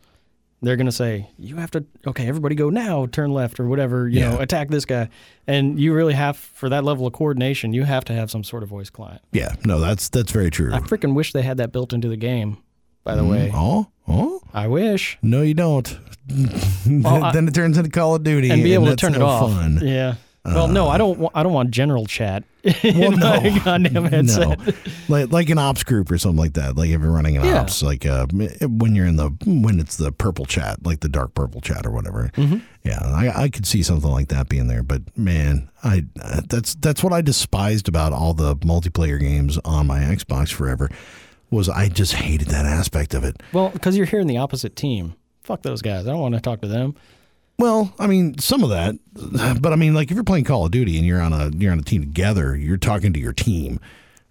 they're 0.63 0.77
going 0.77 0.85
to 0.87 0.93
say, 0.93 1.27
you 1.39 1.57
have 1.57 1.71
to, 1.71 1.83
okay, 2.07 2.27
everybody 2.29 2.55
go 2.55 2.69
now, 2.69 3.07
turn 3.07 3.33
left 3.33 3.59
or 3.59 3.67
whatever, 3.67 4.07
you 4.09 4.19
Yeah. 4.21 4.33
know, 4.35 4.41
attack 4.41 4.69
this 4.69 4.85
guy. 4.85 5.09
And 5.47 5.81
you 5.81 5.95
really 5.95 6.13
have, 6.13 6.37
for 6.37 6.69
that 6.69 6.85
level 6.85 7.07
of 7.07 7.15
coordination, 7.15 7.73
you 7.73 7.85
have 7.85 8.05
to 8.07 8.13
have 8.13 8.31
some 8.31 8.45
sort 8.45 8.63
of 8.63 8.69
voice 8.69 8.91
client. 8.91 9.23
Yeah, 9.33 9.55
no, 9.65 9.81
that's 9.81 10.11
that's 10.11 10.31
very 10.33 10.51
true. 10.51 10.71
I 10.73 10.81
freaking 10.81 11.15
wish 11.15 11.33
they 11.33 11.41
had 11.43 11.57
that 11.57 11.73
built 11.73 11.93
into 11.95 12.09
the 12.09 12.17
game, 12.19 12.59
by 13.05 13.15
the 13.17 13.25
way. 13.25 13.51
Oh, 13.55 13.89
oh, 14.09 14.41
I 14.53 14.67
wish. 14.67 15.19
no, 15.23 15.43
you 15.43 15.55
don't. 15.55 15.99
Well, 16.87 17.25
I- 17.25 17.33
then 17.35 17.49
it 17.49 17.55
turns 17.55 17.77
into 17.77 17.91
Call 17.91 18.15
of 18.15 18.23
Duty, 18.23 18.51
And 18.51 18.63
be 18.63 18.75
able 18.75 18.85
to 18.87 18.91
that's 18.91 19.01
turn 19.01 19.15
it 19.15 19.23
off. 19.23 19.51
Fun. 19.53 19.79
Uh, 19.79 19.85
Yeah. 19.85 20.15
Well, 20.43 20.69
no, 20.69 20.89
I 20.89 20.97
don't. 20.97 21.19
wa- 21.19 21.31
I 21.35 21.43
don't 21.43 21.53
want 21.53 21.71
general 21.71 22.07
chat 22.07 22.45
in 22.65 22.99
Well, 22.99 23.11
no, 23.13 23.41
my 23.43 23.59
goddamn 23.63 24.05
headset. 24.07 24.59
no, 24.59 24.73
like 25.09 25.31
like 25.31 25.51
an 25.51 25.59
ops 25.59 25.83
group 25.85 26.11
or 26.11 26.17
something 26.17 26.39
like 26.39 26.55
that. 26.55 26.77
Like 26.77 26.89
if 26.89 27.01
you're 27.03 27.11
running 27.11 27.37
an 27.37 27.45
Yeah. 27.45 27.61
ops, 27.61 27.83
like 27.83 28.07
uh, 28.07 28.27
when 28.33 28.95
you're 28.95 29.07
in 29.07 29.17
the 29.17 29.29
when 29.45 29.79
it's 29.79 29.97
the 29.97 30.11
purple 30.13 30.47
chat, 30.47 30.85
like 30.87 31.01
the 31.01 31.11
dark 31.11 31.35
purple 31.35 31.61
chat 31.61 31.85
or 31.85 31.91
whatever. 31.91 32.31
Mm-hmm. 32.37 32.59
Yeah, 32.85 33.01
I, 33.03 33.43
I 33.45 33.49
could 33.51 33.67
see 33.67 33.83
something 33.83 34.11
like 34.11 34.29
that 34.29 34.49
being 34.49 34.67
there. 34.67 34.83
But 34.83 35.03
man, 35.17 35.69
I 35.85 36.07
uh, 36.23 36.41
that's 36.49 36.75
that's 36.77 37.05
what 37.05 37.13
I 37.13 37.21
despised 37.21 37.87
about 37.87 38.15
all 38.15 38.33
the 38.33 38.57
multiplayer 38.57 39.21
games 39.21 39.59
on 39.67 39.87
my 39.89 39.99
Xbox 40.01 40.51
forever. 40.51 40.89
Was 41.51 41.69
I 41.69 41.89
just 41.89 42.13
hated 42.15 42.49
that 42.49 42.65
aspect 42.67 43.13
of 43.15 43.25
it. 43.25 43.43
Well, 43.53 43.71
because 43.71 43.97
you're 43.97 44.07
here 44.07 44.21
in 44.21 44.27
the 44.29 44.37
opposite 44.39 44.77
team. 44.77 45.15
Fuck 45.43 45.63
those 45.63 45.83
guys. 45.83 46.07
I 46.07 46.11
don't 46.13 46.21
want 46.21 46.35
to 46.35 46.41
talk 46.41 46.61
to 46.61 46.69
them. 46.69 46.95
Well, 47.59 47.93
I 47.99 48.07
mean, 48.07 48.39
some 48.39 48.63
of 48.63 48.71
that, 48.71 48.95
but 49.61 49.73
I 49.73 49.77
mean, 49.77 49.93
like 49.95 50.11
if 50.11 50.15
you're 50.15 50.25
playing 50.25 50.45
Call 50.45 50.65
of 50.65 50.71
Duty 50.71 50.97
and 50.97 51.07
you're 51.07 51.21
on 51.21 51.33
a 51.33 51.51
you're 51.51 51.73
on 51.73 51.79
a 51.79 51.83
team 51.83 52.01
together, 52.03 52.57
you're 52.57 52.77
talking 52.79 53.13
to 53.13 53.21
your 53.21 53.33
team 53.35 53.81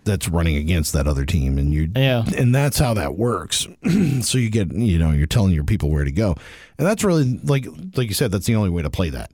that's 0.05 0.27
running 0.29 0.55
against 0.55 0.93
that 0.93 1.05
other 1.08 1.25
team, 1.25 1.58
and 1.60 1.71
you 1.73 1.91
Yeah. 1.95 2.23
and 2.38 2.55
that's 2.55 2.79
how 2.79 2.93
that 2.95 3.15
works. 3.17 3.67
so 4.21 4.38
you 4.39 4.49
get 4.49 4.71
you 4.73 4.97
know 4.97 5.12
you're 5.12 5.27
telling 5.27 5.53
your 5.53 5.63
people 5.65 5.91
where 5.91 6.05
to 6.05 6.12
go, 6.12 6.36
and 6.79 6.88
that's 6.88 7.03
really 7.03 7.39
like 7.43 7.67
like 7.95 8.08
you 8.08 8.15
said, 8.15 8.32
that's 8.32 8.45
the 8.47 8.55
only 8.55 8.69
way 8.71 8.82
to 8.82 8.89
play 8.89 9.10
that. 9.12 9.32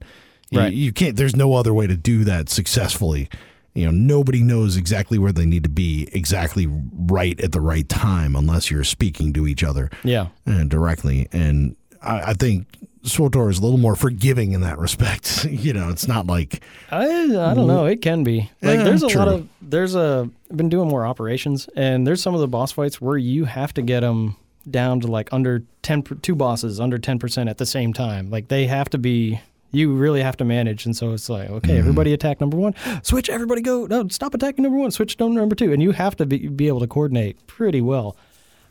You- 0.50 0.58
Right. 0.60 0.72
You, 0.72 0.92
can't. 0.92 1.16
There's 1.16 1.34
no 1.34 1.54
other 1.54 1.72
way 1.72 1.86
to 1.86 1.96
do 1.96 2.24
that 2.24 2.48
successfully. 2.48 3.28
You 3.76 3.84
know, 3.86 3.90
nobody 3.92 4.42
knows 4.42 4.76
exactly 4.76 5.18
where 5.18 5.32
they 5.32 5.44
need 5.46 5.62
to 5.64 5.68
be 5.68 6.08
exactly 6.12 6.66
right 6.68 7.38
at 7.40 7.52
the 7.52 7.60
right 7.60 7.88
time 7.88 8.34
unless 8.34 8.70
you're 8.70 8.84
speaking 8.84 9.32
to 9.34 9.46
each 9.46 9.62
other 9.62 9.90
Yeah. 10.02 10.28
and 10.46 10.70
directly. 10.70 11.28
And 11.30 11.76
I, 12.02 12.30
I 12.30 12.32
think 12.32 12.66
SWTOR 13.04 13.50
is 13.50 13.58
a 13.58 13.62
little 13.62 13.78
more 13.78 13.94
forgiving 13.94 14.52
in 14.52 14.62
that 14.62 14.78
respect. 14.78 15.44
you 15.50 15.72
know, 15.74 15.90
it's 15.90 16.08
not 16.08 16.26
like 16.26 16.62
I 16.90 17.04
I 17.04 17.54
don't 17.54 17.66
know. 17.66 17.84
It 17.86 18.00
can 18.02 18.24
be 18.24 18.50
like 18.62 18.78
Yeah, 18.78 18.84
there's 18.84 19.02
a 19.02 19.08
lot 19.08 19.28
of 19.28 19.46
there's 19.60 19.94
a 19.94 20.28
I've 20.50 20.56
been 20.56 20.68
doing 20.70 20.88
more 20.88 21.04
operations 21.06 21.68
and 21.76 22.06
there's 22.06 22.22
some 22.22 22.34
of 22.34 22.40
the 22.40 22.48
boss 22.48 22.72
fights 22.72 23.00
where 23.00 23.18
you 23.18 23.44
have 23.44 23.74
to 23.74 23.82
get 23.82 24.00
them 24.00 24.36
down 24.68 25.00
to 25.00 25.06
like 25.06 25.28
under 25.32 25.62
ten 25.82 26.02
two 26.02 26.34
bosses 26.34 26.80
under 26.80 26.98
ten 26.98 27.18
percent 27.18 27.48
at 27.50 27.58
the 27.58 27.66
same 27.66 27.92
time. 27.92 28.30
Like 28.30 28.48
they 28.48 28.66
have 28.66 28.88
to 28.90 28.98
be. 28.98 29.40
You 29.72 29.92
really 29.94 30.22
have 30.22 30.36
to 30.38 30.44
manage, 30.44 30.86
and 30.86 30.96
so 30.96 31.12
it's 31.12 31.28
like, 31.28 31.50
okay, 31.50 31.68
Mm-hmm. 31.70 31.78
everybody 31.78 32.12
attack 32.12 32.40
number 32.40 32.56
one, 32.56 32.74
switch, 33.02 33.28
everybody 33.28 33.60
go, 33.62 33.86
no, 33.86 34.08
stop 34.08 34.32
attacking 34.34 34.62
number 34.62 34.78
one, 34.78 34.90
switch 34.90 35.16
to 35.16 35.28
number 35.28 35.54
two, 35.54 35.72
and 35.72 35.82
you 35.82 35.92
have 35.92 36.16
to 36.16 36.26
be, 36.26 36.48
be 36.48 36.68
able 36.68 36.80
to 36.80 36.86
coordinate 36.86 37.46
pretty 37.46 37.80
well. 37.80 38.16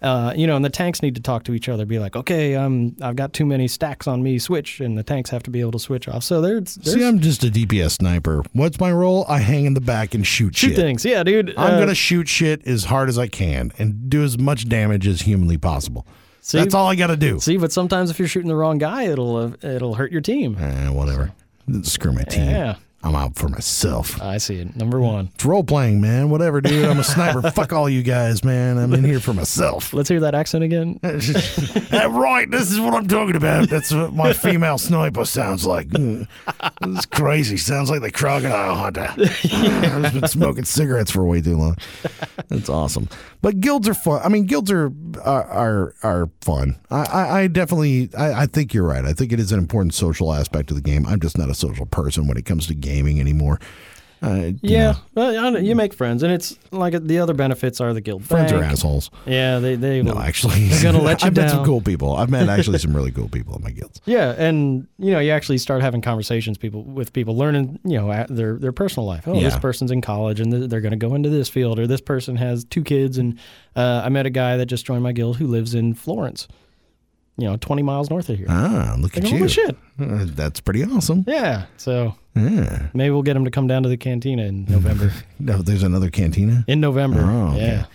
Uh, 0.01 0.34
you 0.36 0.45
know, 0.45 0.55
and 0.55 0.63
the 0.63 0.69
tanks 0.69 1.01
need 1.01 1.15
to 1.15 1.21
talk 1.21 1.43
to 1.45 1.53
each 1.53 1.67
other, 1.69 1.86
be 1.86 1.97
like, 1.99 2.15
okay, 2.15 2.53
um, 2.55 2.95
I've 3.01 3.15
got 3.15 3.34
too 3.34 3.45
many 3.45 3.67
stacks 3.67 4.08
on 4.08 4.21
me, 4.21 4.38
switch, 4.38 4.79
and 4.79 4.97
the 4.97 5.03
tanks 5.03 5.29
have 5.31 5.41
to 5.43 5.49
be 5.49 5.62
able 5.62 5.71
to 5.71 5.79
switch 5.79 6.08
off. 6.08 6.23
So 6.23 6.41
there's, 6.41 6.75
there's 6.75 6.95
See, 6.97 7.03
I'm 7.03 7.19
just 7.19 7.43
a 7.43 7.47
DPS 7.47 7.91
sniper. 7.93 8.43
What's 8.53 8.79
my 8.79 8.91
role? 8.91 9.25
I 9.27 9.39
hang 9.39 9.65
in 9.65 9.73
the 9.73 9.81
back 9.81 10.13
and 10.13 10.25
shoot, 10.27 10.55
shit. 10.55 10.69
shoot 10.71 10.75
shit. 10.75 10.75
things, 10.75 11.05
yeah, 11.05 11.23
dude. 11.23 11.53
I'm 11.58 11.75
Uh, 11.75 11.79
gonna 11.79 11.95
shoot 11.95 12.27
shit 12.27 12.65
as 12.67 12.86
hard 12.86 13.10
as 13.10 13.17
I 13.17 13.27
can 13.27 13.71
and 13.79 14.10
do 14.10 14.23
as 14.23 14.38
much 14.38 14.67
damage 14.69 15.08
as 15.08 15.21
humanly 15.21 15.58
possible. 15.58 16.05
See? 16.45 16.60
That's 16.60 16.75
all 16.75 16.86
I 16.86 16.93
got 16.93 17.08
to 17.08 17.17
do. 17.17 17.39
See, 17.39 17.58
but 17.58 17.71
sometimes 17.71 18.12
if 18.12 18.19
you're 18.19 18.27
shooting 18.27 18.49
the 18.49 18.55
wrong 18.55 18.77
guy, 18.77 19.05
it'll 19.05 19.36
uh, 19.36 19.51
it'll 19.63 19.95
hurt 19.95 20.12
your 20.12 20.21
team. 20.21 20.55
Eh, 20.60 20.89
whatever. 20.89 21.31
Screw 21.81 22.12
my 22.12 22.21
team. 22.21 22.47
Yeah. 22.47 22.75
I'm 23.05 23.13
out 23.13 23.35
for 23.35 23.47
myself. 23.49 24.19
I 24.19 24.39
see 24.39 24.55
it. 24.55 24.75
Number 24.75 24.99
one. 24.99 25.29
It's 25.35 25.45
role 25.45 25.63
playing, 25.63 26.01
man. 26.01 26.31
Whatever, 26.31 26.59
dude. 26.59 26.85
I'm 26.85 26.97
a 26.97 27.03
sniper. 27.03 27.51
Fuck 27.51 27.71
all 27.71 27.87
you 27.87 28.01
guys, 28.01 28.43
man. 28.43 28.79
I'm 28.79 28.95
in 28.95 29.03
here 29.03 29.19
for 29.19 29.31
myself. 29.31 29.93
Let's 29.93 30.09
hear 30.09 30.19
that 30.21 30.33
accent 30.33 30.63
again. 30.63 30.99
Right, 32.15 32.49
this 32.49 32.71
is 32.71 32.79
what 32.79 32.93
I'm 32.93 33.07
talking 33.07 33.35
about. 33.35 33.69
That's 33.69 33.91
what 33.91 34.13
my 34.13 34.33
female 34.33 34.77
sniper 34.77 35.25
sounds 35.25 35.65
like. 35.65 35.87
Mm. 35.89 36.27
It's 36.81 37.05
crazy. 37.05 37.57
Sounds 37.57 37.89
like 37.89 38.01
the 38.01 38.11
crocodile 38.11 38.75
hunter. 38.75 39.13
I've 39.17 40.13
been 40.13 40.27
smoking 40.27 40.65
cigarettes 40.65 41.11
for 41.11 41.25
way 41.25 41.41
too 41.41 41.57
long. 41.57 41.77
That's 42.49 42.69
awesome. 42.69 43.09
But 43.41 43.59
guilds 43.59 43.87
are 43.87 43.93
fun. 43.93 44.21
I 44.23 44.29
mean, 44.29 44.45
guilds 44.45 44.71
are 44.71 44.91
are 45.23 45.43
are, 45.45 45.93
are 46.03 46.29
fun. 46.41 46.77
I, 46.89 47.03
I, 47.03 47.39
I 47.41 47.47
definitely. 47.47 48.09
I, 48.17 48.43
I 48.43 48.45
think 48.45 48.73
you're 48.73 48.87
right. 48.87 49.05
I 49.05 49.13
think 49.13 49.31
it 49.31 49.39
is 49.39 49.51
an 49.51 49.59
important 49.59 49.93
social 49.93 50.33
aspect 50.33 50.71
of 50.71 50.75
the 50.75 50.81
game. 50.81 51.05
I'm 51.05 51.19
just 51.19 51.37
not 51.37 51.49
a 51.49 51.55
social 51.55 51.85
person 51.85 52.27
when 52.27 52.37
it 52.37 52.45
comes 52.45 52.67
to 52.67 52.73
gaming 52.95 53.19
anymore. 53.19 53.60
Uh, 54.23 54.36
you 54.45 54.53
Yeah, 54.63 54.91
know, 54.91 54.97
well, 55.31 55.62
you 55.62 55.75
make 55.75 55.93
friends, 55.93 56.23
and 56.23 56.31
it's 56.34 56.58
like 56.71 56.93
the 57.05 57.19
other 57.19 57.34
benefits 57.36 57.79
are 57.81 57.93
the 57.93 58.01
guild. 58.01 58.23
friends 58.25 58.51
are 58.51 58.63
assholes. 58.63 59.12
Yeah, 59.27 59.60
they 59.60 59.75
they 59.75 60.01
No, 60.01 60.13
will- 60.13 60.19
actually, 60.21 60.67
They're 60.69 60.81
gonna 60.91 61.03
let 61.03 61.21
you 61.21 61.27
I've 61.27 61.36
met 61.36 61.51
some 61.51 61.65
cool 61.65 61.81
people. 61.81 62.15
I've 62.15 62.29
met 62.29 62.47
actually 62.49 62.79
some 62.79 62.95
really 62.95 63.12
cool 63.12 63.27
people 63.29 63.55
in 63.58 63.62
my 63.62 63.71
guilds. 63.71 64.01
Yeah, 64.08 64.34
and 64.38 64.88
you 64.97 65.12
know, 65.12 65.19
you 65.19 65.31
actually 65.31 65.58
start 65.60 65.81
having 65.84 66.01
conversations 66.01 66.58
people 66.58 66.84
with 66.84 67.12
people, 67.13 67.38
learning, 67.38 67.77
you 67.84 67.97
know, 67.99 68.25
their 68.29 68.55
their 68.58 68.71
personal 68.71 69.05
life. 69.05 69.27
Oh, 69.27 69.39
this 69.39 69.58
person's 69.58 69.91
in 69.91 70.01
college 70.01 70.39
and 70.39 70.51
they're 70.71 70.81
going 70.81 70.97
to 70.99 71.08
go 71.08 71.13
into 71.13 71.29
this 71.29 71.49
field, 71.49 71.77
or 71.77 71.86
this 71.86 72.01
person 72.01 72.36
has 72.38 72.63
two 72.63 72.84
kids. 72.84 73.17
And 73.19 73.38
uh, 73.75 74.01
I 74.05 74.10
met 74.10 74.25
a 74.25 74.31
guy 74.31 74.58
that 74.58 74.65
just 74.67 74.86
joined 74.88 75.03
my 75.03 75.12
guild 75.12 75.38
who 75.38 75.45
lives 75.45 75.75
in 75.75 75.93
Florence, 75.93 76.47
you 77.38 77.45
know, 77.47 77.58
twenty 77.58 77.84
miles 77.84 78.10
north 78.10 78.29
of 78.29 78.38
here. 78.38 78.47
Ah, 78.49 78.95
look 78.97 79.13
Like, 79.15 79.25
at 79.25 79.29
holy 79.29 79.41
you. 79.43 79.49
shit! 79.49 79.75
Uh, 79.99 80.25
that's 80.29 80.62
pretty 80.62 80.84
awesome. 80.84 81.25
Yeah, 81.27 81.65
so 81.77 82.15
Yeah. 82.36 82.88
maybe 82.93 83.12
we'll 83.12 83.21
get 83.24 83.36
him 83.36 83.45
to 83.45 83.52
come 83.52 83.67
down 83.67 83.84
to 83.84 83.89
the 83.89 83.98
cantina 83.98 84.43
in 84.43 84.65
November. 84.69 85.12
No, 85.39 85.62
there's 85.62 85.84
another 85.84 86.10
cantina. 86.10 86.63
in 86.67 86.80
November, 86.82 87.21
Oh, 87.21 87.54
okay. 87.54 87.65
yeah, 87.67 87.86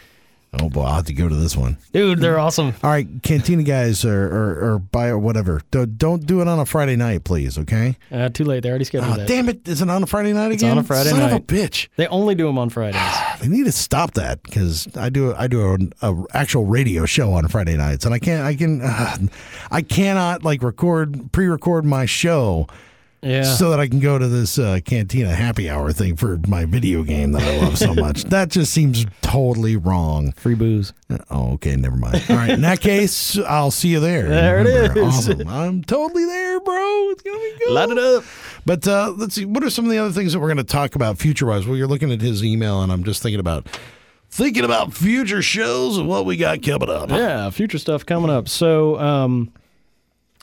Oh 0.52 0.68
boy, 0.68 0.82
I'll 0.82 0.94
have 0.96 1.04
to 1.04 1.12
go 1.12 1.28
to 1.28 1.36
this 1.36 1.56
one. 1.56 1.76
dude, 1.92 2.18
they're 2.18 2.38
awesome. 2.38 2.74
All 2.82 2.90
right, 2.90 3.06
cantina 3.22 3.62
guys, 3.62 4.04
or 4.04 4.24
or, 4.26 4.72
or 4.74 4.78
buy 4.80 5.06
or 5.08 5.18
whatever. 5.18 5.60
Don't, 5.70 5.96
don't 5.96 6.26
do 6.26 6.40
it 6.40 6.48
on 6.48 6.58
a 6.58 6.66
Friday 6.66 6.96
night, 6.96 7.22
please. 7.22 7.56
Okay. 7.56 7.96
Uh, 8.10 8.30
too 8.30 8.42
late. 8.42 8.64
They 8.64 8.68
already 8.70 8.84
scheduled 8.84 9.12
Oh, 9.12 9.16
that. 9.18 9.28
damn 9.28 9.48
it! 9.48 9.68
Is 9.68 9.80
it 9.80 9.88
on 9.88 10.02
a 10.02 10.06
Friday 10.06 10.32
night 10.32 10.50
It's 10.50 10.62
again? 10.62 10.72
on 10.72 10.78
a 10.78 10.82
Friday 10.82 11.10
Son 11.10 11.22
of 11.22 11.32
a 11.32 11.38
bitch. 11.40 11.86
They 11.94 12.08
only 12.08 12.34
do 12.34 12.46
them 12.46 12.58
on 12.58 12.68
Fridays. 12.68 13.00
They 13.40 13.46
need 13.46 13.66
to 13.66 13.72
stop 13.72 14.14
that 14.14 14.42
because 14.42 14.88
I 14.96 15.08
do 15.08 15.32
I 15.34 15.46
do 15.46 15.62
a, 16.02 16.10
a 16.10 16.24
actual 16.34 16.64
radio 16.64 17.04
show 17.06 17.32
on 17.34 17.46
Friday 17.46 17.76
nights, 17.76 18.04
and 18.04 18.12
I 18.12 18.18
can't 18.18 18.42
I 18.44 18.56
can 18.56 18.80
uh, 18.82 19.18
I 19.70 19.82
cannot 19.82 20.42
like 20.42 20.64
record 20.64 21.30
pre-record 21.30 21.84
my 21.84 22.06
show 22.06 22.66
Yeah. 23.22 23.42
so 23.42 23.68
that 23.70 23.78
I 23.80 23.86
can 23.86 24.00
go 24.00 24.18
to 24.18 24.28
this 24.28 24.58
uh, 24.58 24.80
cantina 24.84 25.34
happy 25.34 25.68
hour 25.68 25.92
thing 25.92 26.16
for 26.16 26.38
my 26.48 26.64
video 26.64 27.02
game 27.02 27.32
that 27.32 27.42
I 27.42 27.58
love 27.58 27.76
so 27.76 27.94
much. 27.94 28.24
that 28.24 28.48
just 28.48 28.72
seems 28.72 29.04
totally 29.20 29.76
wrong. 29.76 30.32
Free 30.32 30.54
booze. 30.54 30.92
Oh, 31.28 31.52
okay, 31.54 31.76
never 31.76 31.96
mind. 31.96 32.24
All 32.30 32.36
right, 32.36 32.50
in 32.50 32.62
that 32.62 32.80
case, 32.82 33.38
I'll 33.38 33.70
see 33.70 33.88
you 33.88 34.00
there. 34.00 34.28
There 34.28 34.60
it 34.60 34.66
is. 34.66 34.96
Awesome. 35.28 35.46
I'm 35.48 35.82
totally 35.84 36.24
there, 36.24 36.60
bro. 36.60 37.10
It's 37.10 37.22
gonna 37.22 37.38
be 37.38 37.54
good. 37.58 37.72
Light 37.72 37.90
it 37.90 37.98
up. 37.98 38.24
But 38.64 38.86
uh, 38.88 39.12
let's 39.16 39.34
see. 39.34 39.44
What 39.44 39.64
are 39.64 39.70
some 39.70 39.84
of 39.84 39.90
the 39.90 39.98
other 39.98 40.12
things 40.12 40.32
that 40.32 40.40
we're 40.40 40.48
going 40.48 40.56
to 40.58 40.64
talk 40.64 40.94
about 40.94 41.18
future 41.18 41.46
wise? 41.46 41.66
Well, 41.66 41.76
you're 41.76 41.88
looking 41.88 42.12
at 42.12 42.20
his 42.20 42.44
email, 42.44 42.82
and 42.82 42.92
I'm 42.92 43.04
just 43.04 43.22
thinking 43.22 43.40
about 43.40 43.66
thinking 44.30 44.64
about 44.64 44.92
future 44.94 45.42
shows 45.42 45.98
and 45.98 46.06
what 46.08 46.24
we 46.24 46.36
got 46.36 46.62
coming 46.62 46.88
up. 46.90 47.10
Yeah, 47.10 47.50
future 47.50 47.78
stuff 47.78 48.06
coming 48.06 48.30
up. 48.30 48.48
So, 48.48 48.98
um, 49.00 49.50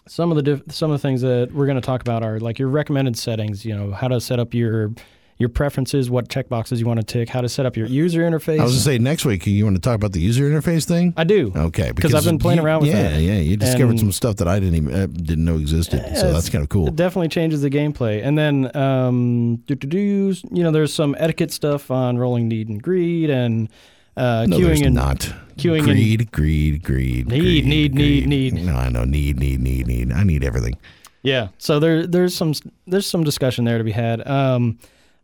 some 0.07 0.31
of 0.31 0.35
the 0.37 0.41
diff- 0.43 0.63
some 0.71 0.91
of 0.91 0.99
the 0.99 1.01
things 1.07 1.21
that 1.21 1.49
we're 1.53 1.65
going 1.65 1.79
to 1.79 1.85
talk 1.85 2.01
about 2.01 2.23
are 2.23 2.39
like 2.39 2.59
your 2.59 2.69
recommended 2.69 3.17
settings. 3.17 3.65
You 3.65 3.75
know, 3.75 3.91
how 3.91 4.07
to 4.07 4.19
set 4.21 4.39
up 4.39 4.53
your 4.53 4.93
your 5.39 5.49
preferences, 5.49 6.09
what 6.09 6.29
checkboxes 6.29 6.79
you 6.79 6.87
want 6.87 6.99
to 6.99 7.05
tick, 7.05 7.29
how 7.29 7.41
to 7.41 7.47
set 7.49 7.63
up 7.67 7.77
your 7.77 7.85
user 7.85 8.21
interface. 8.21 8.59
I 8.59 8.63
was 8.63 8.71
going 8.71 8.77
to 8.77 8.79
say 8.79 8.97
next 8.97 9.23
week. 9.23 9.45
You 9.45 9.65
want 9.65 9.75
to 9.75 9.81
talk 9.81 9.93
about 9.93 10.11
the 10.11 10.19
user 10.19 10.49
interface 10.49 10.85
thing? 10.85 11.13
I 11.15 11.25
do. 11.25 11.51
Okay, 11.55 11.91
because 11.91 12.15
I've 12.15 12.23
been 12.25 12.39
playing 12.39 12.57
you- 12.57 12.65
around 12.65 12.81
with 12.81 12.89
yeah, 12.89 13.03
that. 13.11 13.21
Yeah, 13.21 13.33
yeah. 13.33 13.39
You 13.41 13.55
discovered 13.55 13.91
And- 13.91 13.99
some 13.99 14.11
stuff 14.11 14.37
that 14.37 14.47
I 14.47 14.59
didn't 14.59 14.75
even 14.75 14.93
uh, 14.95 15.05
didn't 15.05 15.45
know 15.45 15.57
existed. 15.57 16.03
so 16.17 16.31
that's 16.33 16.49
kind 16.49 16.63
of 16.63 16.69
cool. 16.69 16.87
It 16.87 16.95
definitely 16.95 17.27
changes 17.29 17.61
the 17.61 17.69
gameplay. 17.69 18.23
And 18.25 18.35
then, 18.35 18.75
um, 18.75 19.57
do 19.67 19.75
do 19.75 19.87
do's. 19.87 20.43
You 20.51 20.63
know, 20.63 20.71
there's 20.71 20.91
some 20.93 21.15
etiquette 21.19 21.51
stuff 21.51 21.91
on 21.91 22.17
rolling 22.17 22.47
need 22.47 22.67
and 22.69 22.81
greed 22.81 23.29
and 23.29 23.69
uh, 24.17 24.45
No, 24.47 24.57
queuing 24.57 24.85
and 24.85 24.95
not. 24.95 25.19
queuing 25.57 25.77
and- 25.79 25.85
greed, 25.87 26.31
greed, 26.31 26.83
greed, 26.83 27.27
Need, 27.27 27.39
greed, 27.39 27.65
need, 27.65 27.93
need, 27.95 28.23
greed. 28.25 28.27
need. 28.27 28.53
No, 28.65 28.75
I 28.75 28.89
know 28.89 29.05
need, 29.05 29.39
need, 29.39 29.59
need, 29.61 29.87
need. 29.87 30.11
I 30.11 30.23
need 30.23 30.43
everything. 30.43 30.75
Yeah. 31.23 31.47
So 31.57 31.79
there 31.79 32.05
there's 32.07 32.35
some 32.35 32.53
there's 32.85 33.05
some 33.07 33.23
discussion 33.23 33.65
there 33.65 33.77
to 33.77 33.83
be 33.83 33.91
had. 33.91 34.25
Um, 34.27 34.77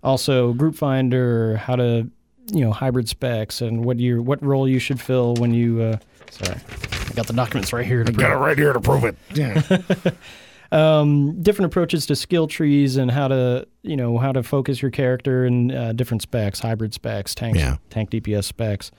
also 0.03 0.53
group 0.53 0.75
finder, 0.75 1.58
how 1.58 1.75
to 1.75 2.10
you 2.52 2.62
know 2.62 2.71
hybrid 2.71 3.08
specs 3.08 3.62
and 3.62 3.85
what 3.85 4.00
you 4.00 4.21
what 4.21 4.44
role 4.44 4.67
you 4.67 4.79
should 4.79 5.00
fill 5.00 5.35
when 5.35 5.54
you. 5.54 5.81
Uh, 5.81 5.98
sorry, 6.31 6.60
I 7.10 7.13
got 7.13 7.27
the 7.27 7.33
documents 7.33 7.71
right 7.71 7.85
here. 7.85 8.04
To 8.04 8.12
Got 8.12 8.31
it 8.31 8.35
right 8.35 8.58
here 8.58 8.73
to 8.73 8.81
prove 8.81 9.04
it. 9.06 9.15
Yeah. 9.33 9.62
um, 10.74 11.42
different 11.42 11.67
approaches 11.71 12.06
to 12.08 12.15
skill 12.15 12.48
trees 12.48 12.98
and 12.98 13.12
how 13.12 13.28
to 13.28 13.67
you 13.84 13.96
know 13.96 14.17
how 14.17 14.32
to 14.32 14.42
focus 14.44 14.82
your 14.82 14.92
character 14.92 15.46
and 15.46 15.71
uh, 15.71 15.94
different 15.94 16.21
specs, 16.21 16.60
hybrid 16.60 16.94
specs, 16.94 17.36
tank 17.36 17.56
Yeah. 17.56 17.78
tank 17.90 18.10
DPS 18.10 18.46
specs, 18.46 18.92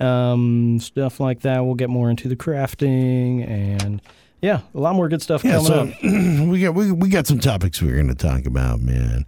um, 0.00 0.78
stuff 0.80 1.20
like 1.20 1.40
that. 1.40 1.64
We'll 1.64 1.74
get 1.74 1.90
more 1.90 2.10
into 2.10 2.28
the 2.28 2.36
crafting 2.36 3.46
and 3.48 4.00
yeah, 4.40 4.60
a 4.74 4.78
lot 4.80 4.94
more 4.94 5.08
good 5.08 5.20
stuff 5.22 5.42
Yeah, 5.44 5.60
coming 5.62 5.66
so 5.66 5.80
up. 5.80 6.02
we 6.48 6.60
got 6.60 6.74
we, 6.74 6.92
we 6.92 7.08
got 7.08 7.26
some 7.26 7.38
topics 7.40 7.82
we're 7.82 7.94
going 7.94 8.08
to 8.08 8.14
talk 8.14 8.46
about, 8.46 8.80
man. 8.80 9.26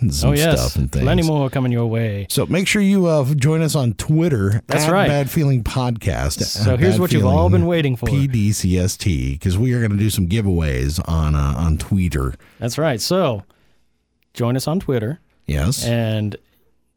And 0.00 0.14
Some 0.14 0.30
Oh 0.30 0.32
yes, 0.34 0.60
stuff 0.60 0.76
and 0.76 0.90
things. 0.92 1.02
plenty 1.04 1.22
more 1.22 1.48
coming 1.50 1.72
your 1.72 1.86
way. 1.86 2.26
So 2.30 2.44
make 2.46 2.66
sure 2.66 2.82
you 2.82 3.06
uh, 3.06 3.24
join 3.34 3.62
us 3.62 3.74
on 3.74 3.94
Twitter. 3.94 4.62
That's 4.66 4.84
at 4.84 4.92
right. 4.92 5.08
Bad 5.08 5.30
Feeling 5.30 5.64
Podcast. 5.64 6.42
So 6.42 6.76
here's 6.76 6.94
Bad 6.94 7.00
what 7.00 7.12
you've 7.12 7.24
all 7.26 7.48
been 7.48 7.66
waiting 7.66 7.96
for. 7.96 8.06
PDCST 8.06 9.32
because 9.32 9.56
we 9.58 9.72
are 9.72 9.78
going 9.80 9.92
to 9.92 9.96
do 9.96 10.10
some 10.10 10.26
giveaways 10.28 11.00
on 11.08 11.34
uh, 11.34 11.54
on 11.56 11.78
Twitter. 11.78 12.34
That's 12.58 12.78
right. 12.78 13.00
So 13.00 13.42
join 14.34 14.56
us 14.56 14.66
on 14.68 14.80
Twitter, 14.80 15.20
Yes. 15.46 15.84
and 15.84 16.36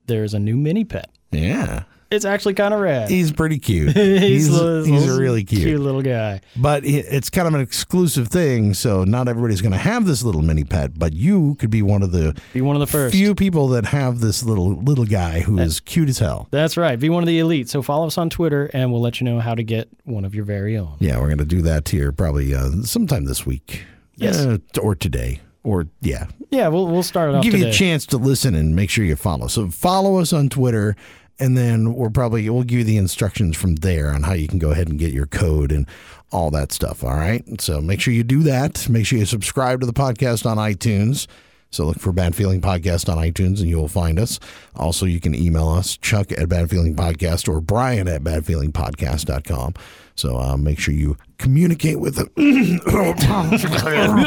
there's 0.07 0.33
a 0.33 0.39
new 0.39 0.57
mini 0.57 0.83
pet. 0.83 1.09
yeah. 1.31 1.83
It's 2.11 2.25
actually 2.25 2.55
kind 2.55 2.73
of 2.73 2.79
rad. 2.79 3.09
He's 3.09 3.31
pretty 3.31 3.59
cute. 3.59 3.91
he's 3.95 4.19
he's 4.21 4.49
little- 4.49 4.83
he's 4.83 5.01
little 5.05 5.19
really 5.19 5.43
cute. 5.43 5.79
little 5.79 6.01
guy. 6.01 6.41
But 6.55 6.83
it's 6.85 7.29
kind 7.29 7.47
of 7.47 7.53
an 7.53 7.61
exclusive 7.61 8.29
thing, 8.29 8.73
so 8.73 9.03
not 9.03 9.27
everybody's 9.27 9.61
going 9.61 9.73
to 9.73 9.77
have 9.77 10.05
this 10.05 10.23
little 10.23 10.41
mini 10.41 10.63
pet. 10.63 10.97
But 10.97 11.13
you 11.13 11.55
could 11.55 11.69
be 11.69 11.81
one 11.83 12.01
of 12.01 12.11
the 12.11 12.35
Be 12.53 12.61
one 12.61 12.75
of 12.75 12.79
the 12.79 12.87
first. 12.87 13.13
few 13.13 13.35
people 13.35 13.67
that 13.69 13.85
have 13.85 14.21
this 14.21 14.41
little 14.43 14.75
little 14.81 15.05
guy 15.05 15.41
who 15.41 15.59
is 15.59 15.79
cute 15.79 16.09
as 16.09 16.17
hell. 16.19 16.47
That's 16.49 16.77
right. 16.77 16.99
Be 16.99 17.09
one 17.09 17.21
of 17.21 17.27
the 17.27 17.37
elite. 17.39 17.69
So 17.69 17.81
follow 17.83 18.07
us 18.07 18.17
on 18.17 18.29
Twitter, 18.31 18.69
and 18.73 18.91
we'll 18.91 19.01
let 19.01 19.21
you 19.21 19.25
know 19.25 19.39
how 19.39 19.53
to 19.53 19.63
get 19.63 19.87
one 20.05 20.25
of 20.25 20.33
your 20.33 20.45
very 20.45 20.77
own. 20.77 20.95
Yeah, 20.99 21.19
we're 21.19 21.27
going 21.27 21.37
to 21.37 21.45
do 21.45 21.61
that 21.61 21.87
here 21.89 22.11
probably 22.11 22.55
uh, 22.55 22.71
sometime 22.83 23.25
this 23.25 23.45
week. 23.45 23.83
Yes. 24.15 24.37
Uh, 24.37 24.57
or 24.81 24.95
today. 24.95 25.41
Or 25.61 25.85
yeah, 26.01 26.25
Yeah, 26.51 26.69
we'll 26.69 26.87
we'll 26.87 27.03
start 27.03 27.29
it 27.29 27.35
off 27.35 27.43
give 27.43 27.51
today. 27.51 27.65
you 27.65 27.69
a 27.69 27.73
chance 27.73 28.05
to 28.07 28.17
listen 28.17 28.55
and 28.55 28.75
make 28.75 28.89
sure 28.89 29.03
you 29.05 29.15
follow. 29.17 29.47
So 29.47 29.69
follow 29.69 30.17
us 30.17 30.31
on 30.33 30.47
Twitter, 30.49 30.95
and 31.39 31.57
then 31.57 31.93
we're 31.93 32.09
probably 32.09 32.49
we'll 32.49 32.63
give 32.63 32.79
you 32.79 32.83
the 32.83 32.97
instructions 32.97 33.57
from 33.57 33.75
there 33.77 34.11
on 34.11 34.23
how 34.23 34.33
you 34.33 34.47
can 34.47 34.59
go 34.59 34.71
ahead 34.71 34.89
and 34.89 34.99
get 34.99 35.13
your 35.13 35.25
code 35.25 35.71
and 35.71 35.87
all 36.31 36.51
that 36.51 36.71
stuff. 36.71 37.03
All 37.03 37.15
right. 37.15 37.43
So 37.61 37.81
make 37.81 38.01
sure 38.01 38.13
you 38.13 38.23
do 38.23 38.43
that. 38.43 38.87
Make 38.89 39.05
sure 39.05 39.17
you 39.19 39.25
subscribe 39.25 39.79
to 39.81 39.85
the 39.87 39.93
podcast 39.93 40.45
on 40.45 40.57
iTunes. 40.57 41.27
So 41.71 41.85
look 41.85 41.99
for 41.99 42.11
Bad 42.11 42.35
Feeling 42.35 42.61
Podcast 42.61 43.09
on 43.09 43.17
iTunes 43.19 43.59
and 43.59 43.69
you 43.69 43.77
will 43.77 43.87
find 43.87 44.17
us. 44.17 44.39
Also, 44.75 45.05
you 45.05 45.19
can 45.19 45.35
email 45.35 45.69
us, 45.69 45.97
Chuck 45.97 46.31
at 46.31 46.49
Bad 46.49 46.69
Feeling 46.69 46.95
Podcast 46.95 47.47
or 47.47 47.61
Brian 47.61 48.07
at 48.07 48.23
badfeelingpodcast.com. 48.23 49.75
So 50.15 50.37
uh, 50.37 50.57
make 50.57 50.79
sure 50.79 50.93
you 50.93 51.15
communicate 51.37 51.99
with 51.99 52.15
them. 52.15 52.29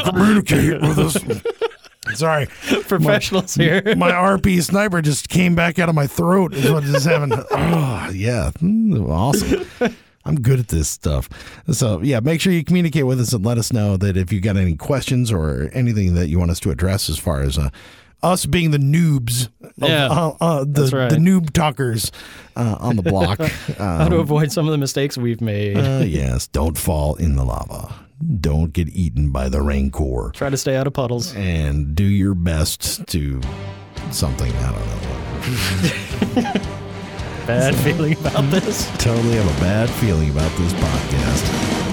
communicate 0.09 0.81
with 0.81 0.97
us. 0.97 1.17
Sorry. 2.15 2.47
Professionals 2.87 3.55
here. 3.55 3.81
My 3.95 4.11
RP 4.11 4.61
sniper 4.61 5.01
just 5.01 5.29
came 5.29 5.55
back 5.55 5.79
out 5.79 5.89
of 5.89 5.95
my 5.95 6.07
throat. 6.07 6.53
Is 6.53 6.71
what 6.71 6.83
just 6.83 7.05
happened. 7.05 7.33
Oh, 7.51 8.09
yeah. 8.13 8.51
Mm, 8.61 9.07
Awesome. 9.09 9.65
I'm 10.25 10.35
good 10.35 10.59
at 10.59 10.67
this 10.69 10.87
stuff. 10.89 11.29
So, 11.71 12.01
yeah, 12.01 12.19
make 12.19 12.39
sure 12.41 12.51
you 12.53 12.63
communicate 12.63 13.05
with 13.05 13.19
us 13.19 13.33
and 13.33 13.45
let 13.45 13.57
us 13.57 13.71
know 13.73 13.97
that 13.97 14.15
if 14.17 14.31
you 14.31 14.39
got 14.41 14.55
any 14.57 14.75
questions 14.75 15.31
or 15.31 15.69
anything 15.73 16.13
that 16.15 16.27
you 16.27 16.39
want 16.39 16.51
us 16.51 16.59
to 16.61 16.71
address 16.71 17.09
as 17.09 17.17
far 17.17 17.41
as 17.41 17.57
uh, 17.57 17.69
us 18.21 18.45
being 18.45 18.71
the 18.71 18.77
noobs, 18.77 19.47
of, 19.81 19.89
Yeah, 19.89 20.07
uh, 20.07 20.35
uh, 20.39 20.65
the, 20.67 20.89
right. 20.95 21.09
the 21.09 21.17
noob 21.17 21.51
talkers 21.51 22.11
uh, 22.55 22.77
on 22.79 22.95
the 22.95 23.01
block. 23.03 23.39
how 23.77 24.07
to 24.07 24.17
avoid 24.17 24.51
some 24.51 24.65
of 24.65 24.71
the 24.71 24.77
mistakes 24.77 25.17
we've 25.17 25.41
made. 25.41 25.77
Uh, 25.77 26.03
yes, 26.05 26.47
don't 26.47 26.77
fall 26.77 27.15
in 27.15 27.35
the 27.35 27.43
lava. 27.43 27.93
Don't 28.39 28.71
get 28.73 28.89
eaten 28.89 29.31
by 29.31 29.49
the 29.49 29.61
rancor. 29.61 30.31
Try 30.33 30.49
to 30.49 30.57
stay 30.57 30.75
out 30.75 30.87
of 30.87 30.93
puddles. 30.93 31.33
and 31.35 31.95
do 31.95 32.03
your 32.03 32.33
best 32.35 33.05
to 33.07 33.41
something. 34.11 34.51
I 34.53 34.71
don't 34.71 34.85
know. 34.87 36.61
Bad 37.47 37.75
feeling 37.75 38.13
about 38.19 38.49
this. 38.51 38.89
Totally 38.99 39.35
have 39.35 39.57
a 39.57 39.59
bad 39.59 39.89
feeling 39.89 40.29
about 40.29 40.49
this 40.57 40.71
podcast. 40.73 41.92